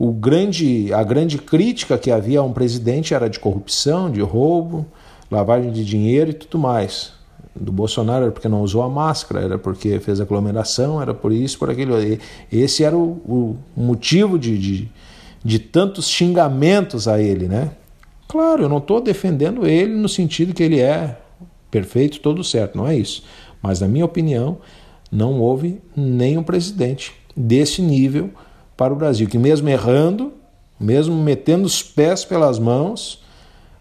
o 0.00 0.12
grande, 0.12 0.90
a 0.94 1.02
grande 1.02 1.36
crítica 1.36 1.98
que 1.98 2.10
havia 2.10 2.40
a 2.40 2.42
um 2.42 2.54
presidente 2.54 3.12
era 3.12 3.28
de 3.28 3.38
corrupção, 3.38 4.10
de 4.10 4.22
roubo, 4.22 4.86
lavagem 5.30 5.70
de 5.70 5.84
dinheiro 5.84 6.30
e 6.30 6.32
tudo 6.32 6.58
mais. 6.58 7.12
Do 7.54 7.70
Bolsonaro 7.70 8.24
era 8.24 8.32
porque 8.32 8.48
não 8.48 8.62
usou 8.62 8.82
a 8.82 8.88
máscara, 8.88 9.44
era 9.44 9.58
porque 9.58 10.00
fez 10.00 10.18
aglomeração, 10.18 11.02
era 11.02 11.12
por 11.12 11.30
isso, 11.30 11.58
por 11.58 11.68
aquilo. 11.68 11.96
Esse 12.50 12.82
era 12.82 12.96
o, 12.96 13.20
o 13.26 13.58
motivo 13.76 14.38
de, 14.38 14.56
de, 14.56 14.90
de 15.44 15.58
tantos 15.58 16.08
xingamentos 16.08 17.06
a 17.06 17.20
ele, 17.20 17.46
né? 17.46 17.72
Claro, 18.30 18.62
eu 18.62 18.68
não 18.68 18.78
estou 18.78 19.00
defendendo 19.00 19.66
ele 19.66 19.92
no 19.92 20.08
sentido 20.08 20.54
que 20.54 20.62
ele 20.62 20.78
é 20.78 21.18
perfeito, 21.68 22.20
todo 22.20 22.44
certo, 22.44 22.78
não 22.78 22.86
é 22.86 22.96
isso. 22.96 23.24
Mas, 23.60 23.80
na 23.80 23.88
minha 23.88 24.04
opinião, 24.04 24.58
não 25.10 25.40
houve 25.40 25.80
nenhum 25.96 26.40
presidente 26.40 27.12
desse 27.36 27.82
nível 27.82 28.30
para 28.76 28.92
o 28.92 28.96
Brasil, 28.96 29.28
que 29.28 29.36
mesmo 29.36 29.68
errando, 29.68 30.32
mesmo 30.78 31.20
metendo 31.20 31.66
os 31.66 31.82
pés 31.82 32.24
pelas 32.24 32.56
mãos, 32.56 33.20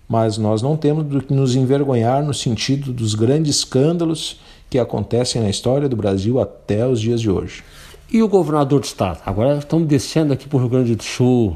mas 0.07 0.39
nós 0.39 0.63
não 0.63 0.75
temos 0.75 1.05
do 1.05 1.21
que 1.21 1.31
nos 1.31 1.55
envergonhar 1.55 2.23
no 2.23 2.33
sentido 2.33 2.91
dos 2.91 3.13
grandes 3.13 3.57
escândalos 3.57 4.39
que 4.67 4.79
acontecem 4.79 5.43
na 5.43 5.49
história 5.51 5.87
do 5.87 5.95
Brasil 5.95 6.39
até 6.39 6.87
os 6.87 6.99
dias 6.99 7.21
de 7.21 7.29
hoje. 7.29 7.63
E 8.11 8.23
o 8.23 8.27
governador 8.27 8.79
do 8.79 8.85
estado? 8.85 9.21
Agora 9.27 9.59
estamos 9.59 9.87
descendo 9.87 10.33
aqui 10.33 10.49
para 10.49 10.57
o 10.57 10.59
Rio 10.61 10.69
Grande 10.69 10.95
do 10.95 11.03
Sul. 11.03 11.55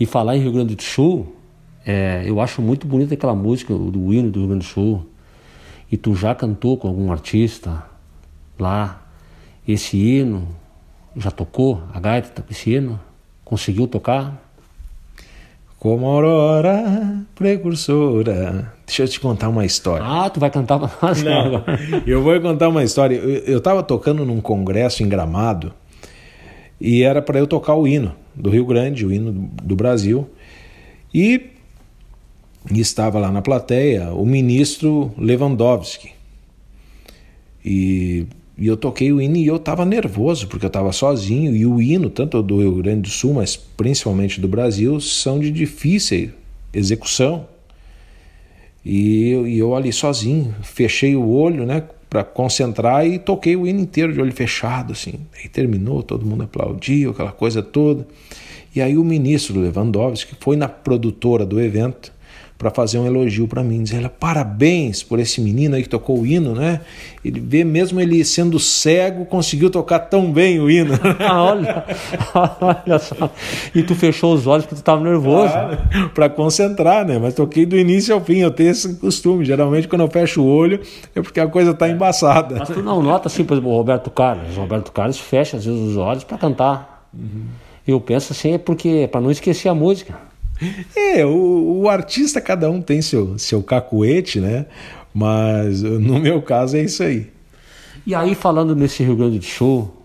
E 0.00 0.06
falar 0.06 0.38
em 0.38 0.40
Rio 0.40 0.52
Grande 0.52 0.74
do 0.74 0.82
Sul, 0.82 1.36
é, 1.84 2.22
eu 2.24 2.40
acho 2.40 2.62
muito 2.62 2.86
bonita 2.86 3.14
aquela 3.14 3.34
música 3.34 3.74
do 3.74 4.12
hino 4.12 4.30
do 4.30 4.40
Rio 4.40 4.48
Grande 4.48 4.64
do 4.64 4.68
Sul. 4.68 5.06
E 5.90 5.96
tu 5.96 6.14
já 6.14 6.34
cantou 6.34 6.76
com 6.76 6.88
algum 6.88 7.12
artista 7.12 7.84
lá 8.58 9.02
esse 9.66 9.96
hino? 9.96 10.48
Já 11.16 11.30
tocou 11.30 11.82
a 11.92 12.00
gaita 12.00 12.28
tapicino? 12.28 12.98
Conseguiu 13.44 13.86
tocar? 13.86 14.40
Como 15.78 16.06
aurora 16.06 17.24
precursora. 17.34 18.72
Deixa 18.86 19.02
eu 19.02 19.08
te 19.08 19.18
contar 19.18 19.48
uma 19.48 19.66
história. 19.66 20.06
Ah, 20.06 20.30
tu 20.30 20.38
vai 20.38 20.48
cantar 20.48 20.78
pra 20.78 20.90
nós 21.02 21.22
Não, 21.22 21.64
Eu 22.06 22.22
vou 22.22 22.40
contar 22.40 22.68
uma 22.68 22.84
história. 22.84 23.16
Eu 23.16 23.58
estava 23.58 23.82
tocando 23.82 24.24
num 24.24 24.40
congresso 24.40 25.02
em 25.02 25.08
Gramado 25.08 25.72
e 26.80 27.02
era 27.02 27.20
para 27.20 27.38
eu 27.38 27.46
tocar 27.46 27.74
o 27.74 27.86
hino 27.86 28.14
do 28.34 28.48
Rio 28.48 28.64
Grande, 28.64 29.04
o 29.04 29.12
hino 29.12 29.50
do 29.62 29.76
Brasil. 29.76 30.28
E 31.12 31.51
estava 32.70 33.18
lá 33.18 33.30
na 33.30 33.42
plateia 33.42 34.12
o 34.12 34.24
ministro 34.24 35.12
Lewandowski. 35.18 36.12
E 37.64 38.26
e 38.56 38.66
eu 38.66 38.76
toquei 38.76 39.12
o 39.12 39.20
hino 39.20 39.36
e 39.36 39.46
eu 39.46 39.56
estava 39.56 39.84
nervoso, 39.84 40.46
porque 40.46 40.66
eu 40.66 40.68
estava 40.68 40.92
sozinho. 40.92 41.56
E 41.56 41.64
o 41.64 41.80
hino, 41.80 42.10
tanto 42.10 42.42
do 42.42 42.58
Rio 42.58 42.76
Grande 42.76 43.02
do 43.02 43.08
Sul, 43.08 43.34
mas 43.34 43.56
principalmente 43.56 44.40
do 44.40 44.46
Brasil, 44.46 45.00
são 45.00 45.40
de 45.40 45.50
difícil 45.50 46.30
execução. 46.72 47.46
E 48.84 49.30
eu, 49.30 49.48
e 49.48 49.58
eu 49.58 49.74
ali 49.74 49.92
sozinho, 49.92 50.54
fechei 50.62 51.16
o 51.16 51.28
olho, 51.30 51.64
né, 51.64 51.82
para 52.10 52.22
concentrar 52.22 53.06
e 53.06 53.18
toquei 53.18 53.56
o 53.56 53.66
hino 53.66 53.80
inteiro 53.80 54.12
de 54.12 54.20
olho 54.20 54.32
fechado, 54.32 54.92
assim. 54.92 55.14
Aí 55.36 55.48
terminou, 55.48 56.02
todo 56.02 56.26
mundo 56.26 56.44
aplaudiu, 56.44 57.10
aquela 57.10 57.32
coisa 57.32 57.62
toda. 57.62 58.06
E 58.74 58.82
aí 58.82 58.96
o 58.98 59.04
ministro 59.04 59.60
Lewandowski 59.60 60.34
foi 60.38 60.56
na 60.56 60.68
produtora 60.68 61.46
do 61.46 61.60
evento 61.60 62.12
para 62.62 62.70
fazer 62.70 62.96
um 62.96 63.06
elogio 63.06 63.48
para 63.48 63.60
mim, 63.60 63.82
dizendo 63.82 64.08
parabéns 64.08 65.02
por 65.02 65.18
esse 65.18 65.40
menino 65.40 65.74
aí 65.74 65.82
que 65.82 65.88
tocou 65.88 66.20
o 66.20 66.24
hino, 66.24 66.54
né? 66.54 66.80
Ele 67.24 67.40
vê 67.40 67.64
mesmo 67.64 68.00
ele 68.00 68.24
sendo 68.24 68.56
cego, 68.60 69.24
conseguiu 69.24 69.68
tocar 69.68 69.98
tão 69.98 70.32
bem 70.32 70.60
o 70.60 70.70
hino. 70.70 70.92
Ah, 71.18 71.44
olha, 71.44 71.84
olha 72.60 72.98
só. 72.98 73.30
E 73.74 73.82
tu 73.82 73.94
fechou 73.94 74.34
os 74.34 74.46
olhos 74.46 74.64
porque 74.64 74.74
tu 74.74 74.78
estava 74.78 75.00
nervoso. 75.02 75.52
Para 76.14 76.28
concentrar, 76.28 77.06
né? 77.06 77.18
Mas 77.18 77.34
toquei 77.34 77.64
do 77.64 77.76
início 77.76 78.14
ao 78.14 78.20
fim, 78.20 78.38
eu 78.38 78.50
tenho 78.50 78.70
esse 78.70 78.94
costume. 78.96 79.44
Geralmente 79.44 79.86
quando 79.88 80.02
eu 80.02 80.08
fecho 80.08 80.42
o 80.42 80.46
olho 80.46 80.80
é 81.14 81.22
porque 81.22 81.40
a 81.40 81.46
coisa 81.46 81.70
está 81.70 81.88
embaçada. 81.88 82.56
Mas 82.58 82.68
tu 82.68 82.82
não 82.82 83.02
nota 83.02 83.28
assim, 83.28 83.44
por 83.44 83.54
exemplo, 83.54 83.70
o 83.70 83.76
Roberto 83.76 84.10
Carlos. 84.10 84.56
O 84.56 84.60
Roberto 84.60 84.92
Carlos 84.92 85.18
fecha 85.18 85.56
às 85.56 85.64
vezes 85.64 85.80
os 85.80 85.96
olhos 85.96 86.24
para 86.24 86.38
cantar. 86.38 87.08
Uhum. 87.14 87.44
Eu 87.86 88.00
penso 88.00 88.32
assim, 88.32 88.54
é 88.54 88.58
porque 88.58 88.88
é 88.88 89.06
para 89.06 89.20
não 89.20 89.30
esquecer 89.30 89.68
a 89.68 89.74
música. 89.74 90.31
É, 90.96 91.24
o, 91.24 91.82
o, 91.82 91.88
artista, 91.88 92.40
cada 92.40 92.70
um 92.70 92.80
tem 92.80 93.02
seu, 93.02 93.38
seu 93.38 93.62
cacuete, 93.62 94.40
né? 94.40 94.66
Mas 95.12 95.82
no 95.82 96.18
meu 96.18 96.40
caso 96.40 96.76
é 96.76 96.82
isso 96.82 97.02
aí. 97.02 97.30
E 98.06 98.14
aí, 98.14 98.34
falando 98.34 98.74
nesse 98.74 99.02
Rio 99.02 99.16
Grande 99.16 99.38
do 99.38 99.44
Sul, 99.44 100.02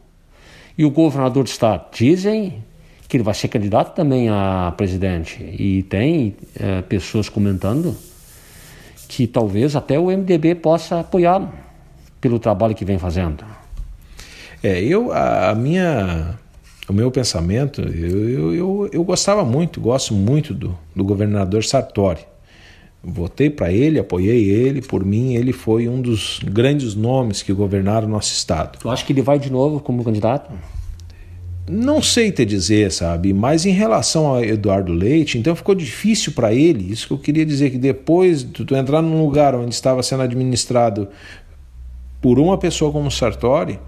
e 0.77 0.85
o 0.85 0.91
governador 0.91 1.43
do 1.43 1.47
estado, 1.47 1.87
dizem 1.91 2.63
que 3.07 3.17
ele 3.17 3.23
vai 3.23 3.33
ser 3.33 3.47
candidato 3.47 3.95
também 3.95 4.29
a 4.29 4.73
presidente. 4.75 5.41
E 5.41 5.83
tem 5.83 6.35
é, 6.59 6.81
pessoas 6.81 7.29
comentando 7.29 7.95
que 9.07 9.25
talvez 9.25 9.75
até 9.75 9.97
o 9.97 10.07
MDB 10.07 10.55
possa 10.55 10.99
apoiá-lo 10.99 11.51
pelo 12.19 12.37
trabalho 12.37 12.75
que 12.75 12.83
vem 12.83 12.99
fazendo. 12.99 13.43
É, 14.61 14.81
eu, 14.81 15.11
a, 15.11 15.51
a 15.51 15.55
minha 15.55 16.37
o 16.89 16.93
meu 16.93 17.11
pensamento, 17.11 17.81
eu, 17.81 18.29
eu, 18.29 18.55
eu, 18.55 18.89
eu, 18.93 19.03
gostava 19.03 19.43
muito, 19.43 19.81
gosto 19.81 20.13
muito 20.13 20.53
do, 20.53 20.77
do 20.95 21.03
governador 21.03 21.63
Sartori. 21.63 22.21
Votei 23.03 23.49
para 23.49 23.71
ele, 23.71 23.99
apoiei 23.99 24.49
ele, 24.49 24.81
por 24.81 25.05
mim 25.05 25.35
ele 25.35 25.53
foi 25.53 25.87
um 25.87 26.01
dos 26.01 26.39
grandes 26.43 26.95
nomes 26.95 27.41
que 27.41 27.53
governaram 27.53 28.07
o 28.07 28.11
nosso 28.11 28.33
estado. 28.33 28.79
Tu 28.79 28.89
acha 28.89 29.05
que 29.05 29.13
ele 29.13 29.21
vai 29.21 29.37
de 29.37 29.51
novo 29.51 29.79
como 29.79 30.03
candidato? 30.03 30.51
Não 31.69 32.01
sei 32.01 32.31
te 32.31 32.45
dizer, 32.45 32.91
sabe, 32.93 33.33
mas 33.33 33.65
em 33.65 33.71
relação 33.71 34.25
ao 34.25 34.43
Eduardo 34.43 34.93
Leite, 34.93 35.37
então 35.37 35.53
ficou 35.53 35.75
difícil 35.75 36.31
para 36.31 36.53
ele, 36.53 36.91
isso 36.91 37.07
que 37.07 37.13
eu 37.13 37.17
queria 37.17 37.45
dizer, 37.45 37.71
que 37.71 37.77
depois 37.77 38.41
de 38.41 38.63
tu 38.63 38.73
entrar 38.73 39.01
num 39.01 39.21
lugar 39.21 39.53
onde 39.53 39.75
estava 39.75 40.01
sendo 40.01 40.23
administrado 40.23 41.09
por 42.21 42.39
uma 42.39 42.57
pessoa 42.57 42.91
como 42.91 43.11
Sartori, 43.11 43.79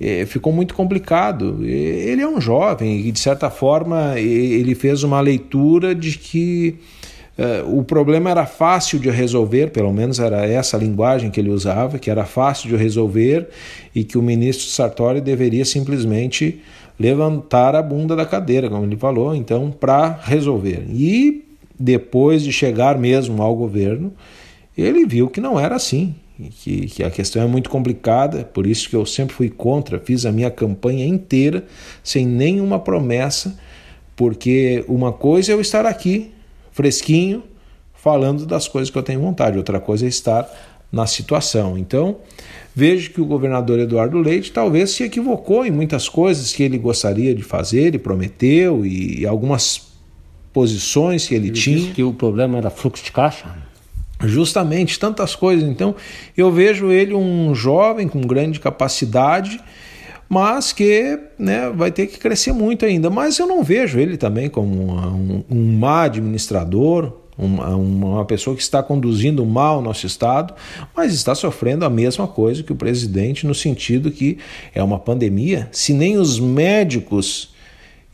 é, 0.00 0.26
ficou 0.26 0.52
muito 0.52 0.74
complicado. 0.74 1.64
Ele 1.64 2.22
é 2.22 2.28
um 2.28 2.40
jovem 2.40 3.00
e, 3.06 3.12
de 3.12 3.18
certa 3.18 3.50
forma, 3.50 4.18
ele 4.18 4.74
fez 4.74 5.02
uma 5.02 5.20
leitura 5.20 5.94
de 5.94 6.18
que 6.18 6.76
uh, 7.38 7.78
o 7.78 7.84
problema 7.84 8.30
era 8.30 8.46
fácil 8.46 8.98
de 8.98 9.10
resolver, 9.10 9.70
pelo 9.70 9.92
menos 9.92 10.18
era 10.18 10.44
essa 10.46 10.76
a 10.76 10.80
linguagem 10.80 11.30
que 11.30 11.40
ele 11.40 11.50
usava, 11.50 11.98
que 11.98 12.10
era 12.10 12.24
fácil 12.24 12.68
de 12.68 12.76
resolver 12.76 13.48
e 13.94 14.02
que 14.02 14.18
o 14.18 14.22
ministro 14.22 14.66
Sartori 14.66 15.20
deveria 15.20 15.64
simplesmente 15.64 16.60
levantar 16.98 17.74
a 17.74 17.82
bunda 17.82 18.14
da 18.14 18.24
cadeira, 18.24 18.68
como 18.68 18.84
ele 18.84 18.96
falou, 18.96 19.34
então, 19.34 19.70
para 19.70 20.20
resolver. 20.22 20.84
E 20.88 21.44
depois 21.78 22.42
de 22.42 22.52
chegar 22.52 22.98
mesmo 22.98 23.42
ao 23.42 23.54
governo, 23.54 24.12
ele 24.76 25.04
viu 25.04 25.28
que 25.28 25.40
não 25.40 25.58
era 25.58 25.74
assim 25.74 26.14
que, 26.36 26.86
que 26.86 27.02
a 27.02 27.10
questão 27.10 27.42
é 27.42 27.46
muito 27.46 27.70
complicada, 27.70 28.44
por 28.44 28.66
isso 28.66 28.88
que 28.88 28.96
eu 28.96 29.06
sempre 29.06 29.34
fui 29.34 29.48
contra, 29.48 29.98
fiz 29.98 30.26
a 30.26 30.32
minha 30.32 30.50
campanha 30.50 31.06
inteira 31.06 31.64
sem 32.02 32.26
nenhuma 32.26 32.78
promessa, 32.78 33.56
porque 34.16 34.84
uma 34.88 35.12
coisa 35.12 35.52
é 35.52 35.54
eu 35.54 35.60
estar 35.60 35.86
aqui, 35.86 36.32
fresquinho, 36.72 37.44
falando 37.94 38.44
das 38.46 38.68
coisas 38.68 38.90
que 38.90 38.98
eu 38.98 39.02
tenho 39.02 39.20
vontade, 39.20 39.56
outra 39.56 39.80
coisa 39.80 40.04
é 40.04 40.08
estar 40.08 40.48
na 40.90 41.06
situação. 41.06 41.78
Então, 41.78 42.18
vejo 42.74 43.10
que 43.10 43.20
o 43.20 43.24
governador 43.24 43.78
Eduardo 43.78 44.18
Leite 44.18 44.52
talvez 44.52 44.90
se 44.90 45.02
equivocou 45.04 45.64
em 45.64 45.70
muitas 45.70 46.08
coisas 46.08 46.52
que 46.52 46.62
ele 46.62 46.78
gostaria 46.78 47.34
de 47.34 47.42
fazer, 47.42 47.94
e 47.94 47.98
prometeu, 47.98 48.84
e 48.84 49.26
algumas 49.26 49.92
posições 50.52 51.26
que 51.26 51.34
ele, 51.34 51.48
ele 51.48 51.54
tinha. 51.54 51.78
Disse 51.78 51.90
que 51.92 52.02
o 52.02 52.12
problema 52.12 52.58
era 52.58 52.70
fluxo 52.70 53.04
de 53.04 53.10
caixa? 53.10 53.63
Justamente, 54.22 54.98
tantas 54.98 55.34
coisas. 55.34 55.68
Então, 55.68 55.94
eu 56.36 56.50
vejo 56.50 56.90
ele 56.90 57.14
um 57.14 57.54
jovem 57.54 58.08
com 58.08 58.20
grande 58.20 58.60
capacidade, 58.60 59.60
mas 60.28 60.72
que 60.72 61.18
né, 61.38 61.70
vai 61.74 61.90
ter 61.90 62.06
que 62.06 62.18
crescer 62.18 62.52
muito 62.52 62.84
ainda. 62.84 63.10
Mas 63.10 63.38
eu 63.38 63.46
não 63.46 63.62
vejo 63.62 63.98
ele 63.98 64.16
também 64.16 64.48
como 64.48 64.92
um, 64.92 65.44
um 65.50 65.78
má 65.78 66.04
administrador, 66.04 67.12
uma, 67.36 67.74
uma 67.74 68.24
pessoa 68.24 68.54
que 68.54 68.62
está 68.62 68.82
conduzindo 68.82 69.44
mal 69.44 69.80
o 69.80 69.82
nosso 69.82 70.06
Estado, 70.06 70.54
mas 70.96 71.12
está 71.12 71.34
sofrendo 71.34 71.84
a 71.84 71.90
mesma 71.90 72.26
coisa 72.26 72.62
que 72.62 72.72
o 72.72 72.76
presidente, 72.76 73.46
no 73.46 73.54
sentido 73.54 74.10
que 74.10 74.38
é 74.74 74.82
uma 74.82 74.98
pandemia. 74.98 75.68
Se 75.72 75.92
nem 75.92 76.16
os 76.16 76.38
médicos 76.38 77.52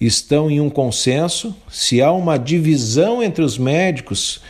estão 0.00 0.50
em 0.50 0.60
um 0.60 0.70
consenso, 0.70 1.54
se 1.70 2.00
há 2.00 2.10
uma 2.10 2.38
divisão 2.38 3.22
entre 3.22 3.44
os 3.44 3.58
médicos, 3.58 4.40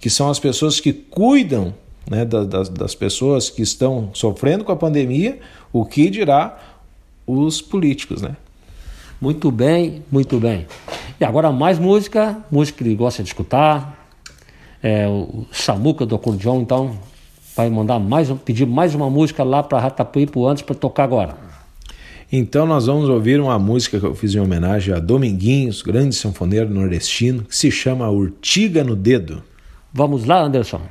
que 0.00 0.08
são 0.08 0.30
as 0.30 0.38
pessoas 0.38 0.80
que 0.80 0.92
cuidam 0.92 1.74
né, 2.10 2.24
das, 2.24 2.68
das 2.68 2.94
pessoas 2.94 3.50
que 3.50 3.62
estão 3.62 4.10
sofrendo 4.14 4.64
com 4.64 4.72
a 4.72 4.76
pandemia, 4.76 5.38
o 5.72 5.84
que 5.84 6.10
dirá 6.10 6.58
os 7.26 7.62
políticos, 7.62 8.22
né? 8.22 8.36
Muito 9.20 9.50
bem, 9.50 10.02
muito 10.10 10.40
bem. 10.40 10.66
E 11.20 11.24
agora 11.24 11.52
mais 11.52 11.78
música, 11.78 12.38
música 12.50 12.78
que 12.78 12.84
ele 12.84 12.96
gosta 12.96 13.22
de 13.22 13.28
escutar, 13.28 14.08
é, 14.82 15.06
o 15.06 15.44
Samuca 15.52 16.06
do 16.06 16.14
acordeão, 16.14 16.62
então 16.62 16.98
vai 17.54 17.68
mandar 17.68 17.98
mais, 17.98 18.30
pedir 18.44 18.66
mais 18.66 18.94
uma 18.94 19.10
música 19.10 19.44
lá 19.44 19.62
para 19.62 19.78
Ratapuípo 19.78 20.46
antes 20.48 20.62
para 20.62 20.74
tocar 20.74 21.04
agora. 21.04 21.36
Então 22.32 22.64
nós 22.64 22.86
vamos 22.86 23.08
ouvir 23.08 23.40
uma 23.40 23.58
música 23.58 24.00
que 24.00 24.06
eu 24.06 24.14
fiz 24.14 24.34
em 24.34 24.40
homenagem 24.40 24.94
a 24.94 24.98
Dominguinhos, 24.98 25.82
grande 25.82 26.14
sanfoneiro 26.14 26.70
nordestino, 26.70 27.42
que 27.42 27.56
se 27.56 27.70
chama 27.70 28.08
Urtiga 28.08 28.82
no 28.82 28.96
Dedo. 28.96 29.42
Vamos 29.92 30.24
lá, 30.24 30.40
Anderson. 30.42 30.82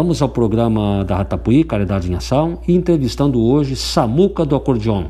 Voltamos 0.00 0.22
ao 0.22 0.30
programa 0.30 1.04
da 1.04 1.18
Ratapuí, 1.18 1.62
Caridade 1.62 2.10
em 2.10 2.14
Ação, 2.14 2.58
entrevistando 2.66 3.38
hoje 3.38 3.76
Samuca 3.76 4.46
do 4.46 4.56
Acordeon. 4.56 5.08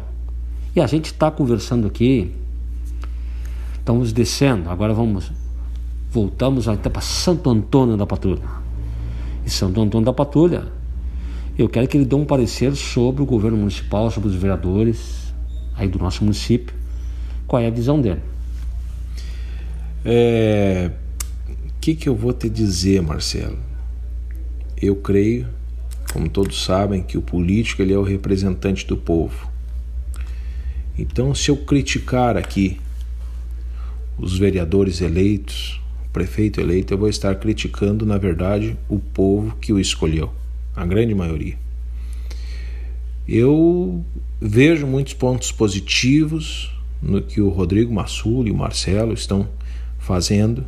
E 0.74 0.80
a 0.80 0.86
gente 0.88 1.12
está 1.12 1.30
conversando 1.30 1.86
aqui, 1.86 2.32
estamos 3.78 4.12
descendo, 4.12 4.68
agora 4.68 4.92
vamos, 4.92 5.30
voltamos 6.10 6.66
até 6.66 6.90
para 6.90 7.00
Santo 7.02 7.48
Antônio 7.48 7.96
da 7.96 8.04
Patrulha. 8.04 8.42
E 9.46 9.50
Santo 9.50 9.80
Antônio 9.80 10.06
da 10.06 10.12
Patrulha, 10.12 10.66
eu 11.56 11.68
quero 11.68 11.86
que 11.86 11.96
ele 11.96 12.04
dê 12.04 12.16
um 12.16 12.24
parecer 12.24 12.74
sobre 12.74 13.22
o 13.22 13.26
governo 13.26 13.58
municipal, 13.58 14.10
sobre 14.10 14.28
os 14.28 14.34
vereadores 14.34 15.32
aí 15.76 15.86
do 15.86 16.00
nosso 16.00 16.24
município, 16.24 16.74
qual 17.46 17.62
é 17.62 17.68
a 17.68 17.70
visão 17.70 18.00
dele. 18.00 18.22
É, 20.04 20.90
que, 21.80 21.94
que 21.94 22.08
eu 22.08 22.16
vou 22.16 22.32
te 22.32 22.48
dizer, 22.48 23.00
Marcelo? 23.00 23.69
Eu 24.80 24.96
creio, 24.96 25.46
como 26.12 26.28
todos 26.28 26.64
sabem, 26.64 27.02
que 27.02 27.18
o 27.18 27.22
político 27.22 27.82
ele 27.82 27.92
é 27.92 27.98
o 27.98 28.02
representante 28.02 28.86
do 28.86 28.96
povo. 28.96 29.50
Então, 30.98 31.34
se 31.34 31.50
eu 31.50 31.56
criticar 31.56 32.36
aqui 32.36 32.80
os 34.18 34.38
vereadores 34.38 35.00
eleitos, 35.00 35.80
o 36.06 36.10
prefeito 36.10 36.60
eleito, 36.60 36.94
eu 36.94 36.98
vou 36.98 37.08
estar 37.08 37.34
criticando, 37.36 38.06
na 38.06 38.18
verdade, 38.18 38.76
o 38.88 38.98
povo 38.98 39.56
que 39.60 39.72
o 39.72 39.78
escolheu, 39.78 40.32
a 40.74 40.84
grande 40.86 41.14
maioria. 41.14 41.58
Eu 43.28 44.04
vejo 44.40 44.86
muitos 44.86 45.12
pontos 45.14 45.52
positivos 45.52 46.74
no 47.00 47.22
que 47.22 47.40
o 47.40 47.48
Rodrigo 47.48 47.92
Massul 47.92 48.46
e 48.46 48.50
o 48.50 48.56
Marcelo 48.56 49.12
estão 49.12 49.48
fazendo 49.98 50.64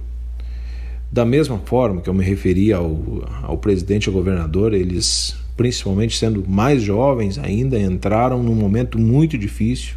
da 1.12 1.26
mesma 1.26 1.58
forma 1.58 2.00
que 2.00 2.08
eu 2.08 2.14
me 2.14 2.24
referi 2.24 2.72
ao, 2.72 2.98
ao 3.42 3.58
presidente 3.58 4.06
e 4.06 4.08
ao 4.08 4.14
governador, 4.14 4.72
eles, 4.72 5.36
principalmente 5.54 6.16
sendo 6.16 6.42
mais 6.48 6.82
jovens 6.82 7.38
ainda, 7.38 7.78
entraram 7.78 8.42
num 8.42 8.54
momento 8.54 8.98
muito 8.98 9.36
difícil. 9.36 9.96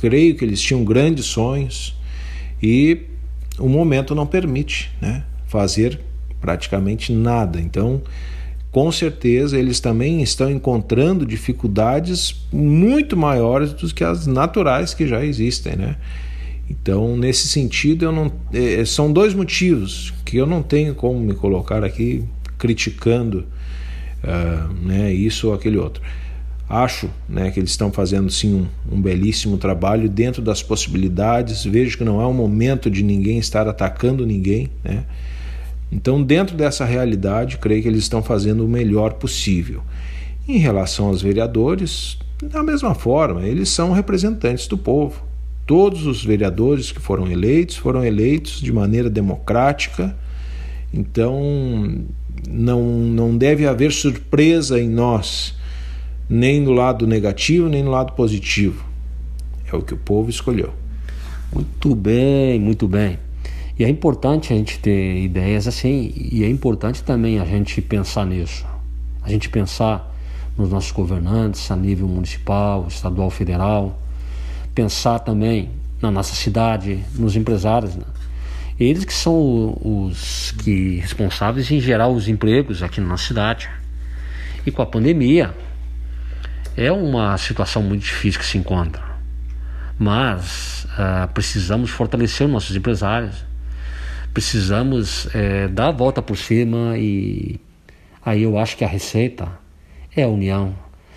Creio 0.00 0.36
que 0.36 0.44
eles 0.44 0.60
tinham 0.60 0.84
grandes 0.84 1.24
sonhos 1.24 1.98
e 2.62 3.00
o 3.58 3.68
momento 3.68 4.14
não 4.14 4.24
permite 4.24 4.92
né, 5.00 5.24
fazer 5.48 5.98
praticamente 6.40 7.12
nada. 7.12 7.60
Então, 7.60 8.00
com 8.70 8.92
certeza, 8.92 9.58
eles 9.58 9.80
também 9.80 10.22
estão 10.22 10.48
encontrando 10.48 11.26
dificuldades 11.26 12.46
muito 12.52 13.16
maiores 13.16 13.72
do 13.72 13.92
que 13.92 14.04
as 14.04 14.24
naturais 14.28 14.94
que 14.94 15.04
já 15.04 15.24
existem. 15.24 15.74
Né? 15.74 15.96
Então, 16.70 17.16
nesse 17.16 17.48
sentido, 17.48 18.04
eu 18.04 18.12
não, 18.12 18.30
é, 18.52 18.84
são 18.84 19.12
dois 19.12 19.32
motivos 19.32 20.12
que 20.24 20.36
eu 20.36 20.46
não 20.46 20.62
tenho 20.62 20.94
como 20.94 21.18
me 21.18 21.34
colocar 21.34 21.82
aqui 21.82 22.24
criticando 22.58 23.46
uh, 24.22 24.86
né, 24.86 25.12
isso 25.12 25.48
ou 25.48 25.54
aquele 25.54 25.78
outro. 25.78 26.02
Acho 26.68 27.08
né, 27.26 27.50
que 27.50 27.58
eles 27.58 27.70
estão 27.70 27.90
fazendo 27.90 28.30
sim 28.30 28.68
um, 28.90 28.96
um, 28.96 29.00
belíssimo 29.00 29.56
trabalho 29.56 30.06
dentro 30.08 30.42
das 30.42 30.62
possibilidades. 30.62 31.64
Vejo 31.64 31.96
que 31.96 32.04
não 32.04 32.20
é 32.20 32.26
um 32.26 32.34
momento 32.34 32.90
de 32.90 33.02
ninguém 33.02 33.38
estar 33.38 33.66
atacando 33.66 34.26
ninguém. 34.26 34.68
Né? 34.84 35.04
Então, 35.90 36.22
dentro 36.22 36.54
dessa 36.54 36.84
realidade, 36.84 37.56
creio 37.56 37.82
que 37.82 37.88
eles 37.88 38.02
estão 38.02 38.22
fazendo 38.22 38.66
o 38.66 38.68
melhor 38.68 39.14
possível. 39.14 39.82
Em 40.46 40.58
relação 40.58 41.06
aos 41.06 41.22
vereadores, 41.22 42.18
da 42.42 42.62
mesma 42.62 42.94
forma, 42.94 43.46
eles 43.46 43.70
são 43.70 43.92
representantes 43.92 44.66
do 44.66 44.76
povo. 44.76 45.27
Todos 45.68 46.06
os 46.06 46.24
vereadores 46.24 46.90
que 46.90 46.98
foram 46.98 47.30
eleitos 47.30 47.76
foram 47.76 48.02
eleitos 48.02 48.58
de 48.58 48.72
maneira 48.72 49.10
democrática, 49.10 50.16
então 50.94 51.38
não, 52.48 52.82
não 52.82 53.36
deve 53.36 53.66
haver 53.66 53.92
surpresa 53.92 54.80
em 54.80 54.88
nós, 54.88 55.54
nem 56.26 56.58
no 56.58 56.72
lado 56.72 57.06
negativo, 57.06 57.68
nem 57.68 57.82
no 57.82 57.90
lado 57.90 58.14
positivo. 58.14 58.82
É 59.70 59.76
o 59.76 59.82
que 59.82 59.92
o 59.92 59.98
povo 59.98 60.30
escolheu. 60.30 60.72
Muito 61.52 61.94
bem, 61.94 62.58
muito 62.58 62.88
bem. 62.88 63.18
E 63.78 63.84
é 63.84 63.90
importante 63.90 64.54
a 64.54 64.56
gente 64.56 64.78
ter 64.78 65.22
ideias 65.22 65.68
assim, 65.68 66.14
e 66.16 66.44
é 66.44 66.48
importante 66.48 67.02
também 67.02 67.40
a 67.40 67.44
gente 67.44 67.82
pensar 67.82 68.24
nisso. 68.24 68.64
A 69.22 69.28
gente 69.28 69.50
pensar 69.50 70.16
nos 70.56 70.70
nossos 70.70 70.92
governantes 70.92 71.70
a 71.70 71.76
nível 71.76 72.08
municipal, 72.08 72.86
estadual, 72.88 73.28
federal 73.28 74.07
pensar 74.78 75.18
também 75.18 75.70
na 76.00 76.08
nossa 76.08 76.36
cidade, 76.36 77.04
nos 77.16 77.34
empresários. 77.34 77.96
Né? 77.96 78.04
Eles 78.78 79.04
que 79.04 79.12
são 79.12 79.76
os 79.82 80.52
que 80.62 81.00
responsáveis 81.00 81.68
em 81.72 81.80
gerar 81.80 82.06
os 82.06 82.28
empregos 82.28 82.80
aqui 82.80 83.00
na 83.00 83.08
nossa 83.08 83.26
cidade. 83.26 83.68
E 84.64 84.70
com 84.70 84.80
a 84.80 84.86
pandemia, 84.86 85.52
é 86.76 86.92
uma 86.92 87.36
situação 87.38 87.82
muito 87.82 88.04
difícil 88.04 88.38
que 88.38 88.46
se 88.46 88.56
encontra. 88.56 89.02
Mas 89.98 90.84
uh, 90.84 91.26
precisamos 91.34 91.90
fortalecer 91.90 92.46
os 92.46 92.52
nossos 92.52 92.76
empresários, 92.76 93.44
precisamos 94.32 95.26
é, 95.34 95.66
dar 95.66 95.88
a 95.88 95.90
volta 95.90 96.22
por 96.22 96.36
cima 96.36 96.96
e 96.96 97.58
aí 98.24 98.44
eu 98.44 98.56
acho 98.56 98.76
que 98.76 98.84
a 98.84 98.88
receita 98.88 99.48
é 100.14 100.22
a 100.22 100.28
união. 100.28 100.72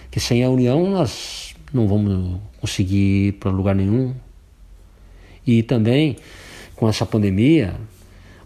Que 0.09 0.19
sem 0.19 0.43
a 0.43 0.49
união 0.49 0.89
nós 0.89 1.53
não 1.71 1.87
vamos 1.87 2.41
conseguir 2.61 3.27
ir 3.27 3.31
para 3.33 3.51
lugar 3.51 3.75
nenhum. 3.75 4.13
E 5.45 5.63
também 5.63 6.15
com 6.75 6.87
essa 6.87 7.05
pandemia, 7.05 7.75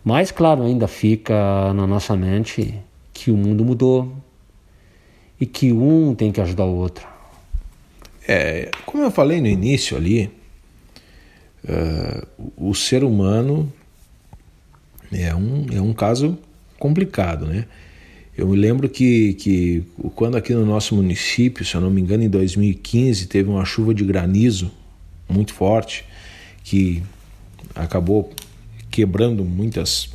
mais 0.03 0.31
claro 0.31 0.63
ainda 0.63 0.87
fica 0.87 1.73
na 1.73 1.85
nossa 1.85 2.15
mente 2.15 2.79
que 3.13 3.29
o 3.29 3.37
mundo 3.37 3.63
mudou 3.63 4.11
e 5.39 5.45
que 5.45 5.71
um 5.71 6.15
tem 6.15 6.31
que 6.31 6.41
ajudar 6.41 6.65
o 6.65 6.75
outro. 6.75 7.07
É, 8.27 8.71
como 8.85 9.03
eu 9.03 9.11
falei 9.11 9.39
no 9.39 9.47
início 9.47 9.95
ali, 9.95 10.31
uh, 11.63 12.27
o 12.57 12.73
ser 12.73 13.03
humano 13.03 13.71
é 15.11 15.33
um, 15.35 15.65
é 15.71 15.81
um 15.81 15.93
caso 15.93 16.37
complicado, 16.79 17.45
né? 17.45 17.65
Eu 18.37 18.47
me 18.47 18.57
lembro 18.57 18.89
que, 18.89 19.33
que 19.35 19.83
quando 20.13 20.35
aqui 20.35 20.53
no 20.53 20.65
nosso 20.65 20.93
município, 20.93 21.63
se 21.63 21.73
eu 21.75 21.79
não 21.79 21.89
me 21.89 22.01
engano, 22.01 22.23
em 22.23 22.29
2015, 22.29 23.27
teve 23.27 23.49
uma 23.49 23.63
chuva 23.63 23.93
de 23.93 24.03
granizo 24.03 24.69
muito 25.29 25.53
forte 25.53 26.03
que 26.61 27.01
acabou 27.73 28.33
quebrando 28.91 29.45
muitas 29.45 30.09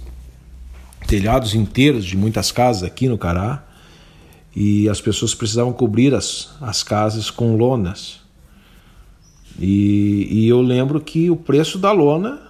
telhados 1.07 1.55
inteiros 1.55 2.05
de 2.05 2.17
muitas 2.17 2.53
casas 2.53 2.83
aqui 2.83 3.09
no 3.09 3.17
Cará 3.17 3.67
e 4.55 4.87
as 4.89 5.01
pessoas 5.01 5.35
precisavam 5.35 5.73
cobrir 5.73 6.15
as, 6.15 6.51
as 6.61 6.83
casas 6.83 7.31
com 7.31 7.57
lonas. 7.57 8.21
E, 9.59 10.29
e 10.31 10.49
eu 10.49 10.61
lembro 10.61 11.01
que 11.01 11.31
o 11.31 11.37
preço 11.37 11.79
da 11.79 11.91
lona 11.91 12.41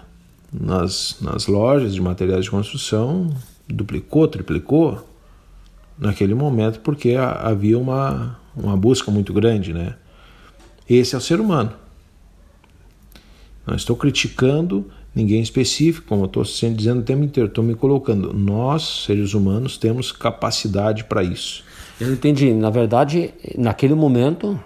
nas, 0.53 1.17
nas 1.21 1.47
lojas 1.47 1.95
de 1.95 2.01
materiais 2.01 2.45
de 2.45 2.51
construção 2.51 3.33
duplicou, 3.69 4.27
triplicou 4.27 5.09
naquele 6.01 6.35
momento 6.35 6.81
porque 6.81 7.15
havia 7.15 7.79
uma, 7.79 8.39
uma 8.57 8.77
busca 8.77 9.11
muito 9.11 9.33
grande, 9.33 9.73
né? 9.73 9.95
Esse 10.89 11.15
é 11.15 11.19
o 11.19 11.21
ser 11.21 11.41
humano. 11.41 11.73
Não 13.67 13.77
estou 13.77 13.95
criticando 13.95 14.91
ninguém 15.15 15.41
específico, 15.41 16.09
como 16.09 16.23
eu 16.23 16.27
estou 16.27 16.45
sempre 16.45 16.79
dizendo 16.79 17.01
o 17.01 17.05
tempo 17.05 17.23
inteiro, 17.23 17.49
estou 17.49 17.63
me 17.63 17.75
colocando. 17.75 18.33
Nós, 18.33 19.05
seres 19.05 19.35
humanos, 19.35 19.77
temos 19.77 20.11
capacidade 20.11 21.05
para 21.05 21.23
isso. 21.23 21.63
Eu 22.01 22.13
entendi. 22.13 22.53
Na 22.53 22.71
verdade, 22.71 23.33
naquele 23.57 23.95
momento, 23.95 24.59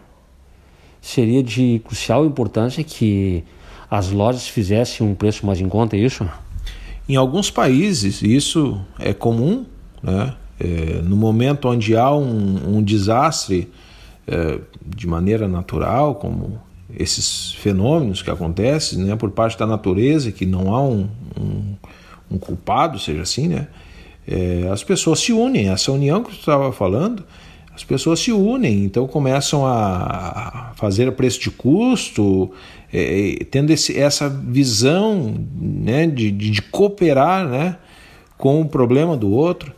seria 1.01 1.43
de 1.43 1.83
crucial 1.85 2.25
importância 2.25 2.83
que 2.85 3.45
as 3.91 4.11
lojas 4.11 4.49
fizessem 4.49 5.07
um 5.07 5.15
preço 5.15 5.45
mais 5.45 5.61
em 5.61 5.69
conta, 5.69 5.97
é 5.97 6.01
isso? 6.01 6.29
Em 7.09 7.17
alguns 7.17 7.51
países, 7.51 8.23
isso 8.23 8.81
é 8.99 9.13
comum, 9.13 9.67
né? 10.03 10.35
É, 10.59 11.01
no 11.03 11.17
momento 11.17 11.69
onde 11.69 11.97
há 11.97 12.15
um, 12.15 12.77
um 12.77 12.83
desastre 12.83 13.69
é, 14.27 14.59
de 14.85 15.07
maneira 15.07 15.49
natural, 15.49 16.15
como 16.15 16.61
esses 16.97 17.53
fenômenos 17.55 18.23
que 18.23 18.31
acontecem 18.31 18.99
né, 18.99 19.17
por 19.17 19.31
parte 19.31 19.59
da 19.59 19.67
natureza, 19.67 20.31
que 20.31 20.47
não 20.47 20.75
há 20.75 20.83
um, 20.83 21.09
um, 21.39 21.75
um 22.31 22.39
culpado, 22.39 22.99
seja 22.99 23.23
assim, 23.23 23.49
né, 23.49 23.67
é, 24.27 24.69
as 24.73 24.83
pessoas 24.83 25.21
se 25.21 25.33
unem. 25.33 25.69
Essa 25.69 25.93
união 25.93 26.23
que 26.23 26.31
você 26.31 26.39
estava 26.39 26.73
falando, 26.73 27.25
as 27.75 27.83
pessoas 27.83 28.21
se 28.21 28.33
unem, 28.33 28.85
então 28.85 29.07
começam 29.07 29.67
a 29.67 30.73
fazer 30.77 31.09
a 31.09 31.13
preço 31.13 31.41
de 31.41 31.51
custo, 31.51 32.53
é, 32.93 33.45
tendo 33.51 33.73
esse, 33.73 33.99
essa 33.99 34.29
visão 34.29 35.35
né, 35.55 36.07
de, 36.07 36.31
de, 36.31 36.51
de 36.51 36.63
cooperar 36.63 37.47
né, 37.49 37.77
com 38.39 38.61
o 38.61 38.69
problema 38.69 39.17
do 39.17 39.31
outro. 39.31 39.73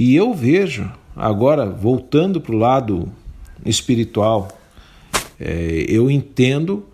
E 0.00 0.14
eu 0.14 0.32
vejo, 0.32 0.88
agora 1.16 1.68
voltando 1.68 2.40
para 2.40 2.54
o 2.54 2.58
lado 2.58 3.12
espiritual, 3.66 4.56
é, 5.40 5.86
eu 5.88 6.08
entendo 6.08 6.86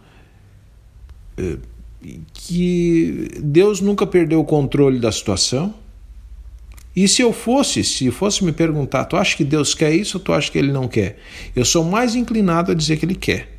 é, 1.36 1.58
que 2.32 3.28
Deus 3.42 3.82
nunca 3.82 4.06
perdeu 4.06 4.40
o 4.40 4.44
controle 4.44 4.98
da 4.98 5.12
situação, 5.12 5.74
E 6.96 7.08
se 7.08 7.22
eu 7.22 7.32
fosse, 7.32 7.82
se 7.82 8.10
fosse 8.10 8.44
me 8.44 8.52
perguntar, 8.52 9.04
tu 9.06 9.16
acha 9.16 9.36
que 9.36 9.44
Deus 9.44 9.74
quer 9.74 9.92
isso 9.92 10.18
ou 10.18 10.22
tu 10.22 10.32
acha 10.32 10.50
que 10.50 10.58
ele 10.58 10.70
não 10.70 10.86
quer? 10.86 11.18
Eu 11.54 11.64
sou 11.64 11.82
mais 11.82 12.14
inclinado 12.14 12.70
a 12.70 12.74
dizer 12.74 12.98
que 12.98 13.04
ele 13.04 13.16
quer. 13.16 13.58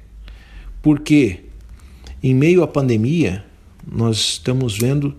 Porque 0.82 1.42
em 2.24 2.34
meio 2.34 2.64
à 2.64 2.68
pandemia, 2.68 3.44
nós 3.86 4.18
estamos 4.18 4.78
vendo 4.78 5.14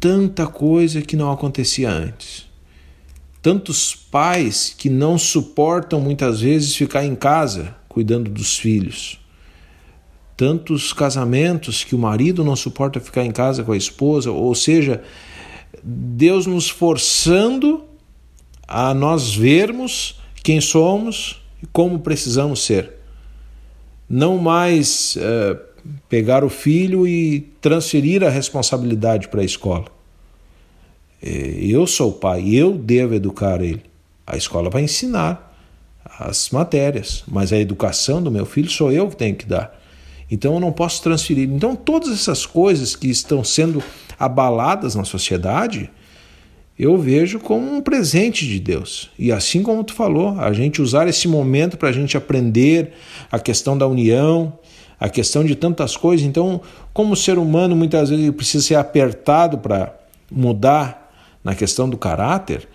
tanta 0.00 0.46
coisa 0.46 1.00
que 1.00 1.16
não 1.16 1.30
acontecia 1.30 1.88
antes. 1.88 2.43
Tantos 3.44 3.94
pais 3.94 4.74
que 4.74 4.88
não 4.88 5.18
suportam 5.18 6.00
muitas 6.00 6.40
vezes 6.40 6.74
ficar 6.74 7.04
em 7.04 7.14
casa 7.14 7.76
cuidando 7.90 8.30
dos 8.30 8.56
filhos. 8.56 9.20
Tantos 10.34 10.94
casamentos 10.94 11.84
que 11.84 11.94
o 11.94 11.98
marido 11.98 12.42
não 12.42 12.56
suporta 12.56 12.98
ficar 13.00 13.22
em 13.22 13.30
casa 13.30 13.62
com 13.62 13.72
a 13.72 13.76
esposa, 13.76 14.30
ou 14.30 14.54
seja, 14.54 15.02
Deus 15.82 16.46
nos 16.46 16.70
forçando 16.70 17.84
a 18.66 18.94
nós 18.94 19.34
vermos 19.34 20.18
quem 20.42 20.58
somos 20.58 21.42
e 21.62 21.66
como 21.66 21.98
precisamos 21.98 22.64
ser. 22.64 22.94
Não 24.08 24.38
mais 24.38 25.16
uh, 25.16 25.60
pegar 26.08 26.44
o 26.44 26.48
filho 26.48 27.06
e 27.06 27.42
transferir 27.60 28.24
a 28.24 28.30
responsabilidade 28.30 29.28
para 29.28 29.42
a 29.42 29.44
escola. 29.44 29.93
Eh, 31.24 31.56
eu 31.60 31.86
sou 31.86 32.10
o 32.10 32.12
pai, 32.12 32.50
eu 32.54 32.72
devo 32.72 33.14
educar 33.14 33.62
ele. 33.62 33.82
A 34.26 34.36
escola 34.36 34.68
vai 34.68 34.82
ensinar 34.82 35.52
as 36.18 36.50
matérias, 36.50 37.24
mas 37.26 37.50
a 37.52 37.58
educação 37.58 38.22
do 38.22 38.30
meu 38.30 38.44
filho 38.44 38.70
sou 38.70 38.92
eu 38.92 39.08
que 39.08 39.16
tenho 39.16 39.34
que 39.34 39.46
dar. 39.46 39.80
Então 40.30 40.54
eu 40.54 40.60
não 40.60 40.70
posso 40.70 41.02
transferir. 41.02 41.48
Então 41.48 41.74
todas 41.74 42.12
essas 42.12 42.44
coisas 42.44 42.94
que 42.94 43.08
estão 43.08 43.42
sendo 43.42 43.82
abaladas 44.18 44.94
na 44.94 45.04
sociedade, 45.04 45.90
eu 46.78 46.98
vejo 46.98 47.40
como 47.40 47.74
um 47.74 47.80
presente 47.80 48.46
de 48.46 48.60
Deus. 48.60 49.10
E 49.18 49.32
assim 49.32 49.62
como 49.62 49.82
tu 49.82 49.94
falou, 49.94 50.38
a 50.38 50.52
gente 50.52 50.82
usar 50.82 51.08
esse 51.08 51.26
momento 51.26 51.78
para 51.78 51.88
a 51.88 51.92
gente 51.92 52.16
aprender 52.16 52.92
a 53.30 53.38
questão 53.38 53.78
da 53.78 53.86
união, 53.86 54.52
a 55.00 55.08
questão 55.08 55.42
de 55.44 55.54
tantas 55.54 55.96
coisas. 55.96 56.26
Então, 56.26 56.60
como 56.92 57.16
ser 57.16 57.38
humano 57.38 57.74
muitas 57.74 58.10
vezes 58.10 58.30
precisa 58.30 58.64
ser 58.64 58.74
apertado 58.74 59.58
para 59.58 59.94
mudar 60.30 61.03
na 61.44 61.54
questão 61.54 61.88
do 61.88 61.98
caráter, 61.98 62.66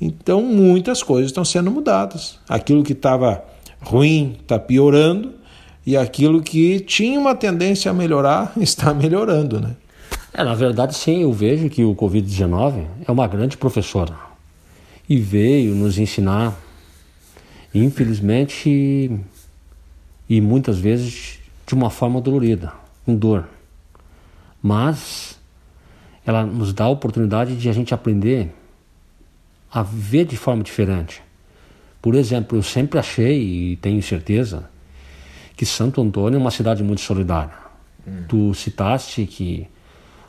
então 0.00 0.42
muitas 0.42 1.02
coisas 1.02 1.30
estão 1.30 1.44
sendo 1.44 1.70
mudadas. 1.70 2.38
Aquilo 2.48 2.82
que 2.82 2.92
estava 2.92 3.44
ruim 3.80 4.38
está 4.40 4.58
piorando 4.58 5.34
e 5.86 5.96
aquilo 5.96 6.42
que 6.42 6.80
tinha 6.80 7.20
uma 7.20 7.34
tendência 7.34 7.90
a 7.90 7.94
melhorar 7.94 8.52
está 8.58 8.94
melhorando, 8.94 9.60
né? 9.60 9.76
É, 10.32 10.42
na 10.42 10.54
verdade, 10.54 10.96
sim, 10.96 11.22
eu 11.22 11.32
vejo 11.32 11.68
que 11.68 11.84
o 11.84 11.94
Covid-19 11.94 12.86
é 13.06 13.12
uma 13.12 13.28
grande 13.28 13.56
professora 13.56 14.16
e 15.08 15.16
veio 15.16 15.74
nos 15.76 15.96
ensinar, 15.96 16.58
infelizmente, 17.72 19.12
e 20.28 20.40
muitas 20.40 20.78
vezes 20.78 21.38
de 21.64 21.74
uma 21.74 21.88
forma 21.88 22.20
dolorida, 22.20 22.72
com 23.06 23.14
dor. 23.14 23.48
Mas 24.60 25.33
ela 26.26 26.44
nos 26.44 26.72
dá 26.72 26.84
a 26.84 26.88
oportunidade 26.88 27.56
de 27.56 27.68
a 27.68 27.72
gente 27.72 27.92
aprender 27.92 28.52
a 29.70 29.82
ver 29.82 30.24
de 30.24 30.36
forma 30.36 30.62
diferente. 30.62 31.22
Por 32.00 32.14
exemplo, 32.14 32.56
eu 32.58 32.62
sempre 32.62 32.98
achei 32.98 33.72
e 33.72 33.76
tenho 33.76 34.02
certeza 34.02 34.70
que 35.56 35.66
Santo 35.66 36.00
Antônio 36.00 36.36
é 36.36 36.40
uma 36.40 36.50
cidade 36.50 36.82
muito 36.82 37.00
solidária. 37.00 37.54
Hum. 38.06 38.24
Tu 38.28 38.54
citaste 38.54 39.26
que 39.26 39.66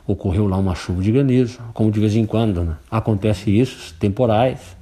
ocorreu 0.06 0.46
lá 0.46 0.56
uma 0.56 0.74
chuva 0.74 1.02
de 1.02 1.10
granizo, 1.10 1.58
como 1.74 1.90
de 1.90 2.00
vez 2.00 2.14
em 2.14 2.24
quando 2.24 2.62
né? 2.62 2.76
acontece 2.90 3.50
isso, 3.50 3.94
temporais. 3.98 4.76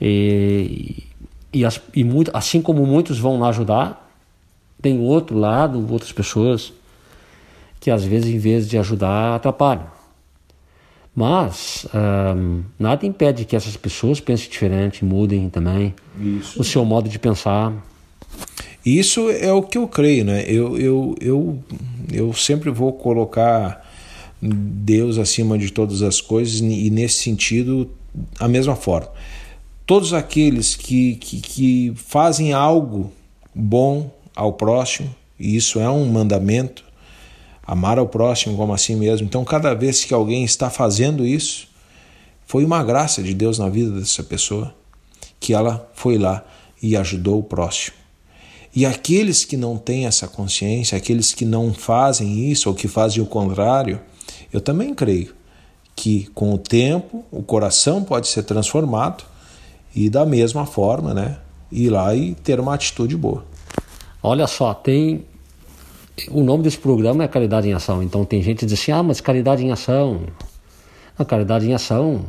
E, 0.00 1.04
e, 1.52 1.64
as, 1.64 1.80
e 1.94 2.04
muito, 2.04 2.30
assim 2.34 2.60
como 2.60 2.84
muitos 2.84 3.18
vão 3.18 3.38
lá 3.38 3.48
ajudar, 3.48 4.08
tem 4.80 5.00
outro 5.00 5.36
lado, 5.36 5.90
outras 5.90 6.12
pessoas 6.12 6.72
que 7.80 7.90
às 7.90 8.04
vezes, 8.04 8.32
em 8.32 8.38
vez 8.38 8.68
de 8.68 8.76
ajudar, 8.76 9.36
atrapalham. 9.36 9.97
Mas 11.18 11.84
um, 12.36 12.62
nada 12.78 13.04
impede 13.04 13.44
que 13.44 13.56
essas 13.56 13.76
pessoas 13.76 14.20
pensem 14.20 14.48
diferente, 14.48 15.04
mudem 15.04 15.50
também 15.50 15.92
Isso. 16.16 16.60
o 16.60 16.62
seu 16.62 16.84
modo 16.84 17.08
de 17.08 17.18
pensar. 17.18 17.72
Isso 18.86 19.28
é 19.28 19.52
o 19.52 19.60
que 19.60 19.76
eu 19.76 19.88
creio, 19.88 20.24
né? 20.24 20.44
Eu, 20.46 20.78
eu, 20.78 21.16
eu, 21.20 21.58
eu 22.12 22.32
sempre 22.32 22.70
vou 22.70 22.92
colocar 22.92 23.84
Deus 24.40 25.18
acima 25.18 25.58
de 25.58 25.72
todas 25.72 26.02
as 26.02 26.20
coisas 26.20 26.60
e 26.60 26.88
nesse 26.88 27.20
sentido 27.20 27.90
a 28.38 28.46
mesma 28.46 28.76
forma. 28.76 29.10
Todos 29.84 30.12
aqueles 30.12 30.76
que, 30.76 31.16
que, 31.16 31.40
que 31.40 31.92
fazem 31.96 32.52
algo 32.52 33.10
bom 33.52 34.08
ao 34.36 34.52
próximo, 34.52 35.12
e 35.36 35.56
isso 35.56 35.80
é 35.80 35.90
um 35.90 36.06
mandamento, 36.06 36.84
amar 37.68 37.98
ao 37.98 38.08
próximo 38.08 38.56
como 38.56 38.72
a 38.72 38.78
si 38.78 38.96
mesmo. 38.96 39.26
Então, 39.26 39.44
cada 39.44 39.74
vez 39.74 40.02
que 40.02 40.14
alguém 40.14 40.42
está 40.42 40.70
fazendo 40.70 41.26
isso, 41.26 41.68
foi 42.46 42.64
uma 42.64 42.82
graça 42.82 43.22
de 43.22 43.34
Deus 43.34 43.58
na 43.58 43.68
vida 43.68 43.90
dessa 43.90 44.22
pessoa, 44.22 44.74
que 45.38 45.52
ela 45.52 45.86
foi 45.92 46.16
lá 46.16 46.42
e 46.82 46.96
ajudou 46.96 47.38
o 47.38 47.42
próximo. 47.42 47.94
E 48.74 48.86
aqueles 48.86 49.44
que 49.44 49.54
não 49.54 49.76
têm 49.76 50.06
essa 50.06 50.26
consciência, 50.26 50.96
aqueles 50.96 51.34
que 51.34 51.44
não 51.44 51.74
fazem 51.74 52.50
isso 52.50 52.70
ou 52.70 52.74
que 52.74 52.88
fazem 52.88 53.22
o 53.22 53.26
contrário, 53.26 54.00
eu 54.50 54.62
também 54.62 54.94
creio 54.94 55.34
que 55.94 56.26
com 56.34 56.54
o 56.54 56.58
tempo 56.58 57.22
o 57.30 57.42
coração 57.42 58.02
pode 58.02 58.28
ser 58.28 58.44
transformado 58.44 59.24
e 59.94 60.08
da 60.08 60.24
mesma 60.24 60.64
forma, 60.64 61.12
né, 61.12 61.38
ir 61.70 61.90
lá 61.90 62.14
e 62.14 62.34
ter 62.34 62.60
uma 62.60 62.72
atitude 62.72 63.14
boa. 63.14 63.44
Olha 64.22 64.46
só, 64.46 64.72
tem 64.72 65.26
o 66.30 66.42
nome 66.42 66.62
desse 66.62 66.78
programa 66.78 67.24
é 67.24 67.28
Caridade 67.28 67.68
em 67.68 67.72
Ação. 67.72 68.02
Então 68.02 68.24
tem 68.24 68.42
gente 68.42 68.58
que 68.58 68.66
diz 68.66 68.80
assim: 68.80 68.92
"Ah, 68.92 69.02
mas 69.02 69.20
caridade 69.20 69.64
em 69.64 69.70
ação". 69.70 70.22
A 71.18 71.24
caridade 71.24 71.68
em 71.68 71.74
ação 71.74 72.24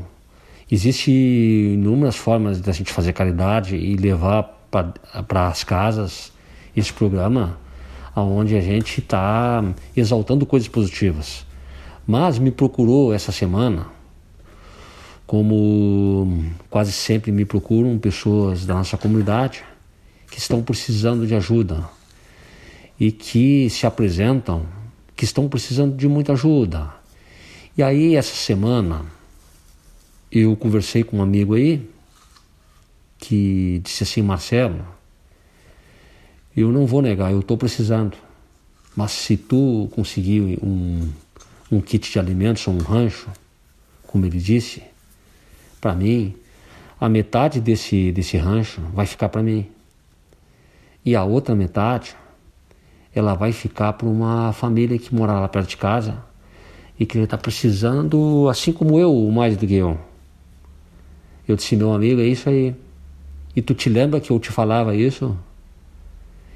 existe 0.71 1.11
inúmeras 1.11 2.15
formas 2.15 2.61
de 2.61 2.69
a 2.69 2.73
gente 2.73 2.91
fazer 2.91 3.13
caridade 3.13 3.75
e 3.75 3.95
levar 3.95 4.43
para 5.27 5.47
as 5.47 5.63
casas 5.63 6.31
esse 6.75 6.93
programa 6.93 7.57
aonde 8.15 8.55
a 8.55 8.61
gente 8.61 8.99
está 8.99 9.63
exaltando 9.95 10.45
coisas 10.45 10.67
positivas. 10.67 11.45
Mas 12.05 12.39
me 12.39 12.51
procurou 12.51 13.13
essa 13.13 13.31
semana, 13.31 13.87
como 15.25 16.43
quase 16.69 16.91
sempre 16.91 17.31
me 17.31 17.45
procuram 17.45 17.97
pessoas 17.99 18.65
da 18.65 18.73
nossa 18.73 18.97
comunidade 18.97 19.63
que 20.31 20.39
estão 20.39 20.61
precisando 20.63 21.25
de 21.25 21.35
ajuda 21.35 21.98
e 22.99 23.11
que 23.11 23.69
se 23.69 23.85
apresentam 23.85 24.65
que 25.15 25.25
estão 25.25 25.47
precisando 25.47 25.95
de 25.95 26.07
muita 26.07 26.33
ajuda. 26.33 26.93
E 27.77 27.83
aí 27.83 28.15
essa 28.15 28.35
semana 28.35 29.05
eu 30.31 30.55
conversei 30.55 31.03
com 31.03 31.17
um 31.17 31.21
amigo 31.21 31.55
aí 31.55 31.89
que 33.17 33.81
disse 33.83 34.03
assim, 34.03 34.21
Marcelo, 34.21 34.85
eu 36.55 36.71
não 36.71 36.85
vou 36.85 37.01
negar, 37.01 37.31
eu 37.31 37.39
estou 37.39 37.57
precisando. 37.57 38.17
Mas 38.95 39.11
se 39.11 39.37
tu 39.37 39.87
conseguir 39.93 40.59
um 40.61 41.09
um 41.71 41.79
kit 41.79 42.11
de 42.11 42.19
alimentos 42.19 42.67
ou 42.67 42.73
um 42.73 42.79
rancho, 42.79 43.29
como 44.07 44.25
ele 44.25 44.39
disse, 44.39 44.81
para 45.79 45.93
mim, 45.93 46.35
a 46.99 47.07
metade 47.07 47.61
desse, 47.61 48.11
desse 48.11 48.37
rancho 48.37 48.81
vai 48.93 49.05
ficar 49.05 49.29
para 49.29 49.43
mim. 49.43 49.69
E 51.05 51.15
a 51.15 51.23
outra 51.23 51.55
metade, 51.55 52.15
ela 53.13 53.33
vai 53.33 53.51
ficar 53.51 53.93
para 53.93 54.07
uma 54.07 54.53
família 54.53 54.97
que 54.97 55.13
mora 55.13 55.39
lá 55.39 55.47
perto 55.47 55.69
de 55.69 55.77
casa 55.77 56.23
e 56.99 57.05
que 57.05 57.17
está 57.17 57.37
precisando, 57.37 58.47
assim 58.49 58.71
como 58.71 58.99
eu, 58.99 59.13
mais 59.31 59.57
do 59.57 59.65
que 59.65 59.75
eu. 59.75 59.97
Eu 61.47 61.55
disse, 61.55 61.75
meu 61.75 61.93
amigo, 61.93 62.21
é 62.21 62.25
isso 62.25 62.49
aí. 62.49 62.75
E 63.55 63.61
tu 63.61 63.73
te 63.73 63.89
lembra 63.89 64.19
que 64.19 64.31
eu 64.31 64.39
te 64.39 64.51
falava 64.51 64.95
isso? 64.95 65.35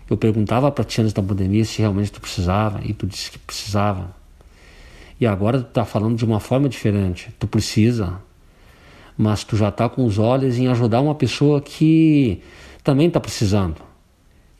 Eu 0.10 0.18
perguntava 0.18 0.72
para 0.72 0.84
ti 0.84 1.02
antes 1.02 1.14
da 1.14 1.24
pandemia 1.24 1.66
se 1.66 1.80
realmente 1.80 2.12
tu 2.12 2.22
precisava 2.22 2.82
e 2.84 2.94
tu 2.94 3.08
disse 3.08 3.32
que 3.32 3.40
precisava. 3.40 4.16
E 5.20 5.26
agora 5.26 5.60
tu 5.60 5.70
está 5.70 5.86
falando 5.86 6.18
de 6.18 6.26
uma 6.26 6.40
forma 6.40 6.68
diferente. 6.70 7.34
Tu 7.40 7.48
precisa, 7.48 8.22
mas 9.18 9.44
tu 9.44 9.56
já 9.56 9.70
está 9.70 9.88
com 9.88 10.06
os 10.06 10.20
olhos 10.20 10.58
em 10.58 10.68
ajudar 10.68 11.02
uma 11.02 11.16
pessoa 11.16 11.62
que 11.62 12.42
também 12.84 13.08
está 13.08 13.20
precisando. 13.20 13.82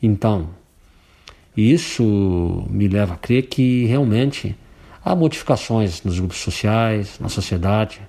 Então, 0.02 0.48
isso 1.56 2.66
me 2.68 2.88
leva 2.88 3.14
a 3.14 3.16
crer 3.16 3.46
que 3.46 3.84
realmente 3.86 4.56
há 5.04 5.14
modificações 5.14 6.02
nos 6.02 6.18
grupos 6.18 6.38
sociais, 6.38 7.18
na 7.20 7.28
sociedade, 7.28 8.00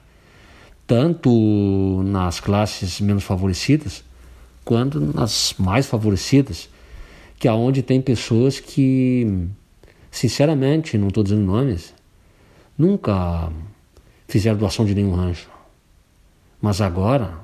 tanto 0.88 2.02
nas 2.04 2.40
classes 2.40 3.00
menos 3.02 3.24
favorecidas 3.24 4.04
quanto 4.66 5.00
nas 5.00 5.54
mais 5.60 5.86
favorecidas, 5.86 6.68
que 7.38 7.48
aonde 7.48 7.82
é 7.82 7.84
tem 7.84 8.02
pessoas 8.02 8.60
que, 8.60 9.48
sinceramente, 10.10 10.98
não 10.98 11.10
estou 11.10 11.24
dizendo 11.24 11.44
nomes, 11.44 11.94
nunca 12.76 13.52
fizeram 14.28 14.58
doação 14.58 14.84
de 14.84 14.96
nenhum 14.96 15.14
rancho. 15.14 15.48
mas 16.60 16.82
agora, 16.82 17.38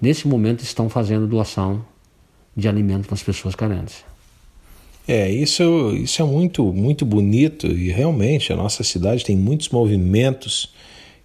nesse 0.00 0.28
momento, 0.28 0.62
estão 0.62 0.88
fazendo 0.88 1.26
doação 1.26 1.84
de 2.56 2.68
alimento 2.68 3.06
para 3.06 3.14
as 3.14 3.22
pessoas 3.22 3.56
carentes. 3.56 4.04
É, 5.06 5.28
isso, 5.28 5.90
isso 5.96 6.22
é 6.22 6.24
muito, 6.24 6.64
muito 6.72 7.04
bonito 7.04 7.66
e 7.66 7.90
realmente 7.90 8.52
a 8.52 8.56
nossa 8.56 8.84
cidade 8.84 9.24
tem 9.24 9.36
muitos 9.36 9.68
movimentos 9.68 10.72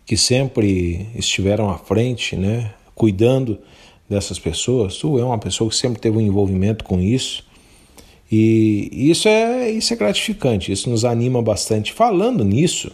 que 0.06 0.18
sempre 0.18 1.08
estiveram 1.16 1.70
à 1.70 1.78
frente, 1.78 2.36
né, 2.36 2.74
cuidando 2.96 3.60
dessas 4.10 4.40
pessoas. 4.40 4.98
Tu 4.98 5.20
é 5.20 5.24
uma 5.24 5.38
pessoa 5.38 5.70
que 5.70 5.76
sempre 5.76 6.00
teve 6.00 6.18
um 6.18 6.22
envolvimento 6.22 6.84
com 6.84 7.00
isso 7.00 7.46
e 8.32 8.90
isso 9.10 9.28
é, 9.28 9.70
isso 9.70 9.94
é 9.94 9.96
gratificante, 9.96 10.72
isso 10.72 10.90
nos 10.90 11.06
anima 11.06 11.42
bastante. 11.42 11.94
Falando 11.94 12.44
nisso, 12.44 12.92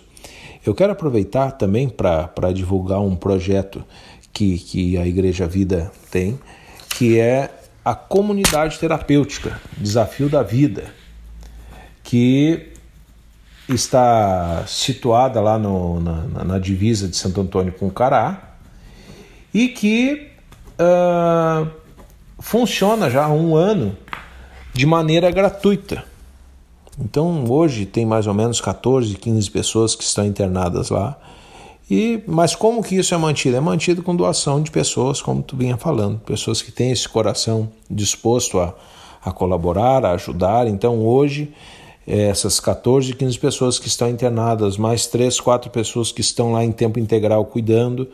eu 0.65 0.75
quero 0.75 0.91
aproveitar 0.91 1.51
também 1.51 1.89
para 1.89 2.51
divulgar 2.53 3.01
um 3.01 3.15
projeto 3.15 3.83
que, 4.31 4.57
que 4.59 4.97
a 4.97 5.07
Igreja 5.07 5.47
Vida 5.47 5.91
tem, 6.11 6.39
que 6.97 7.19
é 7.19 7.49
a 7.83 7.93
comunidade 7.93 8.79
terapêutica, 8.79 9.59
Desafio 9.77 10.29
da 10.29 10.41
Vida, 10.41 10.85
que 12.03 12.69
está 13.67 14.63
situada 14.67 15.41
lá 15.41 15.57
no, 15.57 15.99
na, 15.99 16.43
na, 16.43 16.59
divisa 16.59 17.07
de 17.07 17.15
Santo 17.15 17.41
Antônio 17.41 17.73
com 17.73 17.89
Cará 17.89 18.55
e 19.53 19.69
que 19.69 20.29
uh, 20.79 21.69
funciona 22.39 23.09
já 23.09 23.25
há 23.25 23.29
um 23.31 23.55
ano 23.55 23.97
de 24.73 24.85
maneira 24.85 25.31
gratuita. 25.31 26.03
Então 26.99 27.45
hoje 27.49 27.85
tem 27.85 28.05
mais 28.05 28.27
ou 28.27 28.33
menos 28.33 28.59
14, 28.59 29.15
15 29.15 29.51
pessoas 29.51 29.95
que 29.95 30.03
estão 30.03 30.25
internadas 30.25 30.89
lá. 30.89 31.17
E, 31.89 32.23
mas 32.25 32.55
como 32.55 32.81
que 32.81 32.95
isso 32.95 33.13
é 33.13 33.17
mantido? 33.17 33.57
É 33.57 33.59
mantido 33.59 34.01
com 34.01 34.15
doação 34.15 34.61
de 34.61 34.71
pessoas, 34.71 35.21
como 35.21 35.43
tu 35.43 35.55
vinha 35.57 35.77
falando, 35.77 36.19
pessoas 36.19 36.61
que 36.61 36.71
têm 36.71 36.91
esse 36.91 37.07
coração 37.07 37.69
disposto 37.89 38.59
a, 38.59 38.73
a 39.23 39.31
colaborar, 39.31 40.05
a 40.05 40.11
ajudar. 40.11 40.67
Então 40.67 41.05
hoje 41.05 41.53
é, 42.07 42.27
essas 42.27 42.59
14, 42.59 43.13
15 43.13 43.39
pessoas 43.39 43.79
que 43.79 43.87
estão 43.87 44.09
internadas, 44.09 44.77
mais 44.77 45.07
3, 45.07 45.39
4 45.39 45.69
pessoas 45.71 46.11
que 46.11 46.21
estão 46.21 46.51
lá 46.51 46.63
em 46.63 46.71
tempo 46.71 46.99
integral 46.99 47.45
cuidando, 47.45 48.09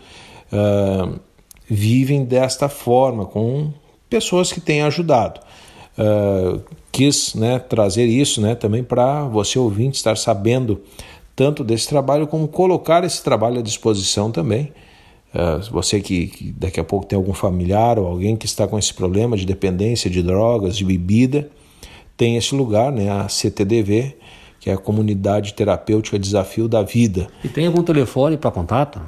uh, 0.54 1.20
vivem 1.68 2.24
desta 2.24 2.70
forma, 2.70 3.26
com 3.26 3.72
pessoas 4.10 4.52
que 4.52 4.62
têm 4.62 4.84
ajudado. 4.84 5.40
Uh, 5.98 6.62
quis 6.92 7.36
né, 7.36 7.60
trazer 7.60 8.06
isso 8.06 8.42
né, 8.42 8.56
também 8.56 8.84
para 8.84 9.26
você 9.26 9.60
ouvinte 9.60 9.98
estar 9.98 10.18
sabendo 10.18 10.82
tanto 11.40 11.64
desse 11.64 11.88
trabalho 11.88 12.28
como 12.28 12.50
colocar 12.50 13.06
esse 13.06 13.24
trabalho 13.24 13.60
à 13.60 13.62
disposição 13.62 14.30
também. 14.30 14.74
Uh, 15.34 15.72
você 15.72 16.02
que, 16.02 16.28
que, 16.28 16.52
daqui 16.52 16.82
a 16.82 16.84
pouco 16.84 17.06
tem 17.06 17.16
algum 17.16 17.32
familiar 17.32 17.98
ou 17.98 18.06
alguém 18.06 18.36
que 18.36 18.46
está 18.46 18.68
com 18.68 18.78
esse 18.78 18.94
problema 18.94 19.38
de 19.38 19.46
dependência 19.46 20.10
de 20.10 20.22
drogas, 20.22 20.76
de 20.76 20.84
bebida, 20.84 21.50
tem 22.18 22.36
esse 22.36 22.54
lugar, 22.54 22.92
né, 22.92 23.10
a 23.10 23.30
CTDV, 23.30 24.18
que 24.60 24.70
é 24.70 24.74
a 24.74 24.78
Comunidade 24.78 25.54
Terapêutica 25.54 26.20
Desafio 26.20 26.68
da 26.68 26.84
Vida. 26.84 27.30
E 27.42 27.48
tem 27.48 27.68
algum 27.68 27.84
telefone 27.84 28.36
para 28.36 28.52
contato? 28.52 29.00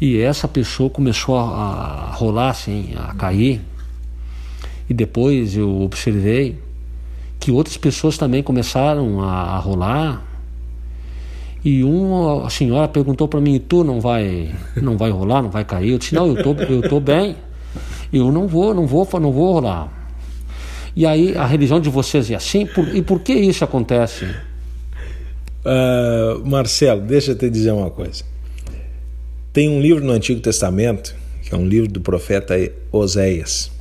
E 0.00 0.18
essa 0.18 0.46
pessoa 0.46 0.90
começou 0.90 1.38
a, 1.38 1.42
a 1.42 2.10
rolar 2.12 2.50
assim, 2.50 2.94
a 2.96 3.14
cair. 3.14 3.60
E 4.88 4.94
depois 4.94 5.56
eu 5.56 5.80
observei 5.80 6.58
que 7.40 7.50
outras 7.50 7.76
pessoas 7.76 8.18
também 8.18 8.42
começaram 8.42 9.22
a, 9.22 9.56
a 9.56 9.58
rolar. 9.58 10.22
E 11.64 11.82
uma 11.82 12.48
senhora 12.50 12.86
perguntou 12.86 13.26
para 13.26 13.40
mim: 13.40 13.58
"Tu 13.58 13.82
não 13.82 14.00
vai, 14.00 14.54
não 14.76 14.96
vai 14.96 15.10
rolar, 15.10 15.42
não 15.42 15.50
vai 15.50 15.64
cair?" 15.64 15.90
Eu 15.90 15.98
disse: 15.98 16.14
"Não, 16.14 16.26
eu 16.26 16.42
tô, 16.42 16.52
eu 16.62 16.88
tô 16.88 17.00
bem. 17.00 17.34
Eu 18.12 18.30
não 18.30 18.46
vou, 18.46 18.74
não 18.74 18.86
vou, 18.86 19.08
não 19.18 19.32
vou 19.32 19.54
rolar." 19.54 19.88
E 20.94 21.04
aí 21.04 21.36
a 21.36 21.46
religião 21.46 21.80
de 21.80 21.90
vocês 21.90 22.30
é 22.30 22.34
assim? 22.34 22.66
Por, 22.66 22.94
e 22.94 23.02
por 23.02 23.20
que 23.20 23.32
isso 23.32 23.64
acontece? 23.64 24.26
Uh, 25.66 26.46
Marcelo, 26.48 27.00
deixa 27.00 27.32
eu 27.32 27.36
te 27.36 27.50
dizer 27.50 27.72
uma 27.72 27.90
coisa. 27.90 28.22
Tem 29.52 29.68
um 29.68 29.80
livro 29.80 30.04
no 30.04 30.12
Antigo 30.12 30.40
Testamento, 30.40 31.12
que 31.42 31.52
é 31.52 31.58
um 31.58 31.66
livro 31.66 31.90
do 31.90 32.00
profeta 32.00 32.54
Oséias, 32.92 33.72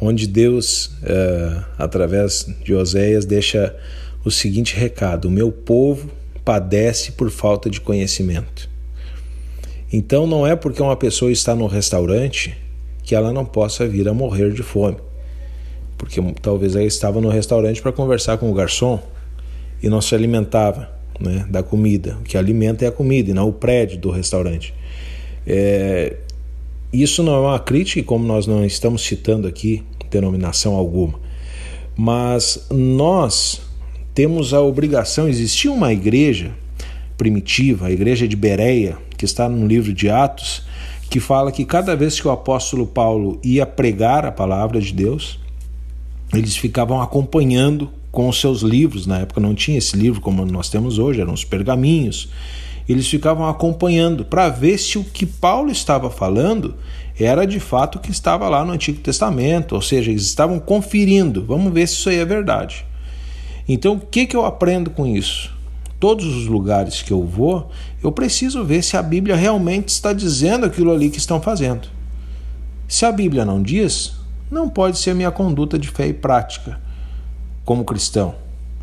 onde 0.00 0.26
Deus, 0.26 0.86
uh, 0.86 1.64
através 1.78 2.52
de 2.64 2.74
Oséias, 2.74 3.24
deixa 3.24 3.76
o 4.24 4.30
seguinte 4.30 4.74
recado: 4.74 5.28
O 5.28 5.30
meu 5.30 5.52
povo 5.52 6.10
padece 6.44 7.12
por 7.12 7.30
falta 7.30 7.70
de 7.70 7.80
conhecimento. 7.80 8.68
Então 9.92 10.26
não 10.26 10.44
é 10.44 10.56
porque 10.56 10.82
uma 10.82 10.96
pessoa 10.96 11.30
está 11.30 11.54
no 11.54 11.68
restaurante 11.68 12.58
que 13.04 13.14
ela 13.14 13.32
não 13.32 13.44
possa 13.44 13.86
vir 13.86 14.08
a 14.08 14.12
morrer 14.12 14.52
de 14.52 14.64
fome. 14.64 14.96
Porque 15.96 16.20
talvez 16.42 16.74
ela 16.74 16.84
estava 16.84 17.20
no 17.20 17.28
restaurante 17.28 17.80
para 17.80 17.92
conversar 17.92 18.36
com 18.38 18.50
o 18.50 18.54
garçom 18.54 19.00
e 19.82 19.88
não 19.88 20.00
se 20.00 20.14
alimentava 20.14 20.90
né, 21.20 21.46
da 21.48 21.62
comida. 21.62 22.16
O 22.20 22.24
que 22.24 22.36
alimenta 22.36 22.84
é 22.84 22.88
a 22.88 22.92
comida 22.92 23.30
e 23.30 23.34
não 23.34 23.48
o 23.48 23.52
prédio 23.52 23.98
do 23.98 24.10
restaurante. 24.10 24.74
É, 25.46 26.16
isso 26.92 27.22
não 27.22 27.34
é 27.34 27.40
uma 27.40 27.58
crítica, 27.58 28.02
como 28.02 28.24
nós 28.24 28.46
não 28.46 28.64
estamos 28.64 29.02
citando 29.02 29.46
aqui 29.46 29.84
denominação 30.10 30.74
alguma, 30.74 31.20
mas 31.94 32.66
nós 32.70 33.60
temos 34.14 34.54
a 34.54 34.60
obrigação. 34.60 35.28
Existia 35.28 35.70
uma 35.70 35.92
igreja 35.92 36.52
primitiva, 37.16 37.88
a 37.88 37.90
igreja 37.90 38.26
de 38.26 38.36
Bereia, 38.36 38.96
que 39.16 39.24
está 39.24 39.48
no 39.48 39.66
livro 39.66 39.92
de 39.92 40.08
Atos, 40.08 40.62
que 41.10 41.20
fala 41.20 41.50
que 41.50 41.64
cada 41.64 41.96
vez 41.96 42.20
que 42.20 42.28
o 42.28 42.30
apóstolo 42.30 42.86
Paulo 42.86 43.40
ia 43.42 43.66
pregar 43.66 44.24
a 44.24 44.32
palavra 44.32 44.80
de 44.80 44.92
Deus, 44.92 45.38
eles 46.32 46.56
ficavam 46.56 47.00
acompanhando 47.00 47.90
com 48.18 48.28
os 48.28 48.40
seus 48.40 48.62
livros. 48.62 49.06
Na 49.06 49.20
época 49.20 49.40
não 49.40 49.54
tinha 49.54 49.78
esse 49.78 49.96
livro 49.96 50.20
como 50.20 50.44
nós 50.44 50.68
temos 50.68 50.98
hoje, 50.98 51.20
eram 51.20 51.32
os 51.32 51.44
pergaminhos. 51.44 52.28
Eles 52.88 53.06
ficavam 53.06 53.48
acompanhando 53.48 54.24
para 54.24 54.48
ver 54.48 54.76
se 54.76 54.98
o 54.98 55.04
que 55.04 55.24
Paulo 55.24 55.70
estava 55.70 56.10
falando 56.10 56.74
era 57.16 57.46
de 57.46 57.60
fato 57.60 57.94
o 57.94 58.00
que 58.00 58.10
estava 58.10 58.48
lá 58.48 58.64
no 58.64 58.72
Antigo 58.72 58.98
Testamento, 58.98 59.76
ou 59.76 59.80
seja, 59.80 60.10
eles 60.10 60.24
estavam 60.24 60.58
conferindo. 60.58 61.44
Vamos 61.44 61.72
ver 61.72 61.86
se 61.86 61.94
isso 61.94 62.08
aí 62.08 62.16
é 62.16 62.24
verdade. 62.24 62.84
Então, 63.68 63.94
o 63.94 64.00
que, 64.00 64.26
que 64.26 64.34
eu 64.34 64.44
aprendo 64.44 64.90
com 64.90 65.06
isso? 65.06 65.56
todos 66.00 66.24
os 66.26 66.46
lugares 66.46 67.02
que 67.02 67.12
eu 67.12 67.24
vou, 67.24 67.70
eu 68.02 68.12
preciso 68.12 68.64
ver 68.64 68.82
se 68.82 68.96
a 68.96 69.02
Bíblia 69.02 69.34
realmente 69.34 69.88
está 69.88 70.12
dizendo 70.12 70.64
aquilo 70.64 70.92
ali 70.92 71.10
que 71.10 71.18
estão 71.18 71.40
fazendo. 71.40 71.88
Se 72.86 73.04
a 73.04 73.10
Bíblia 73.10 73.44
não 73.44 73.60
diz, 73.60 74.14
não 74.48 74.68
pode 74.68 74.96
ser 74.96 75.12
minha 75.12 75.32
conduta 75.32 75.76
de 75.76 75.88
fé 75.88 76.06
e 76.06 76.12
prática 76.12 76.80
como 77.68 77.84
cristão. 77.84 78.34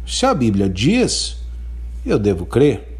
Se 0.05 0.27
a 0.27 0.33
Bíblia 0.35 0.69
diz, 0.69 1.37
eu 2.05 2.19
devo 2.19 2.45
crer. 2.45 2.99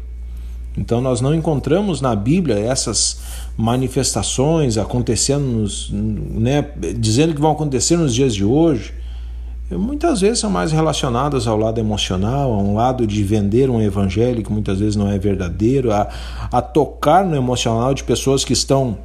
Então 0.76 1.00
nós 1.00 1.20
não 1.20 1.32
encontramos 1.32 2.00
na 2.00 2.16
Bíblia 2.16 2.58
essas 2.58 3.20
manifestações 3.56 4.78
acontecendo, 4.78 5.44
nos, 5.44 5.88
né, 5.92 6.72
dizendo 6.98 7.34
que 7.36 7.40
vão 7.40 7.52
acontecer 7.52 7.96
nos 7.96 8.12
dias 8.12 8.34
de 8.34 8.44
hoje. 8.44 8.92
Muitas 9.70 10.22
vezes 10.22 10.40
são 10.40 10.50
mais 10.50 10.72
relacionadas 10.72 11.46
ao 11.46 11.56
lado 11.56 11.78
emocional, 11.78 12.52
a 12.52 12.58
um 12.58 12.74
lado 12.74 13.06
de 13.06 13.22
vender 13.22 13.70
um 13.70 13.80
evangelho 13.80 14.42
que 14.42 14.50
muitas 14.50 14.80
vezes 14.80 14.96
não 14.96 15.08
é 15.08 15.16
verdadeiro, 15.20 15.92
a, 15.92 16.08
a 16.50 16.60
tocar 16.60 17.24
no 17.24 17.36
emocional 17.36 17.94
de 17.94 18.02
pessoas 18.02 18.44
que 18.44 18.52
estão 18.52 18.98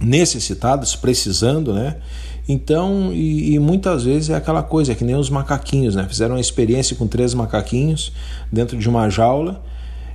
necessitadas, 0.00 0.94
precisando, 0.94 1.74
né? 1.74 1.96
Então, 2.48 3.12
e, 3.12 3.54
e, 3.54 3.58
muitas 3.58 4.04
vezes 4.04 4.30
é 4.30 4.34
aquela 4.34 4.62
coisa, 4.62 4.92
é 4.92 4.94
que 4.94 5.04
nem 5.04 5.14
os 5.14 5.28
macaquinhos, 5.28 5.94
né? 5.94 6.06
Fizeram 6.08 6.36
uma 6.36 6.40
experiência 6.40 6.96
com 6.96 7.06
três 7.06 7.34
macaquinhos 7.34 8.10
dentro 8.50 8.78
de 8.78 8.88
uma 8.88 9.10
jaula 9.10 9.62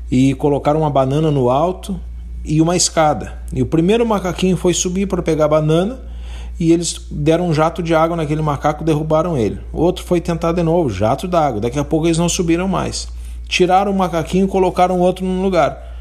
e 0.09 0.33
colocaram 0.33 0.79
uma 0.79 0.89
banana 0.89 1.29
no 1.29 1.51
alto 1.51 1.99
e 2.43 2.59
uma 2.59 2.75
escada. 2.75 3.33
E 3.53 3.61
o 3.61 3.67
primeiro 3.67 4.03
macaquinho 4.03 4.57
foi 4.57 4.73
subir 4.73 5.07
para 5.07 5.21
pegar 5.21 5.45
a 5.45 5.47
banana 5.47 5.99
e 6.59 6.71
eles 6.71 7.05
deram 7.11 7.49
um 7.49 7.53
jato 7.53 7.83
de 7.83 7.93
água 7.93 8.17
naquele 8.17 8.41
macaco, 8.41 8.83
derrubaram 8.83 9.37
ele. 9.37 9.59
Outro 9.71 10.03
foi 10.03 10.19
tentar 10.19 10.53
de 10.53 10.63
novo, 10.63 10.89
jato 10.89 11.27
d'água. 11.27 11.61
Daqui 11.61 11.77
a 11.77 11.83
pouco 11.83 12.07
eles 12.07 12.17
não 12.17 12.29
subiram 12.29 12.67
mais. 12.67 13.07
Tiraram 13.47 13.91
o 13.91 13.95
macaquinho 13.95 14.45
e 14.45 14.47
colocaram 14.47 14.99
outro 14.99 15.23
no 15.23 15.43
lugar. 15.43 15.92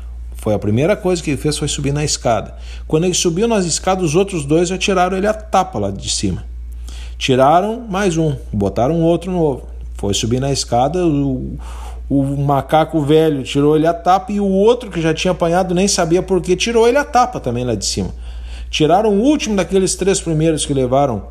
Foi 0.43 0.53
a 0.53 0.59
primeira 0.59 0.97
coisa 0.97 1.23
que 1.23 1.31
ele 1.31 1.37
fez 1.37 1.57
foi 1.57 1.69
subir 1.69 1.93
na 1.93 2.03
escada. 2.03 2.57
Quando 2.89 3.05
ele 3.05 3.15
subiu 3.15 3.47
nas 3.47 3.65
escadas, 3.65 4.07
os 4.07 4.17
outros 4.17 4.45
dois 4.45 4.71
já 4.71 4.77
tiraram 4.77 5.17
ele 5.17 5.29
a 5.29 5.33
tapa 5.33 5.79
lá 5.79 5.89
de 5.89 6.11
cima. 6.11 6.45
Tiraram 7.17 7.87
mais 7.89 8.17
um, 8.17 8.35
botaram 8.53 9.01
outro 9.03 9.31
novo. 9.31 9.69
Foi 9.95 10.13
subir 10.13 10.41
na 10.41 10.51
escada, 10.51 11.07
o, 11.07 11.57
o 12.11 12.25
macaco 12.39 13.01
velho 13.03 13.45
tirou 13.45 13.77
ele 13.77 13.87
a 13.87 13.95
tapa 13.95 14.33
e 14.33 14.41
o 14.41 14.49
outro 14.49 14.91
que 14.91 15.01
já 15.01 15.15
tinha 15.15 15.31
apanhado 15.31 15.77
nem 15.77 15.87
sabia 15.87 16.25
por 16.25 16.43
que 16.43 16.57
tirou 16.57 16.89
ele 16.89 16.99
a 16.99 17.05
tapa 17.05 17.39
também 17.39 17.65
lá 17.65 17.77
de 17.77 17.87
cima. 17.87 18.11
Tiraram 18.69 19.11
o 19.11 19.23
último 19.23 19.55
daqueles 19.55 19.95
três 19.95 20.21
primeiros 20.21 20.67
que 20.67 20.75
levaram 20.75 21.23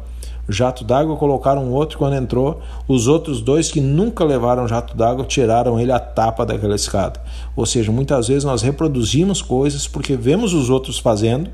jato 0.52 0.84
d'água, 0.84 1.16
colocaram 1.16 1.72
outro 1.72 1.98
quando 1.98 2.16
entrou. 2.16 2.62
Os 2.88 3.08
outros 3.08 3.42
dois 3.42 3.72
que 3.72 3.80
nunca 3.80 4.24
levaram 4.24 4.68
jato 4.68 4.96
d'água 4.96 5.26
tiraram 5.26 5.80
ele 5.80 5.92
a 5.92 6.00
tapa 6.00 6.46
daquela 6.46 6.76
escada. 6.76 7.22
Ou 7.56 7.66
seja, 7.66 7.92
muitas 7.92 8.28
vezes 8.28 8.44
nós 8.44 8.62
reproduzimos 8.62 9.42
coisas 9.42 9.88
porque 9.88 10.16
vemos 10.16 10.54
os 10.54 10.70
outros 10.70 11.00
fazendo, 11.00 11.50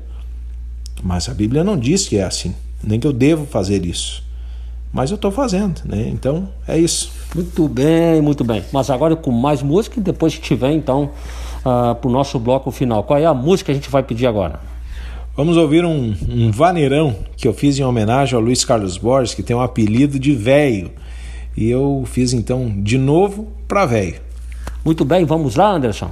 mas 1.02 1.28
a 1.28 1.34
Bíblia 1.34 1.62
não 1.62 1.76
diz 1.76 2.08
que 2.08 2.16
é 2.16 2.24
assim, 2.24 2.54
nem 2.82 2.98
que 2.98 3.06
eu 3.06 3.12
devo 3.12 3.46
fazer 3.46 3.84
isso. 3.84 4.22
Mas 4.92 5.10
eu 5.10 5.16
estou 5.16 5.30
fazendo, 5.30 5.82
né? 5.84 6.08
Então 6.08 6.48
é 6.66 6.78
isso. 6.78 7.12
Muito 7.34 7.68
bem, 7.68 8.22
muito 8.22 8.42
bem. 8.42 8.64
Mas 8.72 8.88
agora 8.88 9.14
com 9.14 9.30
mais 9.30 9.62
música 9.62 10.00
e 10.00 10.02
depois 10.02 10.34
que 10.34 10.40
tiver 10.40 10.72
então 10.72 11.10
uh, 11.60 11.94
para 11.94 12.08
o 12.08 12.10
nosso 12.10 12.38
bloco 12.38 12.70
final. 12.70 13.02
Qual 13.04 13.18
é 13.18 13.26
a 13.26 13.34
música 13.34 13.66
que 13.66 13.72
a 13.72 13.74
gente 13.74 13.90
vai 13.90 14.02
pedir 14.02 14.26
agora? 14.26 14.60
Vamos 15.38 15.56
ouvir 15.56 15.84
um, 15.84 16.12
um 16.28 16.50
vaneirão 16.50 17.14
que 17.36 17.46
eu 17.46 17.54
fiz 17.54 17.78
em 17.78 17.84
homenagem 17.84 18.34
ao 18.34 18.40
Luiz 18.40 18.64
Carlos 18.64 18.98
Borges, 18.98 19.36
que 19.36 19.42
tem 19.44 19.54
um 19.54 19.60
apelido 19.60 20.18
de 20.18 20.34
velho. 20.34 20.90
E 21.56 21.70
eu 21.70 22.02
fiz 22.06 22.32
então 22.32 22.68
de 22.82 22.98
novo 22.98 23.46
para 23.68 23.86
velho. 23.86 24.16
Muito 24.84 25.04
bem, 25.04 25.24
vamos 25.24 25.54
lá, 25.54 25.70
Anderson. 25.70 26.10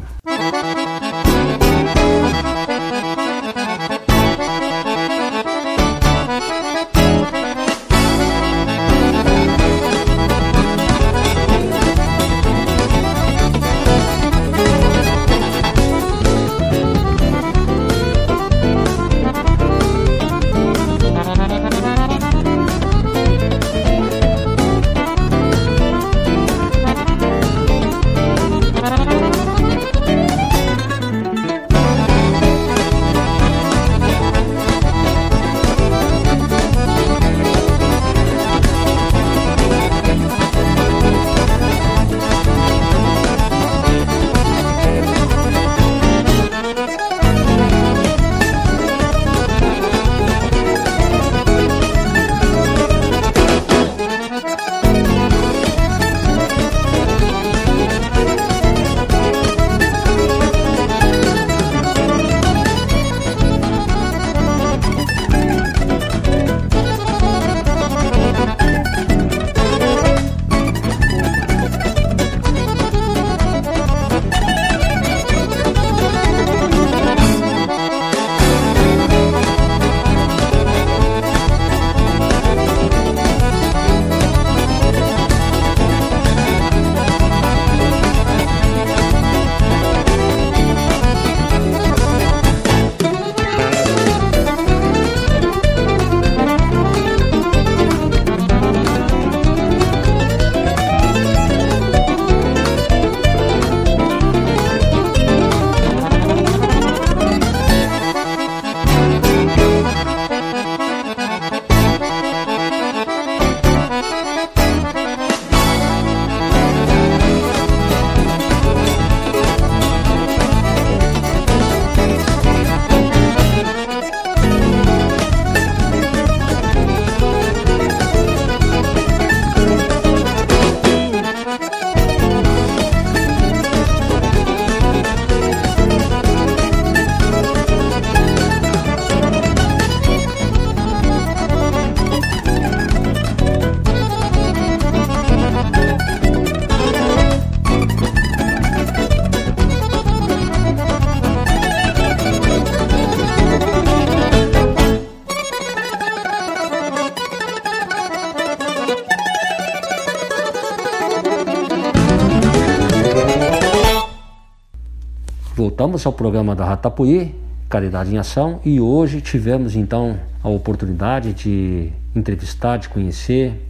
Voltamos 165.86 166.04
ao 166.04 166.12
programa 166.12 166.52
da 166.52 166.64
Ratapuí, 166.64 167.32
Caridade 167.68 168.12
em 168.12 168.18
Ação, 168.18 168.58
e 168.64 168.80
hoje 168.80 169.20
tivemos 169.20 169.76
então 169.76 170.18
a 170.42 170.48
oportunidade 170.48 171.32
de 171.32 171.92
entrevistar, 172.12 172.76
de 172.76 172.88
conhecer 172.88 173.64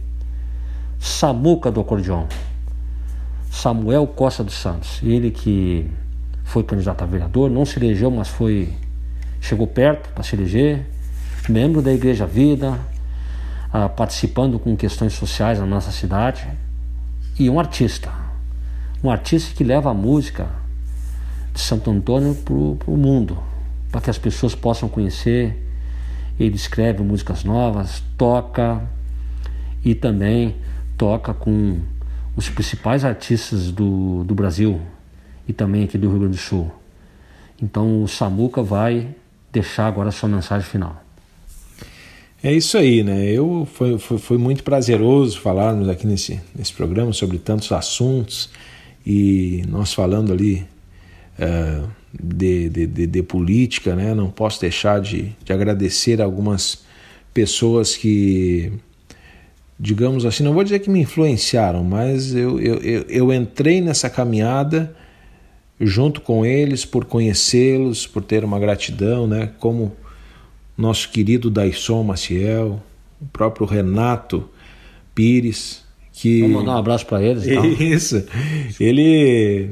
Samuca 0.97 1.71
do 1.71 1.79
acordeon. 1.79 2.25
Samuel 3.51 4.07
Costa 4.07 4.43
dos 4.43 4.55
Santos. 4.55 4.99
Ele 5.03 5.29
que 5.29 5.87
foi 6.43 6.63
candidato 6.63 7.03
a 7.03 7.05
vereador, 7.05 7.51
não 7.51 7.63
se 7.67 7.77
elegeu, 7.77 8.09
mas 8.09 8.29
foi 8.29 8.73
chegou 9.39 9.67
perto 9.67 10.09
para 10.09 10.23
se 10.23 10.35
eleger, 10.35 10.87
membro 11.47 11.83
da 11.83 11.93
Igreja 11.93 12.25
Vida, 12.25 12.79
ah, 13.71 13.87
participando 13.87 14.57
com 14.57 14.75
questões 14.75 15.13
sociais 15.13 15.59
na 15.59 15.67
nossa 15.67 15.91
cidade 15.91 16.47
e 17.37 17.47
um 17.47 17.59
artista, 17.59 18.11
um 19.03 19.11
artista 19.11 19.53
que 19.53 19.63
leva 19.63 19.91
a 19.91 19.93
música 19.93 20.47
de 21.57 21.63
Santo 21.63 21.89
Antônio 21.89 22.35
para 22.35 22.53
o 22.53 22.95
mundo, 22.95 23.37
para 23.91 23.99
que 23.99 24.09
as 24.11 24.17
pessoas 24.17 24.53
possam 24.53 24.87
conhecer. 24.87 25.57
Ele 26.39 26.55
escreve 26.55 27.01
músicas 27.01 27.43
novas, 27.43 28.03
toca 28.15 28.87
e 29.83 29.95
também 29.95 30.55
toca 30.95 31.33
com 31.33 31.79
os 32.35 32.47
principais 32.47 33.03
artistas 33.03 33.71
do, 33.71 34.23
do 34.23 34.35
Brasil 34.35 34.79
e 35.47 35.53
também 35.53 35.83
aqui 35.83 35.97
do 35.97 36.07
Rio 36.09 36.19
Grande 36.19 36.37
do 36.37 36.41
Sul. 36.41 36.71
Então 37.59 38.03
o 38.03 38.07
Samuca 38.07 38.61
vai 38.61 39.09
deixar 39.51 39.87
agora 39.87 40.09
a 40.09 40.11
sua 40.11 40.29
mensagem 40.29 40.67
final. 40.69 41.03
É 42.43 42.53
isso 42.53 42.77
aí, 42.77 43.01
né? 43.01 43.25
Eu 43.31 43.67
foi, 43.73 43.97
foi, 43.97 44.19
foi, 44.19 44.37
muito 44.37 44.63
prazeroso 44.63 45.39
falarmos 45.39 45.89
aqui 45.89 46.05
nesse, 46.05 46.39
nesse 46.55 46.71
programa 46.71 47.11
sobre 47.13 47.39
tantos 47.39 47.71
assuntos 47.71 48.51
e 49.03 49.63
nós 49.67 49.91
falando 49.91 50.31
ali 50.31 50.67
uh, 51.39 51.87
de, 52.13 52.69
de, 52.69 52.87
de, 52.87 53.07
de, 53.07 53.23
política, 53.23 53.95
né? 53.95 54.13
Não 54.13 54.29
posso 54.29 54.59
deixar 54.61 54.99
de, 55.01 55.35
de 55.43 55.53
agradecer 55.53 56.21
algumas 56.21 56.85
pessoas 57.33 57.95
que 57.95 58.71
digamos 59.79 60.25
assim, 60.25 60.43
não 60.43 60.53
vou 60.53 60.63
dizer 60.63 60.79
que 60.79 60.89
me 60.89 61.01
influenciaram, 61.01 61.83
mas 61.83 62.33
eu, 62.33 62.59
eu, 62.59 62.75
eu, 62.77 63.05
eu 63.07 63.33
entrei 63.33 63.79
nessa 63.79 64.09
caminhada 64.09 64.95
junto 65.79 66.21
com 66.21 66.45
eles 66.45 66.83
por 66.83 67.05
conhecê-los, 67.05 68.07
por 68.07 68.23
ter 68.23 68.43
uma 68.43 68.59
gratidão, 68.59 69.27
né? 69.27 69.51
Como 69.59 69.95
nosso 70.75 71.09
querido 71.09 71.49
Daisson 71.49 72.03
Maciel, 72.03 72.81
o 73.21 73.25
próprio 73.25 73.65
Renato 73.65 74.49
Pires, 75.13 75.83
que 76.11 76.41
Vamos 76.41 76.57
mandar 76.57 76.75
um 76.75 76.77
abraço 76.77 77.05
para 77.05 77.21
eles. 77.21 77.45
Então. 77.45 77.65
Isso. 77.79 78.25
Ele, 78.79 79.69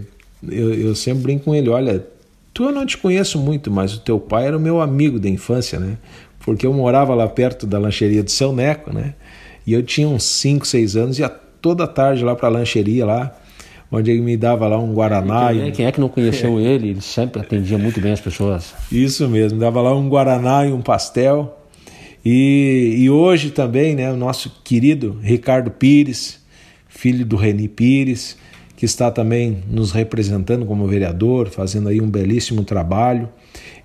eu, 0.49 0.73
eu 0.73 0.95
sempre 0.95 1.23
brinco 1.23 1.45
com 1.45 1.55
ele, 1.55 1.69
olha, 1.69 2.05
tu 2.53 2.63
eu 2.63 2.71
não 2.71 2.85
te 2.85 2.97
conheço 2.97 3.37
muito, 3.37 3.69
mas 3.69 3.93
o 3.93 3.99
teu 3.99 4.19
pai 4.19 4.47
era 4.47 4.57
o 4.57 4.59
meu 4.59 4.81
amigo 4.81 5.19
da 5.19 5.29
infância, 5.29 5.79
né? 5.79 5.97
Porque 6.39 6.65
eu 6.65 6.73
morava 6.73 7.13
lá 7.15 7.27
perto 7.27 7.65
da 7.65 7.79
lancheria 7.79 8.23
do 8.23 8.31
Seu 8.31 8.53
Neco, 8.53 8.93
né? 8.93 9.15
E 9.65 9.73
eu 9.73 9.81
tinha 9.81 10.07
uns 10.07 10.23
5, 10.23 10.65
6 10.65 10.95
anos, 10.95 11.19
ia 11.19 11.29
toda 11.29 11.87
tarde 11.87 12.23
lá 12.23 12.35
para 12.35 12.47
a 12.47 12.51
lancheria 12.51 13.05
lá, 13.05 13.35
onde 13.91 14.11
ele 14.11 14.21
me 14.21 14.37
dava 14.37 14.67
lá 14.67 14.77
um 14.77 14.93
Guaraná. 14.93 15.51
Quem 15.51 15.61
é, 15.61 15.71
quem 15.71 15.85
é 15.87 15.91
que 15.91 15.99
não 15.99 16.09
conheceu 16.09 16.59
é. 16.59 16.61
ele? 16.63 16.89
Ele 16.89 17.01
sempre 17.01 17.41
atendia 17.41 17.77
muito 17.77 17.99
bem 17.99 18.11
as 18.11 18.21
pessoas. 18.21 18.73
Isso 18.91 19.27
mesmo, 19.27 19.59
dava 19.59 19.81
lá 19.81 19.95
um 19.95 20.07
Guaraná 20.07 20.65
e 20.67 20.71
um 20.71 20.81
pastel. 20.81 21.59
E, 22.23 22.95
e 22.97 23.09
hoje 23.09 23.51
também, 23.51 23.95
né, 23.95 24.11
o 24.11 24.15
nosso 24.15 24.61
querido 24.63 25.19
Ricardo 25.21 25.71
Pires, 25.71 26.39
filho 26.87 27.25
do 27.25 27.35
Reni 27.35 27.67
Pires, 27.67 28.37
que 28.75 28.85
está 28.85 29.09
também 29.09 29.63
nos 29.69 29.91
representando 29.91 30.65
como 30.65 30.87
vereador, 30.87 31.49
fazendo 31.49 31.89
aí 31.89 32.01
um 32.01 32.09
belíssimo 32.09 32.63
trabalho. 32.63 33.29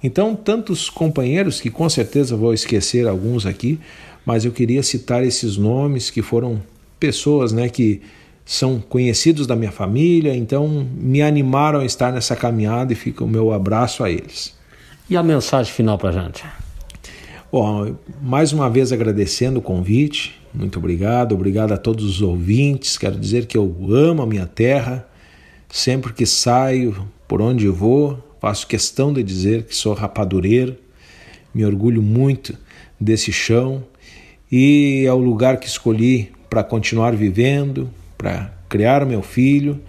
Então, 0.03 0.35
tantos 0.35 0.91
companheiros 0.91 1.61
que 1.61 1.71
com 1.71 1.89
certeza 1.89 2.37
vou 2.37 2.53
esquecer 2.53 3.07
alguns 3.07 3.47
aqui, 3.47 3.79
mas 4.25 4.45
eu 4.45 4.53
queria 4.53 4.83
citar 4.83 5.25
esses 5.25 5.57
nomes 5.57 6.11
que 6.11 6.23
foram 6.23 6.61
pessoas 6.99 7.53
né, 7.53 7.69
que 7.69 8.01
são 8.45 8.81
conhecidos 8.81 9.47
da 9.47 9.55
minha 9.55 9.71
família, 9.71 10.35
então 10.35 10.87
me 10.93 11.23
animaram 11.23 11.81
a 11.81 11.85
estar 11.85 12.13
nessa 12.13 12.35
caminhada 12.35 12.93
e 12.93 12.97
fica 12.97 13.23
o 13.23 13.29
meu 13.29 13.53
abraço 13.53 14.03
a 14.03 14.11
eles. 14.11 14.59
E 15.09 15.17
a 15.17 15.23
mensagem 15.23 15.73
final 15.73 15.97
para 15.97 16.11
a 16.11 16.13
gente? 16.13 16.45
Bom, 17.53 17.95
mais 18.21 18.53
uma 18.53 18.69
vez 18.69 18.93
agradecendo 18.93 19.61
o 19.61 19.63
convite, 19.63 20.40
muito 20.53 20.79
obrigado, 20.79 21.35
obrigado 21.35 21.73
a 21.73 21.77
todos 21.77 22.05
os 22.05 22.23
ouvintes. 22.23 22.99
Quero 22.99 23.19
dizer 23.19 23.47
que 23.47 23.57
eu 23.57 23.75
amo 23.91 24.23
a 24.23 24.27
minha 24.27 24.47
terra, 24.47 25.07
sempre 25.69 26.13
que 26.13 26.27
saio, 26.27 27.09
por 27.29 27.41
onde 27.41 27.69
vou, 27.69 28.19
faço 28.41 28.67
questão 28.67 29.13
de 29.13 29.23
dizer 29.23 29.65
que 29.65 29.77
sou 29.77 29.95
rapadureiro, 29.95 30.77
me 31.55 31.65
orgulho 31.65 32.03
muito 32.03 32.57
desse 32.99 33.33
chão. 33.33 33.85
E 34.51 35.05
é 35.07 35.13
o 35.13 35.19
lugar 35.19 35.59
que 35.59 35.69
escolhi 35.69 36.33
para 36.49 36.65
continuar 36.65 37.15
vivendo, 37.15 37.89
para 38.19 38.53
criar 38.69 39.07
meu 39.07 39.23
filho, 39.23 39.81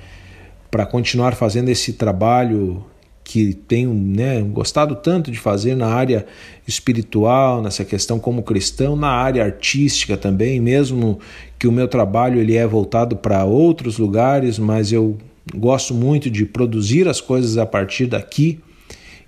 para 0.70 0.86
continuar 0.86 1.34
fazendo 1.36 1.70
esse 1.70 1.94
trabalho 1.94 2.86
que 3.32 3.54
tenho 3.54 3.94
né, 3.94 4.42
gostado 4.42 4.94
tanto 4.94 5.32
de 5.32 5.40
fazer 5.40 5.74
na 5.74 5.88
área 5.88 6.26
espiritual, 6.68 7.62
nessa 7.62 7.86
questão 7.86 8.20
como 8.20 8.44
cristão, 8.44 8.94
na 8.94 9.08
área 9.08 9.46
artística 9.46 10.18
também, 10.18 10.60
mesmo 10.60 11.18
que 11.58 11.66
o 11.66 11.72
meu 11.72 11.88
trabalho 11.88 12.42
ele 12.42 12.58
é 12.58 12.68
voltado 12.68 13.16
para 13.16 13.46
outros 13.46 13.98
lugares, 13.98 14.60
mas 14.60 14.92
eu 14.92 15.18
gosto 15.56 15.94
muito 15.94 16.30
de 16.30 16.46
produzir 16.46 17.08
as 17.08 17.22
coisas 17.22 17.58
a 17.58 17.66
partir 17.66 18.06
daqui. 18.06 18.60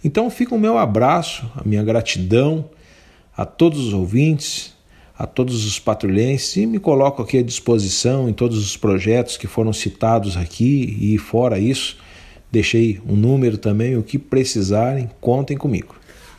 Então 0.04 0.30
fica 0.30 0.54
o 0.54 0.60
meu 0.60 0.78
abraço, 0.78 1.50
a 1.56 1.64
minha 1.66 1.82
gratidão 1.82 2.66
a 3.38 3.46
todos 3.46 3.80
os 3.80 3.94
ouvintes, 3.94 4.74
a 5.18 5.26
todos 5.26 5.66
os 5.66 5.80
patrulhenses 5.80 6.58
e 6.58 6.66
me 6.66 6.78
coloco 6.78 7.22
aqui 7.22 7.38
à 7.38 7.42
disposição 7.42 8.28
em 8.28 8.34
todos 8.34 8.58
os 8.58 8.76
projetos 8.76 9.38
que 9.38 9.48
foram 9.48 9.72
citados 9.72 10.36
aqui 10.36 10.98
e 11.00 11.18
fora 11.18 11.58
isso, 11.58 11.96
deixei 12.54 13.02
um 13.10 13.16
número 13.16 13.58
também, 13.58 13.98
o 13.98 14.04
que 14.04 14.20
precisarem, 14.20 15.10
contem 15.20 15.58
comigo. 15.58 15.96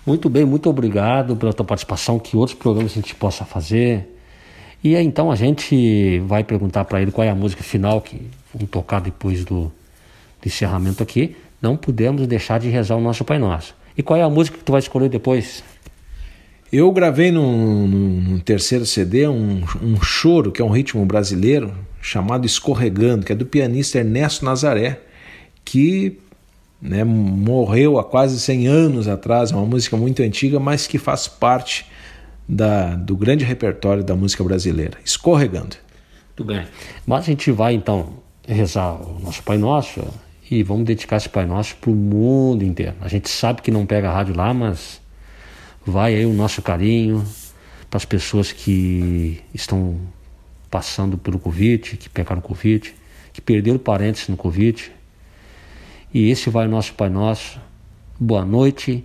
Muito 0.06 0.30
bem, 0.30 0.44
muito 0.44 0.70
obrigado 0.70 1.34
pela 1.34 1.52
tua 1.52 1.66
participação, 1.66 2.20
que 2.20 2.36
outros 2.36 2.56
programas 2.56 2.92
a 2.92 2.94
gente 2.94 3.16
possa 3.16 3.44
fazer. 3.44 4.06
E 4.82 4.94
aí, 4.94 5.04
então 5.04 5.28
a 5.28 5.34
gente 5.34 6.20
vai 6.20 6.44
perguntar 6.44 6.84
para 6.84 7.02
ele 7.02 7.10
qual 7.10 7.26
é 7.26 7.30
a 7.30 7.34
música 7.34 7.64
final 7.64 8.00
que 8.00 8.22
vamos 8.52 8.70
tocar 8.70 9.00
depois 9.00 9.44
do, 9.44 9.62
do 9.64 10.46
encerramento 10.46 11.02
aqui. 11.02 11.34
Não 11.60 11.76
podemos 11.76 12.24
deixar 12.28 12.60
de 12.60 12.68
rezar 12.68 12.94
o 12.94 13.00
nosso 13.00 13.24
Pai 13.24 13.40
Nosso. 13.40 13.74
E 13.98 14.02
qual 14.02 14.16
é 14.16 14.22
a 14.22 14.30
música 14.30 14.56
que 14.56 14.62
tu 14.62 14.70
vai 14.70 14.78
escolher 14.78 15.08
depois? 15.08 15.64
Eu 16.72 16.92
gravei 16.92 17.32
num, 17.32 18.38
terceiro 18.44 18.86
CD 18.86 19.26
um, 19.26 19.64
um 19.82 20.00
choro, 20.00 20.52
que 20.52 20.62
é 20.62 20.64
um 20.64 20.70
ritmo 20.70 21.04
brasileiro, 21.04 21.74
chamado 22.00 22.46
Escorregando, 22.46 23.26
que 23.26 23.32
é 23.32 23.34
do 23.34 23.46
pianista 23.46 23.98
Ernesto 23.98 24.44
Nazaré, 24.44 25.00
que 25.64 26.18
né, 26.80 27.02
morreu 27.02 27.98
há 27.98 28.04
quase 28.04 28.38
100 28.38 28.66
anos 28.66 29.08
atrás, 29.08 29.50
é 29.50 29.56
uma 29.56 29.64
música 29.64 29.96
muito 29.96 30.22
antiga, 30.22 30.60
mas 30.60 30.86
que 30.86 30.98
faz 30.98 31.26
parte 31.26 31.86
da, 32.48 32.94
do 32.94 33.16
grande 33.16 33.44
repertório 33.44 34.04
da 34.04 34.14
música 34.14 34.44
brasileira. 34.44 34.98
Escorregando. 35.04 35.76
Muito 36.28 36.44
bem. 36.44 36.66
Mas 37.06 37.20
a 37.20 37.26
gente 37.26 37.50
vai 37.50 37.74
então 37.74 38.14
rezar 38.46 38.92
o 38.92 39.18
nosso 39.20 39.42
Pai 39.42 39.56
Nosso 39.56 40.04
e 40.50 40.62
vamos 40.62 40.84
dedicar 40.84 41.16
esse 41.16 41.28
Pai 41.28 41.46
Nosso 41.46 41.76
para 41.76 41.90
o 41.90 41.94
mundo 41.94 42.62
inteiro. 42.62 42.94
A 43.00 43.08
gente 43.08 43.30
sabe 43.30 43.62
que 43.62 43.70
não 43.70 43.86
pega 43.86 44.10
rádio 44.10 44.36
lá, 44.36 44.52
mas 44.52 45.00
vai 45.86 46.14
aí 46.14 46.26
o 46.26 46.32
nosso 46.32 46.60
carinho 46.60 47.24
para 47.88 47.96
as 47.96 48.04
pessoas 48.04 48.52
que 48.52 49.40
estão 49.54 49.98
passando 50.70 51.16
pelo 51.16 51.38
Covid, 51.38 51.96
que 51.96 52.08
pegaram 52.08 52.42
Covid, 52.42 52.94
que 53.32 53.40
perderam 53.40 53.78
parentes 53.78 54.28
no 54.28 54.36
Covid. 54.36 54.90
E 56.14 56.30
esse 56.30 56.48
vai 56.48 56.68
nosso 56.68 56.94
Pai 56.94 57.08
Nosso. 57.08 57.58
Boa 58.20 58.44
noite 58.44 59.04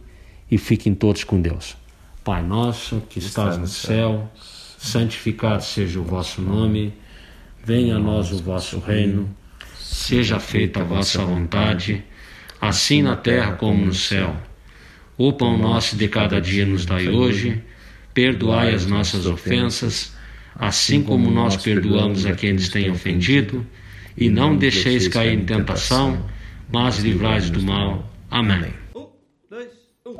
e 0.49 0.59
fiquem 0.59 0.93
todos 0.93 1.23
com 1.23 1.41
Deus. 1.41 1.75
Pai 2.23 2.43
nosso 2.43 3.01
que 3.09 3.17
estás 3.17 3.57
no 3.57 3.65
céu, 3.65 4.31
santificado 4.77 5.63
seja 5.63 5.99
o 5.99 6.03
vosso 6.03 6.39
nome, 6.39 6.93
venha 7.65 7.95
a 7.95 7.99
nós 7.99 8.31
o 8.31 8.37
vosso 8.37 8.77
reino, 8.77 9.27
seja 9.79 10.39
feita 10.39 10.81
a 10.81 10.83
vossa 10.83 11.25
vontade, 11.25 12.03
assim 12.61 13.01
na 13.01 13.15
terra 13.15 13.53
como 13.53 13.87
no 13.87 13.93
céu. 13.95 14.35
O 15.17 15.33
pão 15.33 15.57
nosso 15.57 15.95
de 15.95 16.07
cada 16.07 16.39
dia 16.39 16.63
nos 16.63 16.85
dai 16.85 17.09
hoje, 17.09 17.59
perdoai 18.13 18.75
as 18.75 18.85
nossas 18.85 19.25
ofensas, 19.25 20.13
assim 20.53 21.01
como 21.01 21.31
nós 21.31 21.57
perdoamos 21.57 22.27
a 22.27 22.33
quem 22.33 22.53
nos 22.53 22.69
tem 22.69 22.91
ofendido, 22.91 23.65
e 24.15 24.29
não 24.29 24.55
deixeis 24.55 25.07
cair 25.07 25.33
em 25.39 25.43
tentação, 25.43 26.23
Blázny, 26.69 27.13
do 27.49 27.63
mal. 27.63 28.03
amém. 28.51 28.73
Um, 28.95 29.07
dois, 29.49 29.69
um 30.05 30.15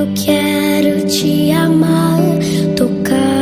Eu 0.00 0.06
quero 0.14 1.06
te 1.08 1.52
amar, 1.52 2.16
tocar. 2.74 3.39